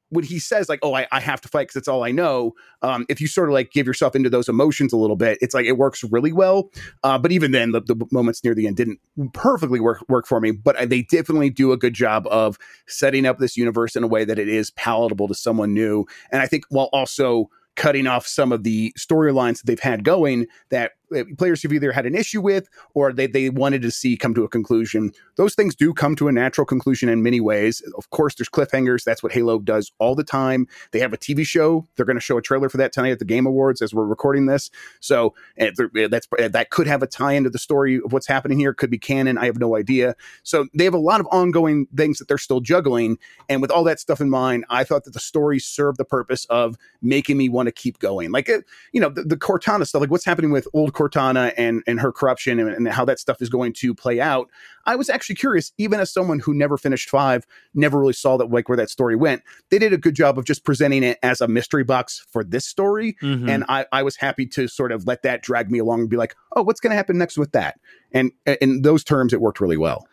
when 0.08 0.24
he 0.24 0.38
says 0.38 0.68
like 0.68 0.78
oh 0.82 0.94
I, 0.94 1.06
I 1.10 1.20
have 1.20 1.40
to 1.40 1.48
fight 1.48 1.68
because 1.68 1.76
it's 1.76 1.88
all 1.88 2.04
I 2.04 2.10
know 2.10 2.52
um, 2.82 3.06
if 3.08 3.18
you 3.18 3.26
sort 3.26 3.48
of 3.48 3.54
like 3.54 3.72
give 3.72 3.86
yourself 3.86 4.14
into 4.14 4.28
those 4.28 4.46
emotions 4.48 4.92
a 4.92 4.96
little 4.98 5.16
bit 5.16 5.38
it's 5.40 5.54
like 5.54 5.64
it 5.64 5.78
works 5.78 6.04
really 6.04 6.32
well 6.32 6.70
uh, 7.02 7.16
but 7.18 7.32
even 7.32 7.52
then 7.52 7.72
the, 7.72 7.80
the 7.80 8.06
moments 8.12 8.44
near 8.44 8.54
the 8.54 8.66
end 8.66 8.76
didn't 8.76 9.00
perfectly 9.32 9.80
work 9.80 10.04
work 10.10 10.26
for 10.26 10.38
me 10.38 10.50
but 10.50 10.76
uh, 10.76 10.84
they 10.84 11.02
definitely 11.02 11.48
do 11.48 11.72
a 11.72 11.78
good 11.78 11.94
job 11.94 12.26
of 12.26 12.58
setting 12.86 13.24
up 13.24 13.38
this 13.38 13.56
universe 13.56 13.96
in 13.96 14.04
a 14.04 14.06
way 14.06 14.22
that 14.24 14.38
it 14.38 14.48
is 14.48 14.70
palatable 14.72 15.28
to 15.28 15.34
someone 15.34 15.72
new 15.72 16.04
and 16.30 16.42
I 16.42 16.46
think 16.46 16.64
while 16.68 16.90
also 16.92 17.48
cutting 17.76 18.06
off 18.06 18.26
some 18.26 18.52
of 18.52 18.62
the 18.64 18.92
storylines 18.98 19.58
that 19.58 19.66
they've 19.66 19.80
had 19.80 20.04
going 20.04 20.46
that 20.70 20.92
Uh, 21.14 21.24
players 21.36 21.62
have 21.62 21.72
either 21.72 21.92
had 21.92 22.06
an 22.06 22.14
issue 22.14 22.40
with 22.40 22.68
or 22.94 23.12
they, 23.12 23.26
they 23.26 23.50
wanted 23.50 23.82
to 23.82 23.90
see 23.90 24.16
come 24.16 24.34
to 24.34 24.44
a 24.44 24.48
conclusion. 24.48 25.12
Those 25.36 25.54
things 25.54 25.74
do 25.74 25.92
come 25.92 26.16
to 26.16 26.28
a 26.28 26.32
natural 26.32 26.64
conclusion 26.64 27.08
in 27.08 27.22
many 27.22 27.40
ways. 27.40 27.82
Of 27.96 28.10
course, 28.10 28.34
there's 28.34 28.48
cliffhangers. 28.48 29.04
That's 29.04 29.22
what 29.22 29.32
Halo 29.32 29.58
does 29.58 29.92
all 29.98 30.14
the 30.14 30.24
time. 30.24 30.66
They 30.92 31.00
have 31.00 31.12
a 31.12 31.18
TV 31.18 31.46
show. 31.46 31.86
They're 31.96 32.06
going 32.06 32.16
to 32.16 32.20
show 32.20 32.38
a 32.38 32.42
trailer 32.42 32.68
for 32.68 32.76
that 32.78 32.92
tonight 32.92 33.10
at 33.10 33.18
the 33.18 33.24
Game 33.24 33.46
Awards 33.46 33.82
as 33.82 33.94
we're 33.94 34.06
recording 34.06 34.46
this. 34.46 34.70
So 35.00 35.34
eh, 35.58 35.70
eh, 35.96 36.08
that's 36.08 36.26
eh, 36.38 36.48
that 36.48 36.70
could 36.70 36.86
have 36.86 37.02
a 37.02 37.06
tie 37.06 37.32
into 37.32 37.50
the 37.50 37.58
story 37.58 37.96
of 37.96 38.12
what's 38.12 38.26
happening 38.26 38.58
here. 38.58 38.74
Could 38.74 38.90
be 38.90 38.98
canon. 38.98 39.38
I 39.38 39.46
have 39.46 39.58
no 39.58 39.76
idea. 39.76 40.14
So 40.42 40.66
they 40.74 40.84
have 40.84 40.94
a 40.94 40.98
lot 40.98 41.20
of 41.20 41.26
ongoing 41.30 41.86
things 41.96 42.18
that 42.18 42.28
they're 42.28 42.38
still 42.38 42.60
juggling. 42.60 43.18
And 43.48 43.60
with 43.60 43.70
all 43.70 43.84
that 43.84 44.00
stuff 44.00 44.20
in 44.20 44.30
mind, 44.30 44.64
I 44.70 44.84
thought 44.84 45.04
that 45.04 45.14
the 45.14 45.20
story 45.20 45.58
served 45.58 45.98
the 45.98 46.04
purpose 46.04 46.44
of 46.46 46.76
making 47.00 47.36
me 47.36 47.48
want 47.48 47.66
to 47.66 47.72
keep 47.72 47.98
going. 47.98 48.30
Like, 48.30 48.48
uh, 48.48 48.60
you 48.92 49.00
know, 49.00 49.08
the, 49.08 49.22
the 49.22 49.36
Cortana 49.36 49.86
stuff, 49.86 50.00
like 50.00 50.10
what's 50.10 50.24
happening 50.24 50.50
with 50.50 50.66
old 50.72 50.92
Cortana 51.08 51.52
and, 51.56 51.82
and 51.86 52.00
her 52.00 52.12
corruption 52.12 52.58
and, 52.60 52.68
and 52.70 52.88
how 52.88 53.04
that 53.04 53.18
stuff 53.18 53.40
is 53.40 53.48
going 53.48 53.72
to 53.74 53.94
play 53.94 54.20
out. 54.20 54.48
I 54.84 54.96
was 54.96 55.08
actually 55.08 55.36
curious, 55.36 55.72
even 55.78 56.00
as 56.00 56.12
someone 56.12 56.40
who 56.40 56.54
never 56.54 56.76
finished 56.76 57.08
five, 57.08 57.46
never 57.74 57.98
really 57.98 58.12
saw 58.12 58.36
that 58.36 58.50
like 58.50 58.68
where 58.68 58.76
that 58.76 58.90
story 58.90 59.16
went. 59.16 59.42
They 59.70 59.78
did 59.78 59.92
a 59.92 59.98
good 59.98 60.14
job 60.14 60.38
of 60.38 60.44
just 60.44 60.64
presenting 60.64 61.02
it 61.02 61.18
as 61.22 61.40
a 61.40 61.48
mystery 61.48 61.84
box 61.84 62.24
for 62.30 62.44
this 62.44 62.66
story. 62.66 63.16
Mm-hmm. 63.22 63.48
And 63.48 63.64
I, 63.68 63.86
I 63.92 64.02
was 64.02 64.16
happy 64.16 64.46
to 64.46 64.68
sort 64.68 64.92
of 64.92 65.06
let 65.06 65.22
that 65.22 65.42
drag 65.42 65.70
me 65.70 65.78
along 65.78 66.00
and 66.00 66.10
be 66.10 66.16
like, 66.16 66.34
oh, 66.56 66.62
what's 66.62 66.80
going 66.80 66.90
to 66.90 66.96
happen 66.96 67.18
next 67.18 67.38
with 67.38 67.52
that? 67.52 67.78
And 68.12 68.32
in 68.60 68.82
those 68.82 69.04
terms, 69.04 69.32
it 69.32 69.40
worked 69.40 69.60
really 69.60 69.76
well. 69.76 70.06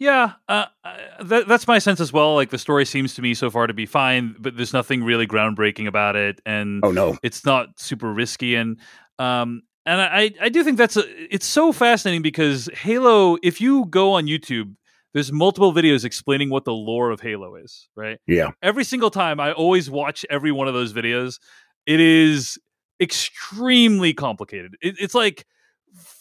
Yeah, 0.00 0.32
uh, 0.48 0.64
uh, 0.82 0.96
that, 1.24 1.46
that's 1.46 1.68
my 1.68 1.78
sense 1.78 2.00
as 2.00 2.10
well. 2.10 2.34
Like 2.34 2.48
the 2.48 2.56
story 2.56 2.86
seems 2.86 3.12
to 3.16 3.22
me 3.22 3.34
so 3.34 3.50
far 3.50 3.66
to 3.66 3.74
be 3.74 3.84
fine, 3.84 4.34
but 4.38 4.56
there's 4.56 4.72
nothing 4.72 5.04
really 5.04 5.26
groundbreaking 5.26 5.86
about 5.86 6.16
it, 6.16 6.40
and 6.46 6.80
oh 6.82 6.90
no, 6.90 7.18
it's 7.22 7.44
not 7.44 7.78
super 7.78 8.10
risky. 8.10 8.54
And 8.54 8.78
um, 9.18 9.60
and 9.86 10.00
I 10.00 10.32
I 10.40 10.48
do 10.48 10.62
think 10.64 10.78
that's 10.78 10.96
a, 10.96 11.04
it's 11.34 11.46
so 11.46 11.72
fascinating 11.72 12.22
because 12.22 12.68
Halo. 12.74 13.36
If 13.42 13.60
you 13.60 13.86
go 13.86 14.12
on 14.12 14.26
YouTube, 14.26 14.74
there's 15.14 15.32
multiple 15.32 15.72
videos 15.72 16.04
explaining 16.04 16.50
what 16.50 16.64
the 16.64 16.72
lore 16.72 17.10
of 17.10 17.20
Halo 17.20 17.56
is. 17.56 17.88
Right? 17.96 18.18
Yeah. 18.26 18.50
Every 18.62 18.84
single 18.84 19.10
time, 19.10 19.40
I 19.40 19.52
always 19.52 19.90
watch 19.90 20.24
every 20.30 20.52
one 20.52 20.68
of 20.68 20.74
those 20.74 20.92
videos. 20.92 21.38
It 21.86 22.00
is 22.00 22.58
extremely 23.00 24.12
complicated. 24.12 24.76
It, 24.82 24.96
it's 24.98 25.14
like 25.14 25.46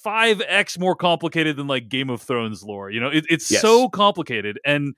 5x 0.05 0.79
more 0.79 0.95
complicated 0.95 1.57
than 1.57 1.67
like 1.67 1.89
Game 1.89 2.09
of 2.09 2.21
Thrones 2.21 2.63
lore. 2.63 2.89
You 2.89 3.01
know, 3.01 3.09
it, 3.09 3.25
it's 3.29 3.51
yes. 3.51 3.61
so 3.61 3.89
complicated 3.89 4.59
and 4.65 4.95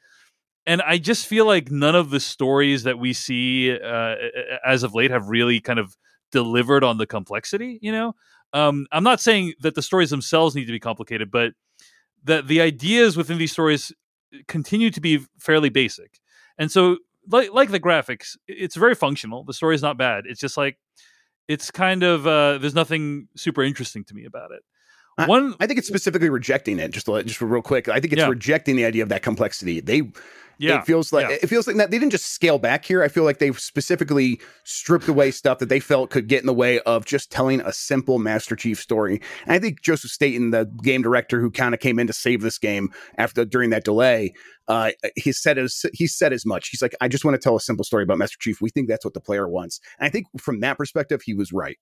and 0.65 0.81
I 0.83 0.99
just 0.99 1.25
feel 1.25 1.47
like 1.47 1.71
none 1.71 1.95
of 1.95 2.11
the 2.11 2.19
stories 2.19 2.83
that 2.83 2.99
we 2.99 3.13
see 3.13 3.75
uh, 3.75 4.15
as 4.65 4.83
of 4.83 4.93
late 4.93 5.09
have 5.09 5.27
really 5.27 5.59
kind 5.59 5.79
of 5.79 5.97
delivered 6.31 6.83
on 6.83 6.97
the 6.97 7.07
complexity. 7.07 7.79
You 7.81 7.91
know, 7.91 8.13
um, 8.53 8.87
I'm 8.91 9.03
not 9.03 9.19
saying 9.19 9.53
that 9.61 9.75
the 9.75 9.81
stories 9.81 10.09
themselves 10.09 10.55
need 10.55 10.65
to 10.65 10.71
be 10.71 10.79
complicated, 10.79 11.31
but 11.31 11.53
that 12.23 12.47
the 12.47 12.61
ideas 12.61 13.17
within 13.17 13.37
these 13.37 13.51
stories 13.51 13.91
continue 14.47 14.89
to 14.91 15.01
be 15.01 15.25
fairly 15.39 15.69
basic. 15.69 16.19
And 16.57 16.71
so, 16.71 16.97
like 17.27 17.51
like 17.53 17.71
the 17.71 17.79
graphics, 17.79 18.37
it's 18.47 18.75
very 18.75 18.95
functional. 18.95 19.43
The 19.43 19.53
story 19.53 19.75
is 19.75 19.81
not 19.81 19.97
bad. 19.97 20.25
It's 20.27 20.39
just 20.39 20.57
like 20.57 20.77
it's 21.47 21.71
kind 21.71 22.03
of 22.03 22.27
uh, 22.27 22.57
there's 22.57 22.75
nothing 22.75 23.27
super 23.35 23.63
interesting 23.63 24.03
to 24.05 24.13
me 24.13 24.25
about 24.25 24.51
it. 24.51 24.61
One, 25.27 25.53
I, 25.59 25.65
I 25.65 25.67
think 25.67 25.77
it's 25.77 25.87
specifically 25.87 26.29
rejecting 26.29 26.79
it. 26.79 26.91
Just 26.91 27.07
just 27.07 27.41
real 27.41 27.61
quick, 27.61 27.89
I 27.89 27.99
think 27.99 28.13
it's 28.13 28.21
yeah. 28.21 28.27
rejecting 28.27 28.75
the 28.75 28.85
idea 28.85 29.03
of 29.03 29.09
that 29.09 29.21
complexity. 29.21 29.79
They 29.79 30.11
yeah, 30.61 30.79
it 30.79 30.85
feels 30.85 31.11
like 31.11 31.27
yeah. 31.27 31.37
it 31.41 31.47
feels 31.47 31.65
like 31.65 31.75
that 31.77 31.89
they 31.89 31.97
didn't 31.97 32.11
just 32.11 32.27
scale 32.27 32.59
back 32.59 32.85
here. 32.85 33.01
I 33.01 33.07
feel 33.07 33.23
like 33.23 33.39
they've 33.39 33.59
specifically 33.59 34.39
stripped 34.63 35.07
away 35.07 35.31
stuff 35.31 35.59
that 35.59 35.69
they 35.69 35.79
felt 35.79 36.11
could 36.11 36.27
get 36.27 36.41
in 36.41 36.45
the 36.45 36.53
way 36.53 36.79
of 36.81 37.05
just 37.05 37.31
telling 37.31 37.61
a 37.61 37.73
simple 37.73 38.19
Master 38.19 38.55
Chief 38.55 38.79
story. 38.79 39.21
And 39.45 39.53
I 39.53 39.59
think 39.59 39.81
Joseph 39.81 40.11
Staten, 40.11 40.51
the 40.51 40.65
game 40.83 41.01
director 41.01 41.41
who 41.41 41.49
kind 41.49 41.73
of 41.73 41.79
came 41.79 41.97
in 41.97 42.07
to 42.07 42.13
save 42.13 42.41
this 42.41 42.59
game 42.59 42.89
after 43.17 43.43
during 43.43 43.71
that 43.71 43.83
delay, 43.83 44.33
uh, 44.67 44.91
he 45.15 45.31
said 45.31 45.57
as 45.57 45.85
he 45.93 46.05
said 46.05 46.31
as 46.31 46.45
much. 46.45 46.69
He's 46.69 46.81
like, 46.81 46.95
I 47.01 47.07
just 47.07 47.25
want 47.25 47.35
to 47.35 47.41
tell 47.41 47.55
a 47.55 47.61
simple 47.61 47.83
story 47.83 48.03
about 48.03 48.19
Master 48.19 48.37
Chief. 48.39 48.61
We 48.61 48.69
think 48.69 48.87
that's 48.87 49.03
what 49.03 49.15
the 49.15 49.21
player 49.21 49.47
wants. 49.47 49.79
And 49.99 50.05
I 50.05 50.09
think 50.09 50.27
from 50.39 50.59
that 50.59 50.77
perspective, 50.77 51.23
he 51.23 51.33
was 51.33 51.51
right. 51.51 51.77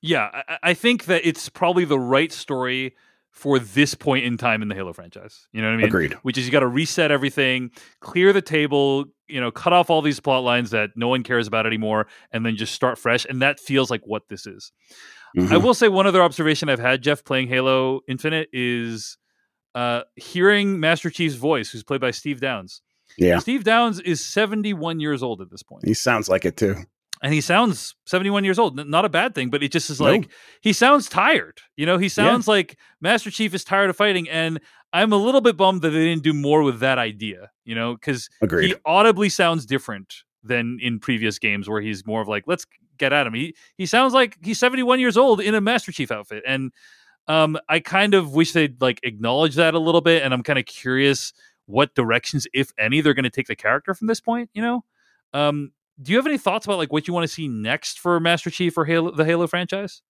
Yeah, 0.00 0.30
I, 0.32 0.58
I 0.62 0.74
think 0.74 1.06
that 1.06 1.26
it's 1.26 1.48
probably 1.48 1.84
the 1.84 1.98
right 1.98 2.30
story 2.30 2.94
for 3.34 3.58
this 3.58 3.94
point 3.94 4.24
in 4.24 4.36
time 4.36 4.62
in 4.62 4.68
the 4.68 4.74
Halo 4.74 4.92
franchise. 4.92 5.48
You 5.52 5.60
know 5.60 5.68
what 5.68 5.74
I 5.74 5.76
mean? 5.78 5.86
Agreed. 5.86 6.12
Which 6.22 6.38
is 6.38 6.46
you 6.46 6.52
got 6.52 6.60
to 6.60 6.68
reset 6.68 7.10
everything, 7.10 7.72
clear 8.00 8.32
the 8.32 8.40
table, 8.40 9.06
you 9.26 9.40
know, 9.40 9.50
cut 9.50 9.72
off 9.72 9.90
all 9.90 10.02
these 10.02 10.20
plot 10.20 10.44
lines 10.44 10.70
that 10.70 10.90
no 10.94 11.08
one 11.08 11.24
cares 11.24 11.48
about 11.48 11.66
anymore, 11.66 12.06
and 12.32 12.46
then 12.46 12.56
just 12.56 12.72
start 12.72 12.96
fresh. 12.96 13.26
And 13.28 13.42
that 13.42 13.58
feels 13.58 13.90
like 13.90 14.02
what 14.04 14.28
this 14.28 14.46
is. 14.46 14.72
Mm-hmm. 15.36 15.52
I 15.52 15.56
will 15.56 15.74
say 15.74 15.88
one 15.88 16.06
other 16.06 16.22
observation 16.22 16.68
I've 16.68 16.78
had, 16.78 17.02
Jeff, 17.02 17.24
playing 17.24 17.48
Halo 17.48 18.00
Infinite 18.06 18.48
is 18.52 19.18
uh, 19.74 20.02
hearing 20.14 20.78
Master 20.78 21.10
Chief's 21.10 21.34
voice, 21.34 21.70
who's 21.70 21.82
played 21.82 22.00
by 22.00 22.12
Steve 22.12 22.40
Downes. 22.40 22.82
Yeah. 23.18 23.40
Steve 23.40 23.64
Downes 23.64 23.98
is 23.98 24.24
71 24.24 25.00
years 25.00 25.24
old 25.24 25.40
at 25.40 25.50
this 25.50 25.64
point. 25.64 25.84
He 25.84 25.94
sounds 25.94 26.28
like 26.28 26.44
it 26.44 26.56
too 26.56 26.76
and 27.24 27.32
he 27.32 27.40
sounds 27.40 27.96
71 28.04 28.44
years 28.44 28.58
old. 28.58 28.76
Not 28.86 29.04
a 29.04 29.08
bad 29.08 29.34
thing 29.34 29.50
but 29.50 29.62
it 29.62 29.72
just 29.72 29.90
is 29.90 30.00
like 30.00 30.22
no. 30.22 30.28
he 30.60 30.72
sounds 30.72 31.08
tired. 31.08 31.60
You 31.76 31.86
know 31.86 31.98
he 31.98 32.08
sounds 32.08 32.46
yeah. 32.46 32.52
like 32.52 32.78
master 33.00 33.30
chief 33.30 33.54
is 33.54 33.64
tired 33.64 33.90
of 33.90 33.96
fighting 33.96 34.28
and 34.28 34.60
i'm 34.92 35.12
a 35.12 35.16
little 35.16 35.40
bit 35.40 35.56
bummed 35.56 35.82
that 35.82 35.90
they 35.90 36.04
didn't 36.04 36.22
do 36.22 36.32
more 36.32 36.62
with 36.62 36.78
that 36.78 36.98
idea 36.98 37.50
you 37.64 37.74
know 37.74 37.94
because 37.94 38.30
he 38.40 38.76
audibly 38.86 39.28
sounds 39.28 39.66
different 39.66 40.22
than 40.44 40.78
in 40.80 41.00
previous 41.00 41.40
games 41.40 41.68
where 41.68 41.80
he's 41.80 42.06
more 42.06 42.20
of 42.20 42.28
like 42.28 42.44
let's 42.46 42.64
get 42.98 43.12
at 43.12 43.26
him. 43.26 43.34
He 43.34 43.54
he 43.76 43.86
sounds 43.86 44.14
like 44.14 44.38
he's 44.42 44.58
71 44.58 45.00
years 45.00 45.16
old 45.16 45.40
in 45.40 45.54
a 45.54 45.60
master 45.60 45.92
chief 45.92 46.10
outfit 46.10 46.42
and 46.46 46.72
um 47.26 47.56
i 47.68 47.80
kind 47.80 48.14
of 48.14 48.34
wish 48.34 48.52
they'd 48.52 48.80
like 48.80 49.00
acknowledge 49.02 49.54
that 49.54 49.74
a 49.74 49.78
little 49.78 50.02
bit 50.02 50.22
and 50.22 50.34
i'm 50.34 50.42
kind 50.42 50.58
of 50.58 50.66
curious 50.66 51.32
what 51.66 51.94
directions 51.94 52.46
if 52.52 52.70
any 52.78 53.00
they're 53.00 53.14
going 53.14 53.24
to 53.24 53.30
take 53.30 53.46
the 53.46 53.56
character 53.56 53.94
from 53.94 54.06
this 54.06 54.20
point 54.20 54.50
you 54.52 54.60
know? 54.62 54.84
Um 55.32 55.72
do 56.00 56.12
you 56.12 56.18
have 56.18 56.26
any 56.26 56.38
thoughts 56.38 56.66
about 56.66 56.78
like 56.78 56.92
what 56.92 57.06
you 57.06 57.14
want 57.14 57.24
to 57.24 57.32
see 57.32 57.48
next 57.48 57.98
for 57.98 58.18
Master 58.20 58.50
Chief 58.50 58.76
or 58.76 58.84
Halo, 58.84 59.10
the 59.10 59.24
Halo 59.24 59.46
franchise? 59.46 60.02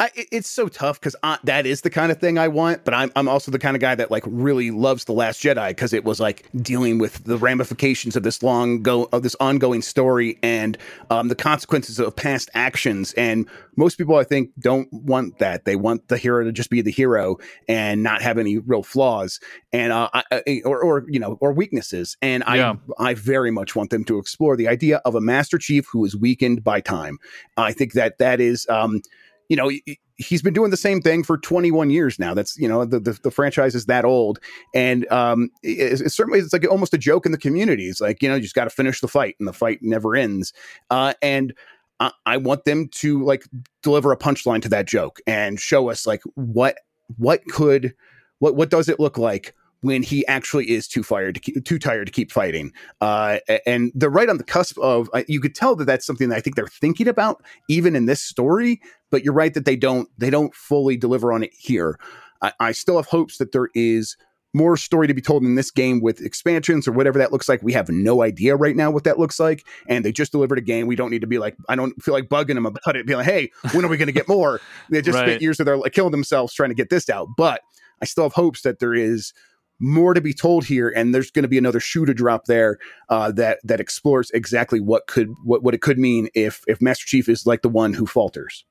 I, 0.00 0.10
it's 0.14 0.48
so 0.48 0.68
tough 0.68 1.00
because 1.00 1.16
that 1.42 1.66
is 1.66 1.80
the 1.80 1.90
kind 1.90 2.12
of 2.12 2.18
thing 2.18 2.38
I 2.38 2.46
want, 2.46 2.84
but 2.84 2.94
I'm 2.94 3.10
I'm 3.16 3.28
also 3.28 3.50
the 3.50 3.58
kind 3.58 3.76
of 3.76 3.80
guy 3.80 3.96
that 3.96 4.12
like 4.12 4.22
really 4.26 4.70
loves 4.70 5.06
the 5.06 5.12
Last 5.12 5.42
Jedi 5.42 5.70
because 5.70 5.92
it 5.92 6.04
was 6.04 6.20
like 6.20 6.46
dealing 6.62 6.98
with 6.98 7.24
the 7.24 7.36
ramifications 7.36 8.14
of 8.14 8.22
this 8.22 8.40
long 8.40 8.80
go 8.80 9.08
of 9.10 9.24
this 9.24 9.34
ongoing 9.40 9.82
story 9.82 10.38
and 10.40 10.78
um, 11.10 11.26
the 11.26 11.34
consequences 11.34 11.98
of 11.98 12.14
past 12.14 12.48
actions. 12.54 13.12
And 13.14 13.48
most 13.74 13.98
people, 13.98 14.14
I 14.14 14.22
think, 14.22 14.50
don't 14.60 14.88
want 14.92 15.40
that. 15.40 15.64
They 15.64 15.74
want 15.74 16.06
the 16.06 16.16
hero 16.16 16.44
to 16.44 16.52
just 16.52 16.70
be 16.70 16.80
the 16.80 16.92
hero 16.92 17.38
and 17.66 18.04
not 18.04 18.22
have 18.22 18.38
any 18.38 18.58
real 18.58 18.84
flaws 18.84 19.40
and 19.72 19.92
uh, 19.92 20.10
I, 20.14 20.62
or 20.64 20.80
or 20.80 21.06
you 21.08 21.18
know 21.18 21.38
or 21.40 21.52
weaknesses. 21.52 22.16
And 22.22 22.44
yeah. 22.46 22.74
I 23.00 23.10
I 23.10 23.14
very 23.14 23.50
much 23.50 23.74
want 23.74 23.90
them 23.90 24.04
to 24.04 24.18
explore 24.18 24.56
the 24.56 24.68
idea 24.68 24.98
of 24.98 25.16
a 25.16 25.20
Master 25.20 25.58
Chief 25.58 25.88
who 25.90 26.04
is 26.04 26.16
weakened 26.16 26.62
by 26.62 26.80
time. 26.80 27.18
I 27.56 27.72
think 27.72 27.94
that 27.94 28.18
that 28.18 28.40
is. 28.40 28.64
Um, 28.68 29.02
you 29.48 29.56
know, 29.56 29.70
he's 30.18 30.42
been 30.42 30.52
doing 30.52 30.70
the 30.70 30.76
same 30.76 31.00
thing 31.00 31.22
for 31.22 31.38
21 31.38 31.90
years 31.90 32.18
now. 32.18 32.34
That's 32.34 32.56
you 32.58 32.68
know 32.68 32.84
the 32.84 33.00
the, 33.00 33.18
the 33.22 33.30
franchise 33.30 33.74
is 33.74 33.86
that 33.86 34.04
old, 34.04 34.38
and 34.74 35.10
um, 35.10 35.50
it's, 35.62 36.00
it's, 36.00 36.14
certainly 36.16 36.40
it's 36.40 36.52
like 36.52 36.68
almost 36.70 36.94
a 36.94 36.98
joke 36.98 37.24
in 37.26 37.32
the 37.32 37.38
community. 37.38 37.88
It's 37.88 38.00
like 38.00 38.22
you 38.22 38.28
know 38.28 38.34
you 38.34 38.42
just 38.42 38.54
got 38.54 38.64
to 38.64 38.70
finish 38.70 39.00
the 39.00 39.08
fight, 39.08 39.36
and 39.38 39.48
the 39.48 39.52
fight 39.52 39.78
never 39.80 40.16
ends. 40.16 40.52
Uh, 40.90 41.14
and 41.22 41.54
I, 42.00 42.12
I 42.26 42.36
want 42.36 42.64
them 42.64 42.88
to 42.88 43.24
like 43.24 43.44
deliver 43.82 44.12
a 44.12 44.18
punchline 44.18 44.62
to 44.62 44.68
that 44.68 44.86
joke 44.86 45.20
and 45.26 45.58
show 45.58 45.88
us 45.90 46.06
like 46.06 46.22
what 46.34 46.78
what 47.16 47.44
could 47.46 47.94
what 48.38 48.54
what 48.54 48.70
does 48.70 48.88
it 48.88 49.00
look 49.00 49.18
like 49.18 49.54
when 49.80 50.02
he 50.02 50.26
actually 50.26 50.70
is 50.70 50.88
too 50.88 51.02
fired 51.02 51.34
to 51.36 51.40
keep, 51.40 51.64
too 51.64 51.78
tired 51.78 52.06
to 52.06 52.12
keep 52.12 52.32
fighting. 52.32 52.72
Uh, 53.00 53.38
and 53.66 53.92
they're 53.94 54.10
right 54.10 54.28
on 54.28 54.38
the 54.38 54.44
cusp 54.44 54.78
of. 54.78 55.08
Uh, 55.14 55.22
you 55.28 55.40
could 55.40 55.54
tell 55.54 55.76
that 55.76 55.84
that's 55.84 56.06
something 56.06 56.28
that 56.28 56.36
I 56.36 56.40
think 56.40 56.56
they're 56.56 56.66
thinking 56.66 57.08
about 57.08 57.42
even 57.68 57.94
in 57.94 58.06
this 58.06 58.22
story. 58.22 58.80
But 59.10 59.24
you're 59.24 59.34
right 59.34 59.54
that 59.54 59.64
they 59.64 59.76
don't 59.76 60.08
they 60.18 60.30
don't 60.30 60.54
fully 60.54 60.96
deliver 60.96 61.32
on 61.32 61.42
it 61.42 61.52
here. 61.56 61.98
I, 62.42 62.52
I 62.60 62.72
still 62.72 62.96
have 62.96 63.06
hopes 63.06 63.38
that 63.38 63.52
there 63.52 63.68
is 63.74 64.16
more 64.54 64.76
story 64.76 65.06
to 65.06 65.14
be 65.14 65.20
told 65.20 65.42
in 65.42 65.54
this 65.54 65.70
game 65.70 66.00
with 66.00 66.20
expansions 66.20 66.88
or 66.88 66.92
whatever 66.92 67.18
that 67.18 67.32
looks 67.32 67.48
like. 67.48 67.62
We 67.62 67.72
have 67.74 67.88
no 67.88 68.22
idea 68.22 68.56
right 68.56 68.74
now 68.74 68.90
what 68.90 69.04
that 69.04 69.18
looks 69.18 69.38
like. 69.38 69.66
And 69.88 70.04
they 70.04 70.12
just 70.12 70.32
delivered 70.32 70.58
a 70.58 70.62
game. 70.62 70.86
We 70.86 70.96
don't 70.96 71.10
need 71.10 71.20
to 71.20 71.26
be 71.26 71.38
like, 71.38 71.56
I 71.68 71.76
don't 71.76 72.02
feel 72.02 72.14
like 72.14 72.28
bugging 72.28 72.54
them 72.54 72.66
about 72.66 72.96
it. 72.96 73.06
Be 73.06 73.14
like, 73.14 73.26
hey, 73.26 73.50
when 73.72 73.84
are 73.84 73.88
we 73.88 73.96
going 73.96 74.06
to 74.06 74.12
get 74.12 74.28
more? 74.28 74.60
they 74.90 75.02
just 75.02 75.16
right. 75.16 75.26
spent 75.26 75.42
years 75.42 75.60
of 75.60 75.66
their 75.66 75.76
like, 75.76 75.92
killing 75.92 76.12
themselves 76.12 76.54
trying 76.54 76.70
to 76.70 76.74
get 76.74 76.90
this 76.90 77.08
out. 77.10 77.28
But 77.36 77.60
I 78.00 78.04
still 78.06 78.24
have 78.24 78.32
hopes 78.32 78.62
that 78.62 78.78
there 78.78 78.94
is 78.94 79.32
more 79.80 80.14
to 80.14 80.20
be 80.20 80.34
told 80.34 80.64
here, 80.64 80.88
and 80.88 81.14
there's 81.14 81.30
going 81.30 81.44
to 81.44 81.48
be 81.48 81.58
another 81.58 81.80
shoe 81.80 82.04
to 82.04 82.14
drop 82.14 82.46
there 82.46 82.78
uh, 83.08 83.30
that 83.32 83.58
that 83.64 83.80
explores 83.80 84.30
exactly 84.32 84.80
what 84.80 85.06
could 85.06 85.28
what, 85.44 85.62
what 85.62 85.74
it 85.74 85.82
could 85.82 85.98
mean 85.98 86.28
if 86.34 86.62
if 86.66 86.80
Master 86.80 87.06
Chief 87.06 87.28
is 87.28 87.46
like 87.46 87.62
the 87.62 87.68
one 87.68 87.94
who 87.94 88.06
falters. 88.06 88.64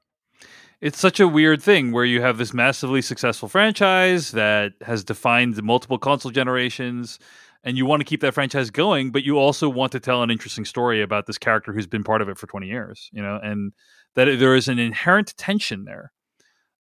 It's 0.79 0.99
such 0.99 1.19
a 1.19 1.27
weird 1.27 1.61
thing 1.61 1.91
where 1.91 2.05
you 2.05 2.21
have 2.21 2.37
this 2.37 2.53
massively 2.53 3.01
successful 3.01 3.49
franchise 3.49 4.31
that 4.31 4.73
has 4.83 5.03
defined 5.03 5.61
multiple 5.63 5.97
console 5.97 6.31
generations, 6.31 7.17
and 7.63 7.77
you 7.77 7.85
want 7.85 8.01
to 8.01 8.05
keep 8.05 8.21
that 8.21 8.35
franchise 8.35 8.69
going, 8.69 9.11
but 9.11 9.23
you 9.23 9.39
also 9.39 9.69
want 9.69 9.91
to 9.93 9.99
tell 9.99 10.21
an 10.21 10.29
interesting 10.29 10.65
story 10.65 11.01
about 11.01 11.25
this 11.25 11.39
character 11.39 11.73
who's 11.73 11.87
been 11.87 12.03
part 12.03 12.21
of 12.21 12.29
it 12.29 12.37
for 12.37 12.45
20 12.45 12.67
years, 12.67 13.09
you 13.11 13.23
know, 13.23 13.39
and 13.41 13.73
that 14.13 14.25
there 14.25 14.55
is 14.55 14.67
an 14.67 14.77
inherent 14.77 15.35
tension 15.35 15.85
there 15.85 16.11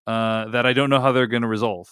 uh, 0.07 0.49
that 0.49 0.65
I 0.65 0.73
don't 0.73 0.89
know 0.89 0.99
how 0.99 1.13
they're 1.13 1.27
going 1.27 1.43
to 1.43 1.47
resolve. 1.47 1.87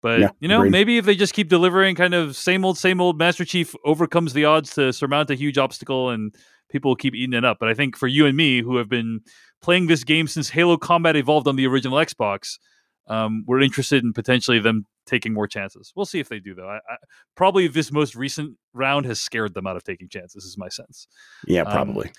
But 0.00 0.20
Yeah, 0.20 0.30
you 0.40 0.48
know, 0.48 0.58
agreed. 0.58 0.72
maybe 0.72 0.98
if 0.98 1.04
they 1.04 1.16
just 1.16 1.34
keep 1.34 1.48
delivering, 1.48 1.96
kind 1.96 2.14
of 2.14 2.36
same 2.36 2.64
old, 2.64 2.78
same 2.78 3.00
old, 3.00 3.18
Master 3.18 3.44
Chief 3.44 3.74
overcomes 3.84 4.32
the 4.32 4.44
odds 4.44 4.74
to 4.74 4.92
surmount 4.92 5.30
a 5.30 5.34
huge 5.34 5.58
obstacle, 5.58 6.10
and 6.10 6.34
people 6.70 6.94
keep 6.94 7.14
eating 7.14 7.34
it 7.34 7.44
up. 7.44 7.58
But 7.58 7.68
I 7.68 7.74
think 7.74 7.96
for 7.96 8.06
you 8.06 8.26
and 8.26 8.36
me, 8.36 8.62
who 8.62 8.76
have 8.76 8.88
been 8.88 9.20
playing 9.60 9.86
this 9.88 10.04
game 10.04 10.28
since 10.28 10.50
Halo 10.50 10.76
Combat 10.76 11.16
evolved 11.16 11.48
on 11.48 11.56
the 11.56 11.66
original 11.66 11.98
Xbox, 11.98 12.58
um, 13.08 13.44
we're 13.46 13.60
interested 13.60 14.04
in 14.04 14.12
potentially 14.12 14.60
them 14.60 14.84
taking 15.06 15.32
more 15.32 15.48
chances. 15.48 15.92
We'll 15.96 16.06
see 16.06 16.20
if 16.20 16.28
they 16.28 16.38
do, 16.38 16.54
though. 16.54 16.68
I, 16.68 16.76
I, 16.76 16.96
probably 17.34 17.66
this 17.66 17.90
most 17.90 18.14
recent 18.14 18.56
round 18.74 19.06
has 19.06 19.18
scared 19.20 19.54
them 19.54 19.66
out 19.66 19.76
of 19.76 19.82
taking 19.82 20.08
chances. 20.08 20.44
Is 20.44 20.58
my 20.58 20.68
sense. 20.68 21.08
Yeah, 21.46 21.62
Um, 21.62 21.72
probably. 21.72 22.12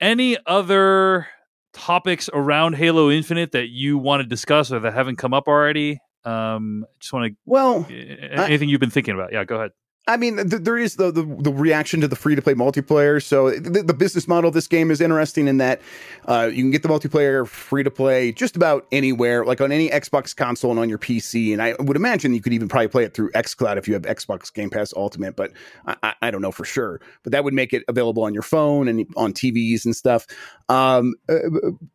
Any 0.00 0.38
other 0.46 1.26
topics 1.72 2.30
around 2.32 2.74
Halo 2.74 3.10
Infinite 3.10 3.52
that 3.52 3.68
you 3.68 3.98
want 3.98 4.22
to 4.22 4.28
discuss 4.28 4.72
or 4.72 4.78
that 4.80 4.94
haven't 4.94 5.16
come 5.16 5.34
up 5.34 5.48
already? 5.48 5.98
Um, 6.24 6.86
just 7.00 7.12
want 7.12 7.32
to. 7.32 7.36
well, 7.44 7.86
anything 7.90 8.68
you've 8.68 8.80
been 8.80 8.90
thinking 8.90 9.14
about. 9.14 9.32
Yeah, 9.32 9.44
go 9.44 9.56
ahead. 9.56 9.72
I 10.08 10.16
mean, 10.16 10.36
th- 10.36 10.62
there 10.62 10.76
is 10.76 10.96
the, 10.96 11.12
the 11.12 11.22
the 11.22 11.52
reaction 11.52 12.00
to 12.00 12.08
the 12.08 12.16
free 12.16 12.34
to 12.34 12.42
play 12.42 12.54
multiplayer. 12.54 13.22
So 13.22 13.50
the, 13.50 13.84
the 13.84 13.94
business 13.94 14.26
model 14.26 14.48
of 14.48 14.54
this 14.54 14.66
game 14.66 14.90
is 14.90 15.00
interesting 15.00 15.46
in 15.46 15.58
that 15.58 15.80
uh, 16.26 16.50
you 16.52 16.60
can 16.64 16.72
get 16.72 16.82
the 16.82 16.88
multiplayer 16.88 17.46
free 17.46 17.84
to 17.84 17.90
play 17.90 18.32
just 18.32 18.56
about 18.56 18.84
anywhere, 18.90 19.44
like 19.44 19.60
on 19.60 19.70
any 19.70 19.90
Xbox 19.90 20.34
console 20.34 20.72
and 20.72 20.80
on 20.80 20.88
your 20.88 20.98
PC. 20.98 21.52
And 21.52 21.62
I 21.62 21.76
would 21.78 21.96
imagine 21.96 22.34
you 22.34 22.40
could 22.42 22.52
even 22.52 22.66
probably 22.68 22.88
play 22.88 23.04
it 23.04 23.14
through 23.14 23.30
XCloud 23.30 23.76
if 23.76 23.86
you 23.86 23.94
have 23.94 24.02
Xbox 24.02 24.52
Game 24.52 24.70
Pass 24.70 24.92
Ultimate, 24.96 25.36
but 25.36 25.52
I, 25.86 25.96
I- 26.02 26.14
I 26.22 26.30
don't 26.30 26.42
know 26.42 26.52
for 26.52 26.64
sure. 26.64 27.00
But 27.22 27.32
that 27.32 27.42
would 27.44 27.54
make 27.54 27.72
it 27.72 27.82
available 27.88 28.22
on 28.24 28.32
your 28.34 28.42
phone 28.44 28.86
and 28.88 29.06
on 29.16 29.32
TVs 29.32 29.84
and 29.84 29.94
stuff. 29.94 30.26
Um, 30.68 31.14
uh, 31.28 31.38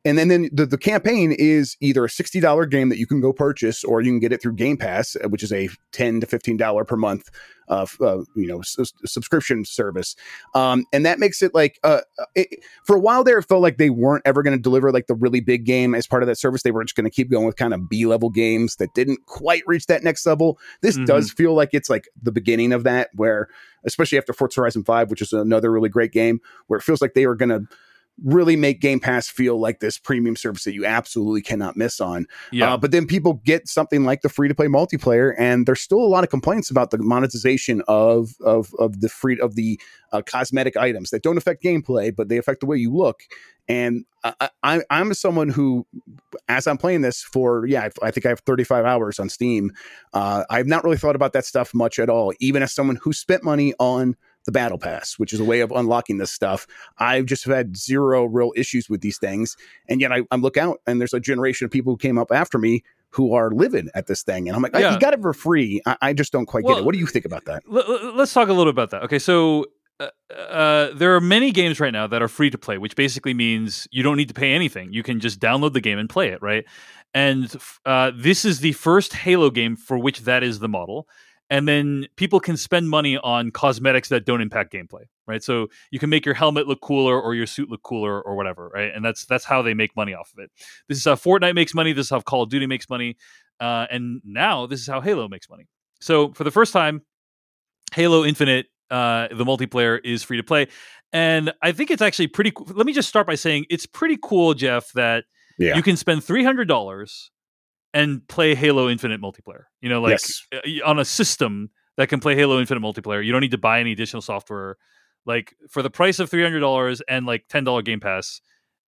and 0.06 0.18
then, 0.18 0.28
then 0.30 0.50
the, 0.54 0.66
the 0.66 0.78
campaign 0.78 1.32
is 1.32 1.76
either 1.82 2.06
a 2.06 2.10
sixty 2.10 2.40
dollar 2.40 2.66
game 2.66 2.90
that 2.90 2.98
you 2.98 3.08
can 3.08 3.22
go 3.22 3.32
purchase, 3.34 3.84
or 3.84 4.02
you 4.02 4.12
can 4.12 4.20
get 4.20 4.32
it 4.34 4.42
through 4.42 4.54
Game 4.54 4.78
Pass, 4.78 5.16
uh, 5.16 5.28
which 5.30 5.44
is 5.44 5.52
a 5.54 5.70
ten 5.92 6.20
to 6.22 6.28
fifteen 6.28 6.58
dollar 6.58 6.84
per 6.86 6.96
month 6.98 7.30
uh, 7.70 7.86
uh, 8.02 8.18
you 8.36 8.48
know 8.48 8.60
s- 8.60 8.94
subscription 9.06 9.66
service. 9.66 10.16
Um, 10.56 10.86
and 10.94 11.06
that 11.06 11.20
makes 11.20 11.42
it 11.42 11.54
like 11.54 11.80
uh, 11.84 12.02
it, 12.36 12.64
for 12.84 12.96
a 12.96 13.00
while 13.00 13.24
there 13.24 13.38
it 13.38 13.44
felt 13.44 13.62
like 13.62 13.78
they 13.78 13.90
weren't 13.90 14.24
ever 14.26 14.44
going 14.44 14.56
to 14.58 14.62
deliver 14.62 14.92
like 14.92 15.08
the 15.08 15.16
really 15.16 15.40
big 15.42 15.66
game 15.66 15.94
as 15.96 16.08
part 16.08 16.24
of 16.24 16.28
that 16.28 16.38
service. 16.38 16.64
They 16.64 16.72
were 16.72 16.84
just 16.84 16.96
going 16.96 17.06
to 17.06 17.10
keep 17.12 17.30
going 17.30 17.46
with 17.46 17.56
kind 17.58 17.74
of 17.74 17.90
b 17.90 18.06
level 18.06 18.30
games 18.30 18.76
that 18.78 18.94
didn't 18.94 19.26
quite 19.26 19.64
reach 19.68 19.88
that 19.88 20.04
next 20.04 20.26
level. 20.26 20.60
This 20.82 20.98
Mhm. 20.98 21.06
does 21.06 21.32
feel 21.32 21.54
like 21.54 21.70
it's 21.74 21.90
like 21.90 22.08
the 22.22 22.32
beginning 22.32 22.74
of 22.74 22.84
that 22.84 23.10
where 23.16 23.48
especially 23.86 24.18
after 24.18 24.34
forza 24.34 24.60
horizon 24.60 24.84
5 24.84 25.10
which 25.12 25.22
is 25.22 25.32
another 25.34 25.72
really 25.72 25.90
great 25.90 26.12
game 26.12 26.42
where 26.68 26.80
it 26.80 26.84
feels 26.84 27.02
like 27.02 27.14
they 27.14 27.28
were 27.28 27.36
going 27.36 27.50
to 27.50 27.64
really 28.24 28.56
make 28.56 28.82
game 28.82 29.00
pass 29.00 29.28
feel 29.28 29.60
like 29.60 29.80
this 29.80 29.98
premium 29.98 30.36
service 30.36 30.64
that 30.64 30.74
you 30.74 30.86
absolutely 30.86 31.42
cannot 31.42 31.78
miss 31.78 32.00
on 32.00 32.26
Yeah, 32.52 32.74
uh, 32.74 32.78
but 32.78 32.92
then 32.92 33.06
people 33.06 33.42
get 33.46 33.68
something 33.68 34.04
like 34.04 34.22
the 34.22 34.30
free 34.30 34.48
to 34.48 34.56
play 34.56 34.68
multiplayer, 34.68 35.34
and 35.38 35.66
there's 35.66 35.82
still 35.82 36.00
a 36.00 36.08
lot 36.08 36.24
of 36.24 36.30
complaints 36.30 36.70
about 36.70 36.92
the 36.92 36.98
monetization 36.98 37.82
of 37.88 38.36
of 38.42 38.74
of 38.80 39.02
the 39.02 39.10
free 39.10 39.40
of 39.40 39.56
the 39.56 39.80
uh, 40.12 40.22
cosmetic 40.26 40.78
items 40.78 41.10
that 41.12 41.24
don't 41.24 41.38
affect 41.38 41.64
gameplay, 41.64 42.16
but 42.16 42.30
they 42.30 42.38
affect 42.38 42.62
the 42.62 42.66
way 42.66 42.78
you 42.78 42.94
look. 42.94 43.22
And 43.70 44.06
I, 44.24 44.50
I, 44.64 44.82
I'm 44.90 45.14
someone 45.14 45.50
who, 45.50 45.86
as 46.48 46.68
I'm 46.68 46.78
playing 46.78 47.02
this 47.02 47.22
for, 47.22 47.66
yeah, 47.66 47.90
I, 48.02 48.08
I 48.08 48.12
think 48.12 48.26
I 48.26 48.30
have 48.30 48.40
35 48.42 48.86
hours 48.86 49.20
on 49.20 49.30
Steam. 49.30 49.72
Uh, 50.14 50.46
I've 50.50 50.68
not 50.68 50.84
really 50.84 50.98
thought 50.98 51.16
about 51.16 51.34
that 51.34 51.46
stuff 51.46 51.74
much 51.74 52.00
at 52.00 52.10
all. 52.10 52.34
Even 52.40 52.64
as 52.64 52.74
someone 52.74 52.98
who 53.02 53.12
spent 53.12 53.44
money 53.44 53.74
on 53.80 54.16
the 54.48 54.52
battle 54.52 54.80
pass, 54.80 55.20
which 55.20 55.34
is 55.34 55.40
a 55.40 55.44
way 55.44 55.60
of 55.60 55.72
unlocking 55.72 56.18
this 56.18 56.32
stuff, 56.32 56.66
I've 56.98 57.26
just 57.26 57.44
had 57.46 57.78
zero 57.78 58.26
real 58.26 58.52
issues 58.56 58.90
with 58.90 59.02
these 59.02 59.20
things. 59.20 59.56
And 59.90 60.02
yet 60.02 60.12
I, 60.12 60.22
I 60.32 60.38
look 60.38 60.58
out 60.58 60.80
and 60.88 61.00
there's 61.00 61.14
a 61.14 61.20
generation 61.20 61.66
of 61.66 61.72
people 61.72 61.94
who 61.94 61.98
came 61.98 62.18
up 62.18 62.32
after 62.32 62.58
me 62.58 62.82
who 63.10 63.34
are 63.34 63.52
living 63.52 63.90
at 63.94 64.08
this 64.08 64.24
thing. 64.24 64.48
And 64.48 64.56
I'm 64.56 64.62
like, 64.64 64.74
I- 64.76 64.80
Yeah. 64.80 64.94
you 64.94 65.00
got 65.00 65.14
it 65.14 65.22
for 65.22 65.34
free. 65.34 65.82
I, 65.86 65.98
I 66.02 66.14
just 66.14 66.32
don't 66.32 66.46
quite 66.46 66.66
get 66.66 66.78
it. 66.80 66.86
What 66.86 66.94
do 66.94 67.00
you 67.00 67.06
think 67.08 67.26
about 67.26 67.46
that? 67.46 67.62
L- 67.72 68.16
let's 68.16 68.34
talk 68.34 68.48
a 68.48 68.54
little 68.54 68.72
bit 68.72 68.76
about 68.82 68.90
that. 68.92 69.04
Okay, 69.04 69.20
so 69.20 69.66
uh, 70.00 70.08
uh, 70.34 70.94
there 70.94 71.14
are 71.16 71.22
many 71.22 71.52
games 71.52 71.80
right 71.82 71.92
now 71.94 72.08
that 72.08 72.22
are 72.22 72.28
free 72.30 72.50
to 72.50 72.58
play, 72.58 72.78
which 72.78 72.96
basically 72.96 73.34
means 73.34 73.88
you 73.92 74.02
don't 74.04 74.16
need 74.16 74.28
to 74.30 74.34
pay 74.34 74.54
anything. 74.54 74.94
You 74.94 75.04
can 75.04 75.20
just 75.20 75.40
download 75.42 75.74
the 75.74 75.82
game 75.82 75.98
and 76.00 76.10
play 76.10 76.30
it, 76.30 76.42
right? 76.42 76.64
And 77.14 77.54
uh, 77.86 78.12
this 78.16 78.46
is 78.46 78.60
the 78.62 78.72
first 78.74 79.14
Halo 79.14 79.50
game 79.50 79.76
for 79.76 79.98
which 79.98 80.22
that 80.22 80.42
is 80.44 80.60
the 80.60 80.70
model. 80.70 81.08
And 81.50 81.66
then 81.66 82.08
people 82.18 82.42
can 82.42 82.58
spend 82.58 82.90
money 82.90 83.18
on 83.18 83.52
cosmetics 83.52 84.10
that 84.10 84.26
don't 84.26 84.42
impact 84.42 84.74
gameplay, 84.74 85.04
right? 85.28 85.42
So 85.42 85.68
you 85.92 86.00
can 86.00 86.10
make 86.10 86.26
your 86.26 86.36
helmet 86.36 86.68
look 86.68 86.82
cooler 86.82 87.20
or 87.22 87.36
your 87.36 87.46
suit 87.48 87.70
look 87.70 87.84
cooler 87.84 88.22
or 88.22 88.36
whatever, 88.36 88.70
right? 88.74 88.92
And 88.94 89.04
that's 89.06 89.26
that's 89.26 89.46
how 89.46 89.62
they 89.62 89.74
make 89.74 89.96
money 89.96 90.14
off 90.14 90.32
of 90.38 90.44
it. 90.44 90.52
This 90.90 90.98
is 90.98 91.06
how 91.06 91.16
Fortnite 91.16 91.56
makes 91.56 91.74
money. 91.74 91.94
This 91.94 92.08
is 92.08 92.10
how 92.10 92.20
Call 92.20 92.44
of 92.44 92.50
Duty 92.50 92.66
makes 92.68 92.90
money, 92.90 93.16
uh, 93.62 93.88
and 93.90 94.22
now 94.26 94.66
this 94.66 94.82
is 94.82 94.88
how 94.88 95.00
Halo 95.00 95.30
makes 95.30 95.50
money. 95.50 95.68
So 96.02 96.34
for 96.34 96.44
the 96.44 96.52
first 96.52 96.74
time, 96.74 97.02
Halo 97.96 98.26
Infinite, 98.26 98.66
uh, 98.92 99.30
the 99.30 99.46
multiplayer 99.46 100.00
is 100.04 100.24
free 100.24 100.38
to 100.38 100.44
play, 100.44 100.68
and 101.14 101.54
I 101.62 101.72
think 101.72 101.92
it's 101.92 102.02
actually 102.02 102.28
pretty. 102.28 102.52
cool. 102.52 102.68
Let 102.70 102.86
me 102.86 102.92
just 102.92 103.08
start 103.08 103.26
by 103.26 103.36
saying 103.36 103.68
it's 103.70 103.86
pretty 103.86 104.18
cool, 104.22 104.54
Jeff, 104.54 104.92
that 104.94 105.24
Yeah. 105.58 105.78
you 105.78 105.82
can 105.82 105.96
spend 105.96 106.26
three 106.26 106.44
hundred 106.44 106.68
dollars 106.68 107.32
and 107.94 108.28
play 108.28 108.56
Halo 108.56 108.90
Infinite 108.90 109.22
multiplayer. 109.22 109.64
You 109.82 109.90
know, 109.90 110.02
like 110.02 110.12
Yes. 110.12 110.46
uh, 110.54 110.86
on 110.90 111.00
a 111.00 111.06
system 111.06 111.70
that 111.98 112.10
can 112.10 112.20
play 112.20 112.36
Halo 112.36 112.60
Infinite 112.60 112.82
multiplayer. 112.82 113.24
You 113.26 113.32
don't 113.32 113.42
need 113.42 113.52
to 113.52 113.58
buy 113.58 113.80
any 113.80 113.92
additional 113.92 114.22
software. 114.22 114.78
Like 115.26 115.54
for 115.70 115.82
the 115.82 115.90
price 115.90 116.20
of 116.20 116.30
three 116.30 116.44
hundred 116.44 116.60
dollars 116.62 117.02
and 117.10 117.26
like 117.26 117.48
ten 117.50 117.64
dollar 117.64 117.82
Game 117.82 118.00
Pass. 118.00 118.40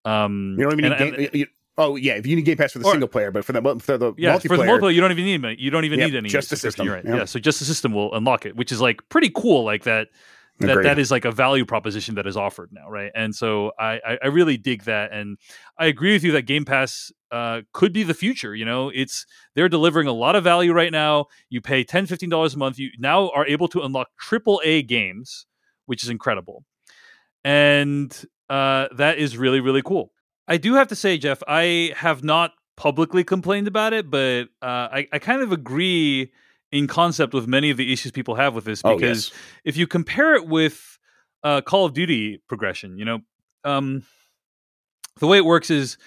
Um, 0.05 0.55
You 0.57 0.63
don't 0.69 0.79
even 0.79 0.91
and- 0.93 0.99
need 1.01 1.07
and- 1.07 1.17
game, 1.17 1.29
you- 1.41 1.47
Oh 1.81 1.95
yeah, 1.95 2.15
if 2.15 2.27
you 2.27 2.35
need 2.35 2.43
Game 2.43 2.57
Pass 2.57 2.73
for 2.73 2.79
the 2.79 2.85
Or- 2.85 2.91
single 2.91 3.07
player, 3.07 3.31
but 3.31 3.45
for 3.45 3.53
the 3.53 3.61
for 3.79 3.97
the 3.97 4.13
yeah, 4.17 4.35
multiplayer, 4.35 4.47
for 4.47 4.57
the 4.57 4.63
multiplayer, 4.63 4.93
you 4.93 4.99
don't 4.99 5.11
even 5.11 5.23
need 5.23 5.59
you 5.59 5.71
don't 5.71 5.85
even 5.85 5.97
Yep, 5.99 6.09
need 6.11 6.17
any 6.17 6.27
just 6.29 6.49
the 6.49 6.57
system, 6.57 6.89
right. 6.89 7.05
yeah. 7.05 7.15
Yeah, 7.17 7.25
so 7.25 7.39
just 7.39 7.59
the 7.59 7.65
system 7.65 7.93
will 7.93 8.13
unlock 8.13 8.45
it, 8.45 8.57
which 8.57 8.73
is 8.73 8.81
like 8.81 8.99
pretty 9.07 9.31
cool. 9.33 9.63
Like 9.63 9.83
that 9.83 10.09
that 10.59 10.71
Agreed. 10.71 10.85
that 10.85 10.99
is 10.99 11.09
like 11.09 11.25
a 11.25 11.31
value 11.31 11.65
proposition 11.65 12.15
that 12.15 12.27
is 12.27 12.35
offered 12.35 12.71
now, 12.73 12.89
right? 12.89 13.11
And 13.15 13.33
so 13.33 13.71
I 13.79 13.99
I, 14.05 14.17
I 14.23 14.27
really 14.27 14.57
dig 14.57 14.83
that, 14.83 15.13
and 15.13 15.37
I 15.77 15.85
agree 15.85 16.13
with 16.13 16.23
you 16.23 16.33
that 16.33 16.43
Game 16.43 16.65
Pass 16.65 17.11
uh, 17.31 17.61
could 17.73 17.93
be 17.93 18.03
the 18.03 18.13
future. 18.13 18.53
You 18.53 18.65
know, 18.65 18.91
it's 18.93 19.25
they're 19.55 19.69
delivering 19.69 20.07
a 20.07 20.13
lot 20.13 20.35
of 20.35 20.43
value 20.43 20.73
right 20.73 20.91
now. 20.91 21.27
You 21.49 21.61
pay 21.61 21.83
10 21.83 22.07
dollars 22.29 22.55
a 22.55 22.57
month, 22.57 22.77
you 22.77 22.89
now 22.99 23.29
are 23.29 23.47
able 23.47 23.67
to 23.69 23.81
unlock 23.81 24.09
triple 24.19 24.61
A 24.65 24.83
games, 24.83 25.45
which 25.85 26.03
is 26.03 26.09
incredible, 26.09 26.65
and 27.43 28.13
uh, 28.49 28.87
that 28.95 29.17
is 29.17 29.37
really 29.37 29.61
really 29.61 29.81
cool. 29.81 30.11
I 30.47 30.57
do 30.57 30.73
have 30.73 30.87
to 30.87 30.95
say, 30.95 31.17
Jeff, 31.17 31.41
I 31.47 31.93
have 31.95 32.23
not 32.23 32.51
publicly 32.75 33.23
complained 33.23 33.67
about 33.67 33.93
it, 33.93 34.09
but 34.09 34.45
uh, 34.61 34.89
I, 34.91 35.07
I 35.13 35.19
kind 35.19 35.41
of 35.41 35.51
agree 35.51 36.31
in 36.71 36.87
concept 36.87 37.33
with 37.33 37.47
many 37.47 37.69
of 37.69 37.77
the 37.77 37.91
issues 37.91 38.11
people 38.11 38.35
have 38.35 38.53
with 38.53 38.65
this 38.65 38.81
oh 38.83 38.95
because 38.95 39.29
yes, 39.29 39.39
if 39.63 39.77
you 39.77 39.87
compare 39.87 40.35
it 40.35 40.47
with 40.47 40.97
uh, 41.43 41.61
Call 41.61 41.85
of 41.85 41.93
Duty 41.93 42.41
progression, 42.47 42.97
you 42.97 43.05
know, 43.05 43.19
um, 43.63 44.03
the 45.19 45.27
way 45.27 45.37
it 45.37 45.45
works 45.45 45.69
is, 45.69 45.97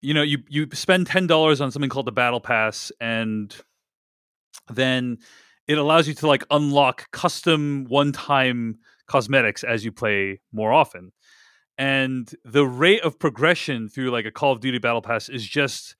you 0.00 0.14
know, 0.14 0.22
you 0.22 0.38
you 0.48 0.68
spend 0.72 1.06
ten 1.06 1.26
dollars 1.26 1.60
on 1.60 1.70
something 1.70 1.90
called 1.90 2.06
the 2.06 2.12
Battle 2.12 2.40
Pass, 2.40 2.92
and 3.00 3.54
then 4.68 5.18
it 5.66 5.78
allows 5.78 6.08
you 6.08 6.14
to 6.14 6.26
like 6.26 6.44
unlock 6.50 7.10
custom 7.10 7.86
one-time 7.88 8.78
cosmetics 9.06 9.64
as 9.64 9.84
you 9.84 9.92
play 9.92 10.40
more 10.52 10.72
often. 10.72 11.12
And 11.76 12.32
the 12.44 12.66
rate 12.66 13.02
of 13.02 13.18
progression 13.18 13.88
through 13.88 14.10
like 14.10 14.24
a 14.24 14.32
Call 14.32 14.52
of 14.52 14.60
Duty 14.60 14.78
Battle 14.78 15.02
Pass 15.02 15.28
is 15.28 15.46
just 15.46 15.94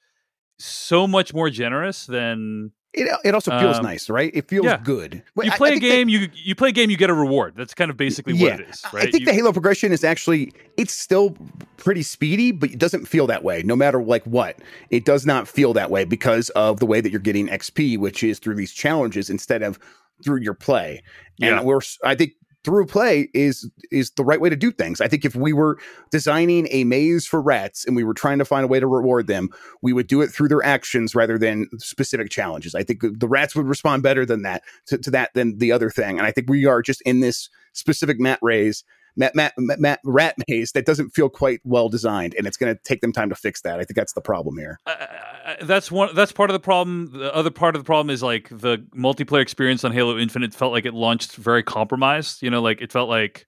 so 0.59 1.07
much 1.07 1.33
more 1.33 1.51
generous 1.51 2.07
than 2.07 2.73
it, 2.95 3.09
it 3.25 3.35
also 3.35 3.51
feels 3.61 3.77
Um, 3.79 3.85
nice, 3.85 4.09
right? 4.09 4.31
It 4.35 4.49
feels 4.49 4.65
yeah. 4.67 4.79
good. 4.83 5.23
Wait, 5.35 5.47
you 5.47 5.53
play 5.53 5.69
I 5.69 5.73
a 5.73 5.75
think 5.75 5.83
that- 5.85 5.89
game, 5.91 6.09
you 6.09 6.29
you 6.35 6.55
play 6.55 6.71
a 6.71 6.73
game, 6.73 6.91
you 6.91 6.97
get 6.97 7.11
a 7.11 7.15
reward. 7.15 7.55
That's 7.57 7.75
kind 7.75 7.91
of 7.91 7.97
basically 7.97 8.35
Yeah. 8.35 8.53
what 8.53 8.61
it 8.61 8.69
is, 8.71 8.83
I 8.93 9.03
think 9.03 9.21
You- 9.21 9.27
the 9.27 9.33
Halo 9.35 9.53
progression 9.53 9.93
is 9.93 10.05
actually 10.05 10.53
it's 10.77 10.95
still 10.95 11.37
pretty 11.77 12.03
speedy, 12.03 12.51
but 12.53 12.71
it 12.71 12.79
doesn't 12.79 13.07
feel 13.07 13.27
that 13.29 13.45
way. 13.45 13.63
No 13.63 13.77
matter 13.77 14.03
like 14.03 14.25
what, 14.25 14.59
it 14.91 15.05
does 15.05 15.27
not 15.27 15.47
feel 15.49 15.73
that 15.75 15.91
way 15.91 16.05
because 16.05 16.49
of 16.51 16.81
the 16.81 16.87
way 16.87 17.01
that 17.01 17.11
you're 17.11 17.21
getting 17.21 17.49
XP, 17.49 17.99
which 17.99 18.23
is 18.25 18.39
through 18.39 18.55
these 18.57 18.73
challenges 18.73 19.29
instead 19.31 19.63
of 19.63 19.79
through 20.25 20.41
your 20.41 20.55
play. 20.55 21.03
And 21.41 21.57
Yeah. 21.57 21.63
we're 21.63 21.81
I 22.05 22.15
think 22.15 22.33
through 22.69 22.85
play 22.85 23.31
is 23.33 23.71
is 23.91 24.11
the 24.11 24.25
right 24.25 24.43
way 24.43 24.51
to 24.51 24.57
do 24.57 24.71
things. 24.71 25.01
I 25.01 25.09
think 25.09 25.25
if 25.25 25.35
we 25.35 25.55
were 25.55 25.79
designing 26.11 26.69
a 26.71 26.85
maze 26.85 27.27
for 27.27 27.41
rats 27.41 27.87
and 27.87 27.97
we 27.97 28.05
were 28.05 28.13
trying 28.13 28.39
to 28.41 28.45
find 28.45 28.63
a 28.63 28.69
way 28.69 28.79
to 28.79 28.87
reward 28.87 29.27
them, 29.27 29.49
we 29.81 29.95
would 29.95 30.07
do 30.07 30.21
it 30.21 30.29
through 30.29 30.49
their 30.49 30.63
actions 30.63 31.15
rather 31.15 31.39
than 31.39 31.67
specific 31.79 32.29
challenges. 32.29 32.75
I 32.75 32.83
think 32.83 33.01
the 33.01 33.27
rats 33.27 33.57
would 33.57 33.65
respond 33.65 34.03
better 34.03 34.27
than 34.27 34.43
that 34.43 34.65
to, 34.89 34.99
to 34.99 35.11
that 35.13 35.33
than 35.33 35.57
the 35.57 35.73
other 35.73 35.89
thing. 35.89 36.19
And 36.19 36.27
I 36.27 36.31
think 36.31 36.51
we 36.51 36.67
are 36.67 36.83
just 36.83 37.01
in 37.07 37.21
this 37.21 37.49
specific 37.73 38.21
mat 38.21 38.39
raise, 38.43 38.85
mat, 39.19 39.35
mat, 39.35 39.53
mat, 39.59 39.81
mat 39.81 40.01
rat 40.05 40.37
maze 40.49 40.73
that 40.73 40.87
doesn't 40.87 41.11
feel 41.11 41.29
quite 41.29 41.61
well 41.65 41.89
designed, 41.89 42.35
and 42.39 42.47
it's 42.47 42.57
going 42.57 42.75
to 42.75 42.81
take 42.85 43.01
them 43.03 43.13
time 43.13 43.29
to 43.29 43.35
fix 43.35 43.61
that. 43.63 43.81
I 43.81 43.85
think 43.85 43.97
that's 43.97 44.15
the 44.15 44.21
problem 44.23 44.57
here. 44.57 44.79
I- 44.87 45.57
that's 45.63 45.91
one. 45.91 46.15
That's 46.15 46.31
part 46.31 46.51
of 46.51 46.53
the 46.55 46.61
problem. 46.61 47.11
The 47.13 47.35
other 47.35 47.51
part 47.51 47.75
of 47.75 47.81
the 47.83 47.87
problem 47.87 48.11
is 48.11 48.23
like 48.23 48.49
the 48.51 48.79
multiplayer 48.95 49.41
experience 49.41 49.83
on 49.83 49.93
Halo 49.93 50.19
Infinite 50.19 50.55
felt 50.55 50.73
like 50.73 50.85
it 50.87 50.95
launched 50.95 51.37
very 51.37 51.63
compromised. 51.63 52.43
You 52.43 52.51
know, 52.51 52.61
like 52.61 52.81
it 52.83 52.93
felt 52.93 53.09
like 53.09 53.47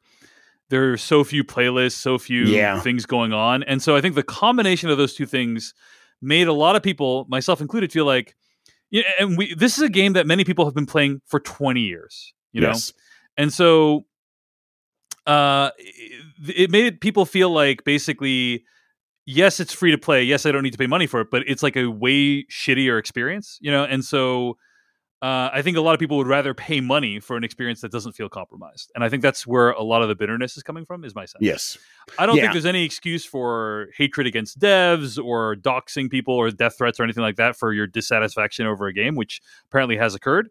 there 0.70 0.92
are 0.92 0.96
so 0.96 1.24
few 1.24 1.44
playlists, 1.44 1.92
so 1.92 2.16
few 2.18 2.44
Yeah. 2.46 2.80
things 2.80 3.04
going 3.06 3.32
on, 3.32 3.62
and 3.64 3.82
so 3.82 3.96
I 3.96 4.00
think 4.00 4.14
the 4.14 4.22
combination 4.22 4.88
of 4.88 4.98
those 4.98 5.14
two 5.14 5.26
things 5.26 5.74
made 6.22 6.48
a 6.48 6.52
lot 6.52 6.74
of 6.76 6.82
people, 6.82 7.26
myself 7.28 7.60
included, 7.60 7.92
feel 7.92 8.04
like, 8.04 8.34
you 8.90 9.02
know, 9.02 9.08
and 9.18 9.36
we 9.38 9.54
this 9.54 9.76
is 9.76 9.82
a 9.82 9.88
game 9.88 10.14
that 10.14 10.26
many 10.26 10.42
people 10.44 10.64
have 10.64 10.74
been 10.74 10.86
playing 10.86 11.20
for 11.26 11.38
20 11.40 11.80
years, 11.80 12.32
you 12.52 12.62
yes. 12.62 12.92
know, 12.92 13.42
and 13.42 13.52
so 13.52 14.04
uh, 15.26 15.70
it, 15.78 16.70
made 16.70 17.00
people 17.00 17.24
feel 17.24 17.50
like 17.50 17.84
basically 17.84 18.64
yes, 19.26 19.60
it's 19.60 19.72
free 19.72 19.90
to 19.90 19.98
play. 19.98 20.22
Yes, 20.22 20.46
I 20.46 20.52
don't 20.52 20.62
need 20.62 20.72
to 20.72 20.78
pay 20.78 20.86
money 20.86 21.06
for 21.06 21.20
it, 21.20 21.28
but 21.30 21.42
it's 21.46 21.62
like 21.62 21.76
a 21.76 21.86
way 21.86 22.44
shittier 22.44 22.98
experience, 22.98 23.58
you 23.60 23.70
know? 23.70 23.84
And 23.84 24.04
so 24.04 24.56
uh, 25.22 25.50
I 25.52 25.62
think 25.62 25.76
a 25.76 25.80
lot 25.80 25.92
of 25.92 26.00
people 26.00 26.16
would 26.16 26.26
rather 26.26 26.54
pay 26.54 26.80
money 26.80 27.20
for 27.20 27.36
an 27.36 27.44
experience 27.44 27.82
that 27.82 27.92
doesn't 27.92 28.12
feel 28.12 28.28
compromised. 28.28 28.90
And 28.94 29.04
I 29.04 29.08
think 29.08 29.22
that's 29.22 29.46
where 29.46 29.70
a 29.70 29.82
lot 29.82 30.02
of 30.02 30.08
the 30.08 30.14
bitterness 30.14 30.56
is 30.56 30.62
coming 30.62 30.84
from, 30.86 31.04
is 31.04 31.14
my 31.14 31.26
sense. 31.26 31.42
Yes. 31.42 31.78
I 32.18 32.26
don't 32.26 32.36
Yeah. 32.36 32.44
think 32.44 32.54
there's 32.54 32.66
any 32.66 32.84
excuse 32.84 33.24
for 33.24 33.88
hatred 33.96 34.26
against 34.26 34.58
devs 34.58 35.22
or 35.22 35.54
doxing 35.56 36.10
people 36.10 36.34
or 36.34 36.50
death 36.50 36.78
threats 36.78 36.98
or 36.98 37.04
anything 37.04 37.22
like 37.22 37.36
that 37.36 37.56
for 37.56 37.72
your 37.72 37.86
dissatisfaction 37.86 38.66
over 38.66 38.86
a 38.86 38.92
game, 38.92 39.14
which 39.14 39.40
apparently 39.66 39.98
has 39.98 40.14
occurred. 40.14 40.48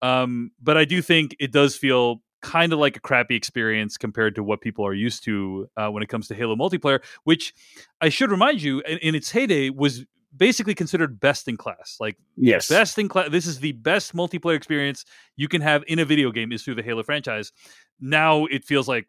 Um, 0.00 0.52
but 0.60 0.76
I 0.76 0.84
do 0.84 1.02
think 1.02 1.36
it 1.38 1.52
does 1.52 1.76
feel 1.76 2.22
kind 2.40 2.72
of 2.72 2.78
like 2.78 2.96
a 2.96 3.00
crappy 3.00 3.34
experience 3.34 3.96
compared 3.96 4.34
to 4.36 4.42
what 4.42 4.60
people 4.60 4.86
are 4.86 4.94
used 4.94 5.24
to 5.24 5.68
uh, 5.76 5.88
when 5.88 6.02
it 6.02 6.08
comes 6.08 6.28
to 6.28 6.34
Halo 6.34 6.56
multiplayer, 6.56 7.00
which 7.24 7.54
I 8.00 8.08
should 8.08 8.30
remind 8.30 8.62
you, 8.62 8.80
in, 8.80 8.98
in 8.98 9.14
its 9.14 9.30
heyday, 9.30 9.70
was 9.70 10.04
basically 10.36 10.74
considered 10.74 11.18
best 11.20 11.48
in 11.48 11.56
class. 11.56 11.96
Like 11.98 12.16
Yes. 12.36 12.68
best 12.68 12.98
in 12.98 13.08
class. 13.08 13.30
This 13.30 13.46
is 13.46 13.60
the 13.60 13.72
best 13.72 14.14
multiplayer 14.14 14.56
experience 14.56 15.04
you 15.36 15.48
can 15.48 15.60
have 15.62 15.82
in 15.88 15.98
a 15.98 16.04
video 16.04 16.30
game 16.30 16.52
is 16.52 16.62
through 16.62 16.76
the 16.76 16.82
Halo 16.82 17.02
franchise. 17.02 17.52
Now 18.00 18.46
it 18.46 18.64
feels 18.64 18.88
like 18.88 19.06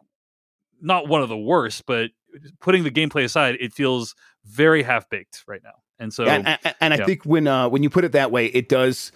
not 0.81 1.07
one 1.07 1.21
of 1.21 1.29
the 1.29 1.37
worst, 1.37 1.85
but 1.85 2.11
putting 2.59 2.83
the 2.83 2.91
gameplay 2.91 3.23
aside, 3.23 3.57
it 3.59 3.73
feels 3.73 4.15
very 4.45 4.83
half 4.83 5.09
baked 5.09 5.43
right 5.47 5.61
now. 5.63 5.73
And 5.99 6.13
so, 6.13 6.25
and, 6.25 6.47
and, 6.47 6.75
and 6.79 6.93
I 6.93 6.97
yeah. 6.97 7.05
think 7.05 7.25
when 7.25 7.47
uh, 7.47 7.67
when 7.67 7.83
you 7.83 7.89
put 7.89 8.05
it 8.05 8.13
that 8.13 8.31
way, 8.31 8.45
it 8.47 8.69
does. 8.69 9.11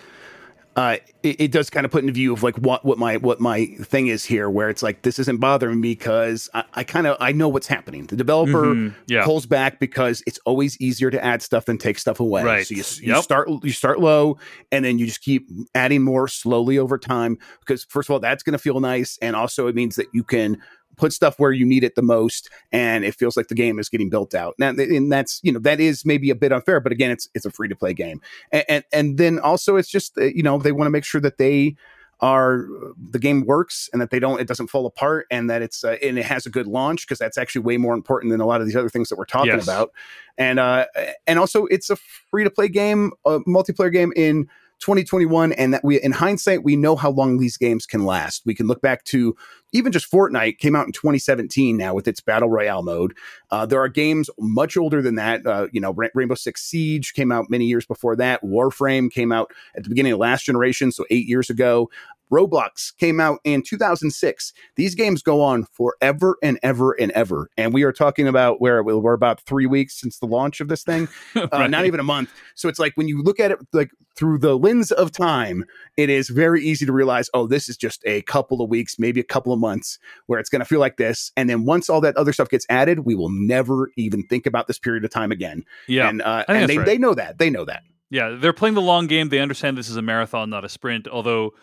Uh, 0.75 0.97
it, 1.21 1.39
it 1.39 1.51
does 1.51 1.69
kind 1.69 1.85
of 1.85 1.91
put 1.91 2.01
into 2.01 2.11
view 2.13 2.33
of 2.33 2.41
like 2.41 2.55
what 2.57 2.83
what 2.83 2.97
my 2.97 3.17
what 3.17 3.39
my 3.39 3.65
thing 3.65 4.07
is 4.07 4.25
here, 4.25 4.49
where 4.49 4.69
it's 4.69 4.81
like 4.81 5.03
this 5.03 5.19
isn't 5.19 5.39
bothering 5.39 5.79
me 5.79 5.91
because 5.93 6.49
I, 6.55 6.63
I 6.73 6.83
kind 6.83 7.05
of 7.05 7.15
I 7.19 7.31
know 7.31 7.47
what's 7.47 7.67
happening. 7.67 8.07
The 8.07 8.15
developer 8.15 8.73
Mhm. 8.73 8.95
yeah, 9.05 9.23
pulls 9.23 9.45
back 9.45 9.79
because 9.79 10.23
it's 10.25 10.39
always 10.45 10.79
easier 10.81 11.11
to 11.11 11.23
add 11.23 11.43
stuff 11.43 11.65
than 11.65 11.77
take 11.77 11.99
stuff 11.99 12.19
away. 12.19 12.43
Right. 12.43 12.65
So 12.65 12.73
you, 12.73 12.83
you 13.07 13.13
Yep. 13.13 13.23
start 13.23 13.49
you 13.61 13.71
start 13.71 13.99
low, 13.99 14.39
and 14.71 14.83
then 14.83 14.97
you 14.97 15.05
just 15.05 15.21
keep 15.21 15.47
adding 15.75 16.01
more 16.01 16.27
slowly 16.27 16.79
over 16.79 16.97
time. 16.97 17.37
Because 17.59 17.83
first 17.83 18.09
of 18.09 18.13
all, 18.13 18.19
that's 18.19 18.41
going 18.41 18.53
to 18.53 18.57
feel 18.59 18.79
nice, 18.79 19.19
and 19.21 19.35
also 19.35 19.67
it 19.67 19.75
means 19.75 19.95
that 19.97 20.07
you 20.11 20.23
can 20.23 20.57
put 20.95 21.13
stuff 21.13 21.39
where 21.39 21.51
you 21.51 21.65
need 21.65 21.83
it 21.83 21.95
the 21.95 22.01
most, 22.01 22.49
and 22.71 23.03
it 23.03 23.15
feels 23.15 23.35
like 23.37 23.47
the 23.47 23.55
game 23.55 23.79
is 23.79 23.89
getting 23.89 24.09
built 24.09 24.33
out. 24.33 24.55
Now, 24.57 24.69
and 24.69 25.11
that's 25.11 25.39
you 25.43 25.51
know 25.51 25.59
that 25.59 25.79
is 25.79 26.05
maybe 26.05 26.29
a 26.29 26.35
bit 26.35 26.51
unfair, 26.51 26.79
but 26.79 26.91
again, 26.91 27.11
it's 27.11 27.29
it's 27.33 27.45
a 27.45 27.51
free 27.51 27.67
to 27.67 27.75
play 27.75 27.93
game, 27.93 28.21
and, 28.51 28.65
and 28.69 28.83
and 28.93 29.17
then 29.17 29.39
also 29.39 29.75
it's 29.75 29.89
just 29.89 30.17
uh, 30.17 30.23
you 30.25 30.43
know 30.43 30.57
they 30.57 30.71
want 30.71 30.87
to 30.87 30.91
make 30.91 31.05
sure 31.05 31.21
that 31.21 31.37
they 31.37 31.75
are 32.19 32.67
the 33.09 33.19
game 33.19 33.45
works 33.45 33.89
and 33.91 34.01
that 34.01 34.09
they 34.09 34.19
don't 34.19 34.39
it 34.39 34.47
doesn't 34.47 34.67
fall 34.67 34.85
apart 34.85 35.25
and 35.29 35.49
that 35.49 35.61
it's 35.61 35.83
uh, 35.83 35.97
and 36.01 36.17
it 36.17 36.23
has 36.23 36.45
a 36.45 36.49
good 36.49 36.67
launch 36.67 37.05
because 37.05 37.17
that's 37.19 37.37
actually 37.37 37.61
way 37.61 37.75
more 37.75 37.93
important 37.93 38.31
than 38.31 38.39
a 38.39 38.45
lot 38.45 38.61
of 38.61 38.67
these 38.67 38.77
other 38.77 38.87
things 38.87 39.09
that 39.09 39.17
we're 39.17 39.25
talking 39.25 39.51
Yes. 39.51 39.63
about 39.63 39.91
and 40.37 40.57
uh 40.57 40.85
and 41.27 41.37
also 41.37 41.65
it's 41.65 41.89
a 41.89 41.97
free 41.97 42.45
to 42.45 42.49
play 42.49 42.69
game 42.69 43.11
a 43.25 43.39
multiplayer 43.41 43.91
game 43.91 44.13
in 44.15 44.47
2021 44.83 45.53
and 45.53 45.73
that 45.73 45.83
we 45.83 45.99
in 46.01 46.11
hindsight 46.11 46.63
we 46.63 46.75
know 46.75 46.95
how 46.95 47.09
long 47.09 47.37
these 47.37 47.55
games 47.55 47.85
can 47.85 48.05
last 48.05 48.41
we 48.45 48.53
can 48.53 48.67
look 48.67 48.81
back 48.81 49.03
to 49.05 49.35
even 49.73 49.91
just 49.91 50.09
Fortnite 50.09 50.59
came 50.59 50.75
out 50.75 50.85
in 50.85 50.91
2017 50.91 51.75
now 51.75 51.93
with 51.93 52.07
its 52.07 52.21
battle 52.21 52.49
royale 52.49 52.83
mode. 52.83 53.17
Uh, 53.49 53.65
there 53.65 53.81
are 53.81 53.89
games 53.89 54.29
much 54.39 54.77
older 54.77 55.01
than 55.01 55.15
that. 55.15 55.45
Uh, 55.45 55.67
you 55.71 55.81
know, 55.81 55.93
Ra- 55.93 56.09
Rainbow 56.13 56.35
Six 56.35 56.63
Siege 56.63 57.13
came 57.13 57.31
out 57.31 57.49
many 57.49 57.65
years 57.65 57.85
before 57.85 58.15
that. 58.17 58.43
Warframe 58.43 59.11
came 59.11 59.31
out 59.31 59.51
at 59.75 59.83
the 59.83 59.89
beginning 59.89 60.13
of 60.13 60.19
last 60.19 60.45
generation, 60.45 60.91
so 60.91 61.05
eight 61.09 61.27
years 61.27 61.49
ago. 61.49 61.89
Roblox 62.33 62.95
came 62.97 63.19
out 63.19 63.39
in 63.43 63.61
2006. 63.61 64.53
These 64.75 64.95
games 64.95 65.21
go 65.21 65.41
on 65.41 65.65
forever 65.71 66.37
and 66.41 66.59
ever 66.63 66.93
and 66.93 67.11
ever. 67.11 67.49
And 67.57 67.73
we 67.73 67.83
are 67.83 67.91
talking 67.91 68.27
about 68.27 68.59
where 68.59 68.83
we're 68.83 69.13
about 69.13 69.41
three 69.41 69.67
weeks 69.67 69.99
since 69.99 70.17
the 70.17 70.25
launch 70.25 70.59
of 70.59 70.67
this 70.67 70.83
thing, 70.83 71.07
uh, 71.35 71.67
not 71.67 71.85
even 71.85 71.99
a 71.99 72.03
month. 72.03 72.31
So 72.55 72.67
it's 72.67 72.79
like 72.79 72.93
when 72.95 73.07
you 73.07 73.21
look 73.21 73.39
at 73.39 73.51
it 73.51 73.59
like 73.71 73.91
through 74.15 74.39
the 74.39 74.57
lens 74.57 74.91
of 74.91 75.11
time, 75.11 75.65
it 75.97 76.09
is 76.09 76.29
very 76.29 76.63
easy 76.63 76.85
to 76.85 76.91
realize, 76.91 77.29
oh, 77.33 77.47
this 77.47 77.69
is 77.69 77.77
just 77.77 78.01
a 78.05 78.21
couple 78.23 78.61
of 78.61 78.69
weeks, 78.69 78.97
maybe 78.97 79.19
a 79.19 79.23
couple 79.23 79.53
of 79.53 79.59
months 79.59 79.99
where 80.25 80.39
it's 80.39 80.49
going 80.49 80.59
to 80.59 80.65
feel 80.65 80.79
like 80.79 80.97
this. 80.97 81.31
And 81.37 81.49
then 81.49 81.65
once 81.65 81.89
all 81.89 82.01
that 82.01 82.17
other 82.17 82.33
stuff 82.33 82.49
gets 82.49 82.65
added, 82.69 82.99
we 82.99 83.15
will 83.15 83.29
never 83.29 83.91
even 83.95 84.23
think 84.23 84.45
about 84.45 84.67
this 84.67 84.79
period 84.79 85.05
of 85.05 85.11
time 85.11 85.31
again. 85.31 85.63
yeah. 85.87 86.09
And, 86.09 86.21
uh, 86.21 86.45
and 86.47 86.69
they, 86.69 86.77
right. 86.77 86.85
they 86.85 86.97
know 86.97 87.13
that. 87.13 87.37
They 87.37 87.49
know 87.49 87.65
that. 87.65 87.83
Yeah, 88.09 88.37
they're 88.39 88.53
playing 88.53 88.75
the 88.75 88.81
long 88.81 89.07
game. 89.07 89.29
They 89.29 89.39
understand 89.39 89.75
this 89.75 89.89
is 89.89 89.97
a 89.97 90.01
marathon, 90.03 90.51
not 90.51 90.63
a 90.63 90.69
sprint. 90.69 91.07
Although 91.07 91.53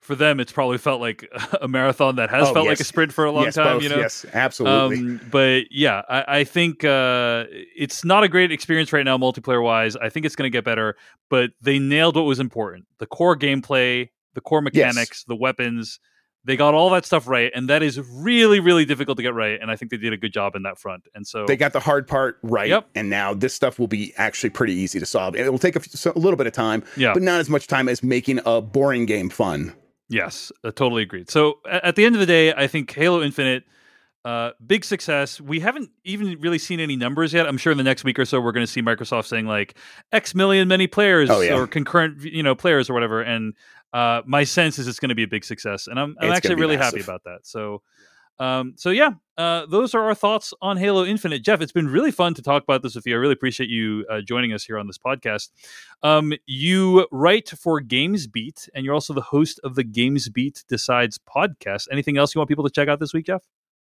for 0.00 0.14
them, 0.14 0.38
it's 0.40 0.52
probably 0.52 0.78
felt 0.78 1.00
like 1.00 1.28
a 1.60 1.66
marathon 1.68 2.16
that 2.16 2.30
has 2.30 2.48
Oh, 2.48 2.54
felt 2.54 2.66
like 2.66 2.78
a 2.80 2.84
sprint 2.84 3.12
for 3.12 3.24
a 3.24 3.32
long 3.32 3.44
yes, 3.44 3.54
time. 3.56 3.76
both. 3.76 3.82
You 3.82 3.88
know, 3.88 3.98
Yes, 3.98 4.24
absolutely. 4.32 4.98
Um, 4.98 5.20
but 5.30 5.64
yeah, 5.70 6.02
I, 6.08 6.24
I 6.40 6.44
think 6.44 6.84
uh, 6.84 7.44
it's 7.50 8.04
not 8.04 8.22
a 8.22 8.28
great 8.28 8.52
experience 8.52 8.92
right 8.92 9.04
now, 9.04 9.18
multiplayer 9.18 9.62
wise. 9.62 9.96
I 9.96 10.08
think 10.08 10.24
it's 10.26 10.36
going 10.36 10.50
to 10.50 10.56
get 10.56 10.64
better, 10.64 10.96
but 11.28 11.50
they 11.60 11.78
nailed 11.78 12.14
what 12.16 12.22
was 12.24 12.38
important: 12.40 12.86
the 12.98 13.06
core 13.06 13.36
gameplay, 13.36 14.10
the 14.34 14.40
core 14.40 14.60
mechanics, 14.62 15.24
the 15.24 15.36
weapons. 15.36 15.98
They 16.44 16.56
got 16.56 16.74
all 16.74 16.90
that 16.90 17.04
stuff 17.04 17.26
right, 17.26 17.50
and 17.56 17.68
that 17.70 17.82
is 17.82 17.98
really, 17.98 18.60
really 18.60 18.84
difficult 18.84 19.16
to 19.16 19.22
get 19.24 19.34
right. 19.34 19.58
And 19.60 19.68
I 19.68 19.74
think 19.74 19.90
they 19.90 19.96
did 19.96 20.12
a 20.12 20.16
good 20.16 20.32
job 20.32 20.54
in 20.54 20.62
that 20.62 20.78
front. 20.78 21.02
And 21.12 21.26
so, 21.26 21.44
they 21.44 21.56
got 21.56 21.72
the 21.72 21.80
hard 21.80 22.06
part 22.06 22.38
right, 22.44 22.68
Yep. 22.68 22.88
and 22.94 23.10
now 23.10 23.34
this 23.34 23.52
stuff 23.52 23.80
will 23.80 23.88
be 23.88 24.12
actually 24.16 24.50
pretty 24.50 24.74
easy 24.74 25.00
to 25.00 25.06
solve. 25.06 25.34
It 25.34 25.50
will 25.50 25.58
take 25.58 25.74
a, 25.74 25.80
f- 25.80 26.14
a 26.14 26.16
little 26.16 26.36
bit 26.36 26.46
of 26.46 26.52
time, 26.52 26.84
yeah, 26.96 27.12
but 27.14 27.22
not 27.24 27.40
as 27.40 27.50
much 27.50 27.66
time 27.66 27.88
as 27.88 28.00
making 28.04 28.38
a 28.46 28.62
boring 28.62 29.06
game 29.06 29.28
fun. 29.28 29.74
Yes, 30.08 30.52
uh, 30.64 30.70
totally 30.70 31.02
agreed. 31.02 31.30
So 31.30 31.58
at 31.68 31.96
the 31.96 32.04
end 32.04 32.14
of 32.14 32.20
the 32.20 32.26
day, 32.26 32.52
I 32.52 32.66
think 32.66 32.92
Halo 32.94 33.22
Infinite, 33.22 33.64
uh, 34.24 34.50
big 34.64 34.84
success. 34.84 35.40
We 35.40 35.60
haven't 35.60 35.90
even 36.04 36.40
really 36.40 36.58
seen 36.58 36.80
any 36.80 36.96
numbers 36.96 37.32
yet. 37.32 37.46
I'm 37.46 37.58
sure 37.58 37.72
in 37.72 37.78
the 37.78 37.84
next 37.84 38.04
week 38.04 38.18
or 38.18 38.24
so 38.24 38.40
we're 38.40 38.52
going 38.52 38.66
to 38.66 38.70
see 38.70 38.82
Microsoft 38.82 39.26
saying 39.26 39.46
like 39.46 39.76
X 40.12 40.34
million 40.34 40.68
many 40.68 40.86
players 40.86 41.30
Oh, 41.30 41.40
yeah. 41.40 41.54
or 41.54 41.66
concurrent, 41.66 42.22
you 42.22 42.42
know, 42.42 42.54
players 42.54 42.88
or 42.90 42.94
whatever. 42.94 43.20
And 43.22 43.54
uh, 43.92 44.22
my 44.26 44.44
sense 44.44 44.78
is 44.78 44.88
it's 44.88 44.98
going 45.00 45.08
to 45.10 45.14
be 45.14 45.22
a 45.22 45.28
big 45.28 45.44
success, 45.44 45.86
and 45.86 45.98
I'm 45.98 46.16
I'm 46.20 46.32
actually 46.32 46.56
really 46.56 46.76
happy 46.76 47.00
about 47.00 47.24
that. 47.24 47.40
So. 47.44 47.82
Um, 48.38 48.74
so 48.76 48.90
yeah, 48.90 49.10
uh, 49.38 49.66
those 49.66 49.94
are 49.94 50.02
our 50.02 50.14
thoughts 50.14 50.54
on 50.62 50.76
Halo 50.76 51.04
Infinite. 51.04 51.42
Jeff, 51.42 51.60
it's 51.60 51.72
been 51.72 51.88
really 51.88 52.10
fun 52.10 52.34
to 52.34 52.42
talk 52.42 52.62
about 52.62 52.82
this 52.82 52.94
with 52.94 53.06
you. 53.06 53.14
I 53.14 53.18
really 53.18 53.32
appreciate 53.32 53.68
you 53.68 54.06
uh, 54.10 54.20
joining 54.20 54.52
us 54.52 54.64
here 54.64 54.78
on 54.78 54.86
this 54.86 54.98
podcast. 54.98 55.50
Um, 56.02 56.32
you 56.46 57.06
write 57.10 57.50
for 57.50 57.80
GamesBeat, 57.80 58.68
and 58.74 58.84
you're 58.84 58.94
also 58.94 59.12
the 59.12 59.20
host 59.20 59.60
of 59.64 59.74
the 59.74 59.84
GamesBeat 59.84 60.64
Decides 60.68 61.18
podcast. 61.18 61.88
Anything 61.90 62.18
else 62.18 62.34
you 62.34 62.38
want 62.38 62.48
people 62.48 62.64
to 62.64 62.70
check 62.70 62.88
out 62.88 63.00
this 63.00 63.12
week, 63.12 63.26
Jeff? 63.26 63.42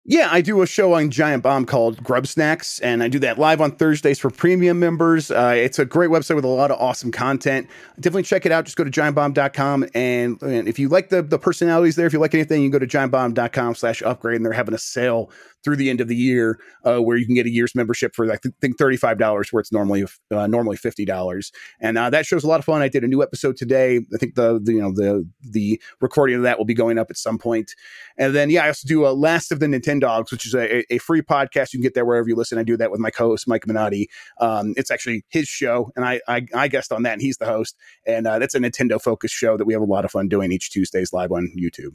Yeah, 0.04 0.28
I 0.32 0.40
do 0.40 0.62
a 0.62 0.66
show 0.66 0.94
on 0.94 1.12
Giant 1.12 1.44
Bomb 1.44 1.64
called 1.64 2.02
Grubbsnax, 2.02 2.80
and 2.82 3.04
I 3.04 3.08
do 3.08 3.20
that 3.20 3.38
live 3.38 3.60
on 3.60 3.70
Thursdays 3.76 4.18
for 4.18 4.30
premium 4.30 4.80
members. 4.80 5.30
Uh, 5.30 5.54
it's 5.56 5.78
a 5.78 5.84
great 5.84 6.10
website 6.10 6.34
with 6.34 6.44
a 6.44 6.48
lot 6.48 6.72
of 6.72 6.80
awesome 6.80 7.12
content. 7.12 7.68
Definitely 8.00 8.24
check 8.24 8.44
it 8.44 8.50
out. 8.50 8.64
Just 8.64 8.76
go 8.76 8.82
to 8.82 8.90
giantbomb.com, 8.90 9.86
and, 9.94 10.42
and 10.42 10.66
if 10.66 10.80
you 10.80 10.88
like 10.88 11.10
the, 11.10 11.22
the 11.22 11.38
personalities 11.38 11.94
there, 11.94 12.06
if 12.08 12.12
you 12.12 12.18
like 12.18 12.34
anything, 12.34 12.62
you 12.62 12.68
can 12.68 12.80
go 12.80 12.84
to 12.84 12.98
giantbomb.com 12.98 13.76
slash 13.76 14.02
upgrade, 14.02 14.34
and 14.34 14.44
they're 14.44 14.52
having 14.52 14.74
a 14.74 14.78
sale 14.78 15.30
through 15.64 15.76
the 15.76 15.90
end 15.90 16.00
of 16.00 16.08
the 16.08 16.16
year 16.16 16.58
uh, 16.84 16.98
where 16.98 17.16
you 17.16 17.26
can 17.26 17.34
get 17.34 17.46
a 17.46 17.50
year's 17.50 17.74
membership 17.74 18.14
for, 18.14 18.30
I 18.30 18.36
think, 18.60 18.76
$35, 18.76 19.52
where 19.52 19.60
it's 19.60 19.72
normally 19.72 20.04
uh, 20.30 20.46
normally 20.46 20.76
$50. 20.76 21.52
And 21.80 21.98
uh, 21.98 22.10
that 22.10 22.26
show's 22.26 22.44
a 22.44 22.48
lot 22.48 22.58
of 22.58 22.64
fun. 22.64 22.82
I 22.82 22.88
did 22.88 23.04
a 23.04 23.08
new 23.08 23.22
episode 23.22 23.56
today. 23.56 24.00
I 24.12 24.16
think 24.18 24.34
the, 24.34 24.60
the 24.62 24.72
you 24.72 24.80
know 24.80 24.92
the 24.92 25.28
the 25.40 25.80
recording 26.00 26.36
of 26.36 26.42
that 26.42 26.58
will 26.58 26.64
be 26.64 26.74
going 26.74 26.98
up 26.98 27.10
at 27.10 27.16
some 27.16 27.38
point. 27.38 27.74
And 28.16 28.34
then, 28.34 28.50
yeah, 28.50 28.64
I 28.64 28.68
also 28.68 28.86
do 28.86 29.06
a 29.06 29.12
Last 29.12 29.52
of 29.52 29.60
the 29.60 29.66
Nintendogs, 29.66 30.30
which 30.30 30.46
is 30.46 30.54
a, 30.54 30.92
a 30.92 30.98
free 30.98 31.22
podcast. 31.22 31.72
You 31.72 31.78
can 31.78 31.82
get 31.82 31.94
there 31.94 32.04
wherever 32.04 32.28
you 32.28 32.36
listen. 32.36 32.58
I 32.58 32.62
do 32.62 32.76
that 32.76 32.90
with 32.90 33.00
my 33.00 33.10
co-host 33.10 33.48
Mike 33.48 33.66
Minotti. 33.66 34.08
Um, 34.38 34.74
it's 34.76 34.90
actually 34.90 35.24
his 35.28 35.48
show, 35.48 35.90
and 35.96 36.04
I, 36.04 36.20
I 36.28 36.46
I 36.54 36.68
guest 36.68 36.92
on 36.92 37.02
that, 37.04 37.14
and 37.14 37.22
he's 37.22 37.36
the 37.36 37.46
host. 37.46 37.76
And 38.06 38.26
uh, 38.26 38.38
that's 38.38 38.54
a 38.54 38.58
Nintendo 38.58 39.00
focused 39.00 39.34
show 39.34 39.56
that 39.56 39.64
we 39.64 39.72
have 39.72 39.82
a 39.82 39.86
lot 39.86 40.04
of 40.04 40.10
fun 40.10 40.28
doing 40.28 40.52
each 40.52 40.70
Tuesdays 40.70 41.12
live 41.12 41.32
on 41.32 41.52
YouTube. 41.58 41.94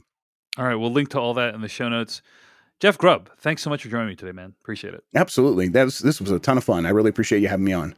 All 0.56 0.64
right, 0.64 0.74
we'll 0.74 0.92
link 0.92 1.10
to 1.10 1.20
all 1.20 1.34
that 1.34 1.54
in 1.54 1.60
the 1.60 1.68
show 1.68 1.88
notes. 1.88 2.22
Jeff 2.80 2.96
Grubb, 2.96 3.28
thanks 3.38 3.62
so 3.62 3.70
much 3.70 3.82
for 3.82 3.88
joining 3.88 4.08
me 4.08 4.14
today, 4.14 4.32
man. 4.32 4.54
Appreciate 4.60 4.94
it. 4.94 5.02
Absolutely, 5.14 5.68
that 5.68 5.84
was 5.84 5.98
this 5.98 6.20
was 6.20 6.30
a 6.30 6.38
ton 6.38 6.56
of 6.56 6.64
fun. 6.64 6.86
I 6.86 6.90
really 6.90 7.10
appreciate 7.10 7.40
you 7.42 7.48
having 7.48 7.64
me 7.64 7.72
on. 7.72 7.94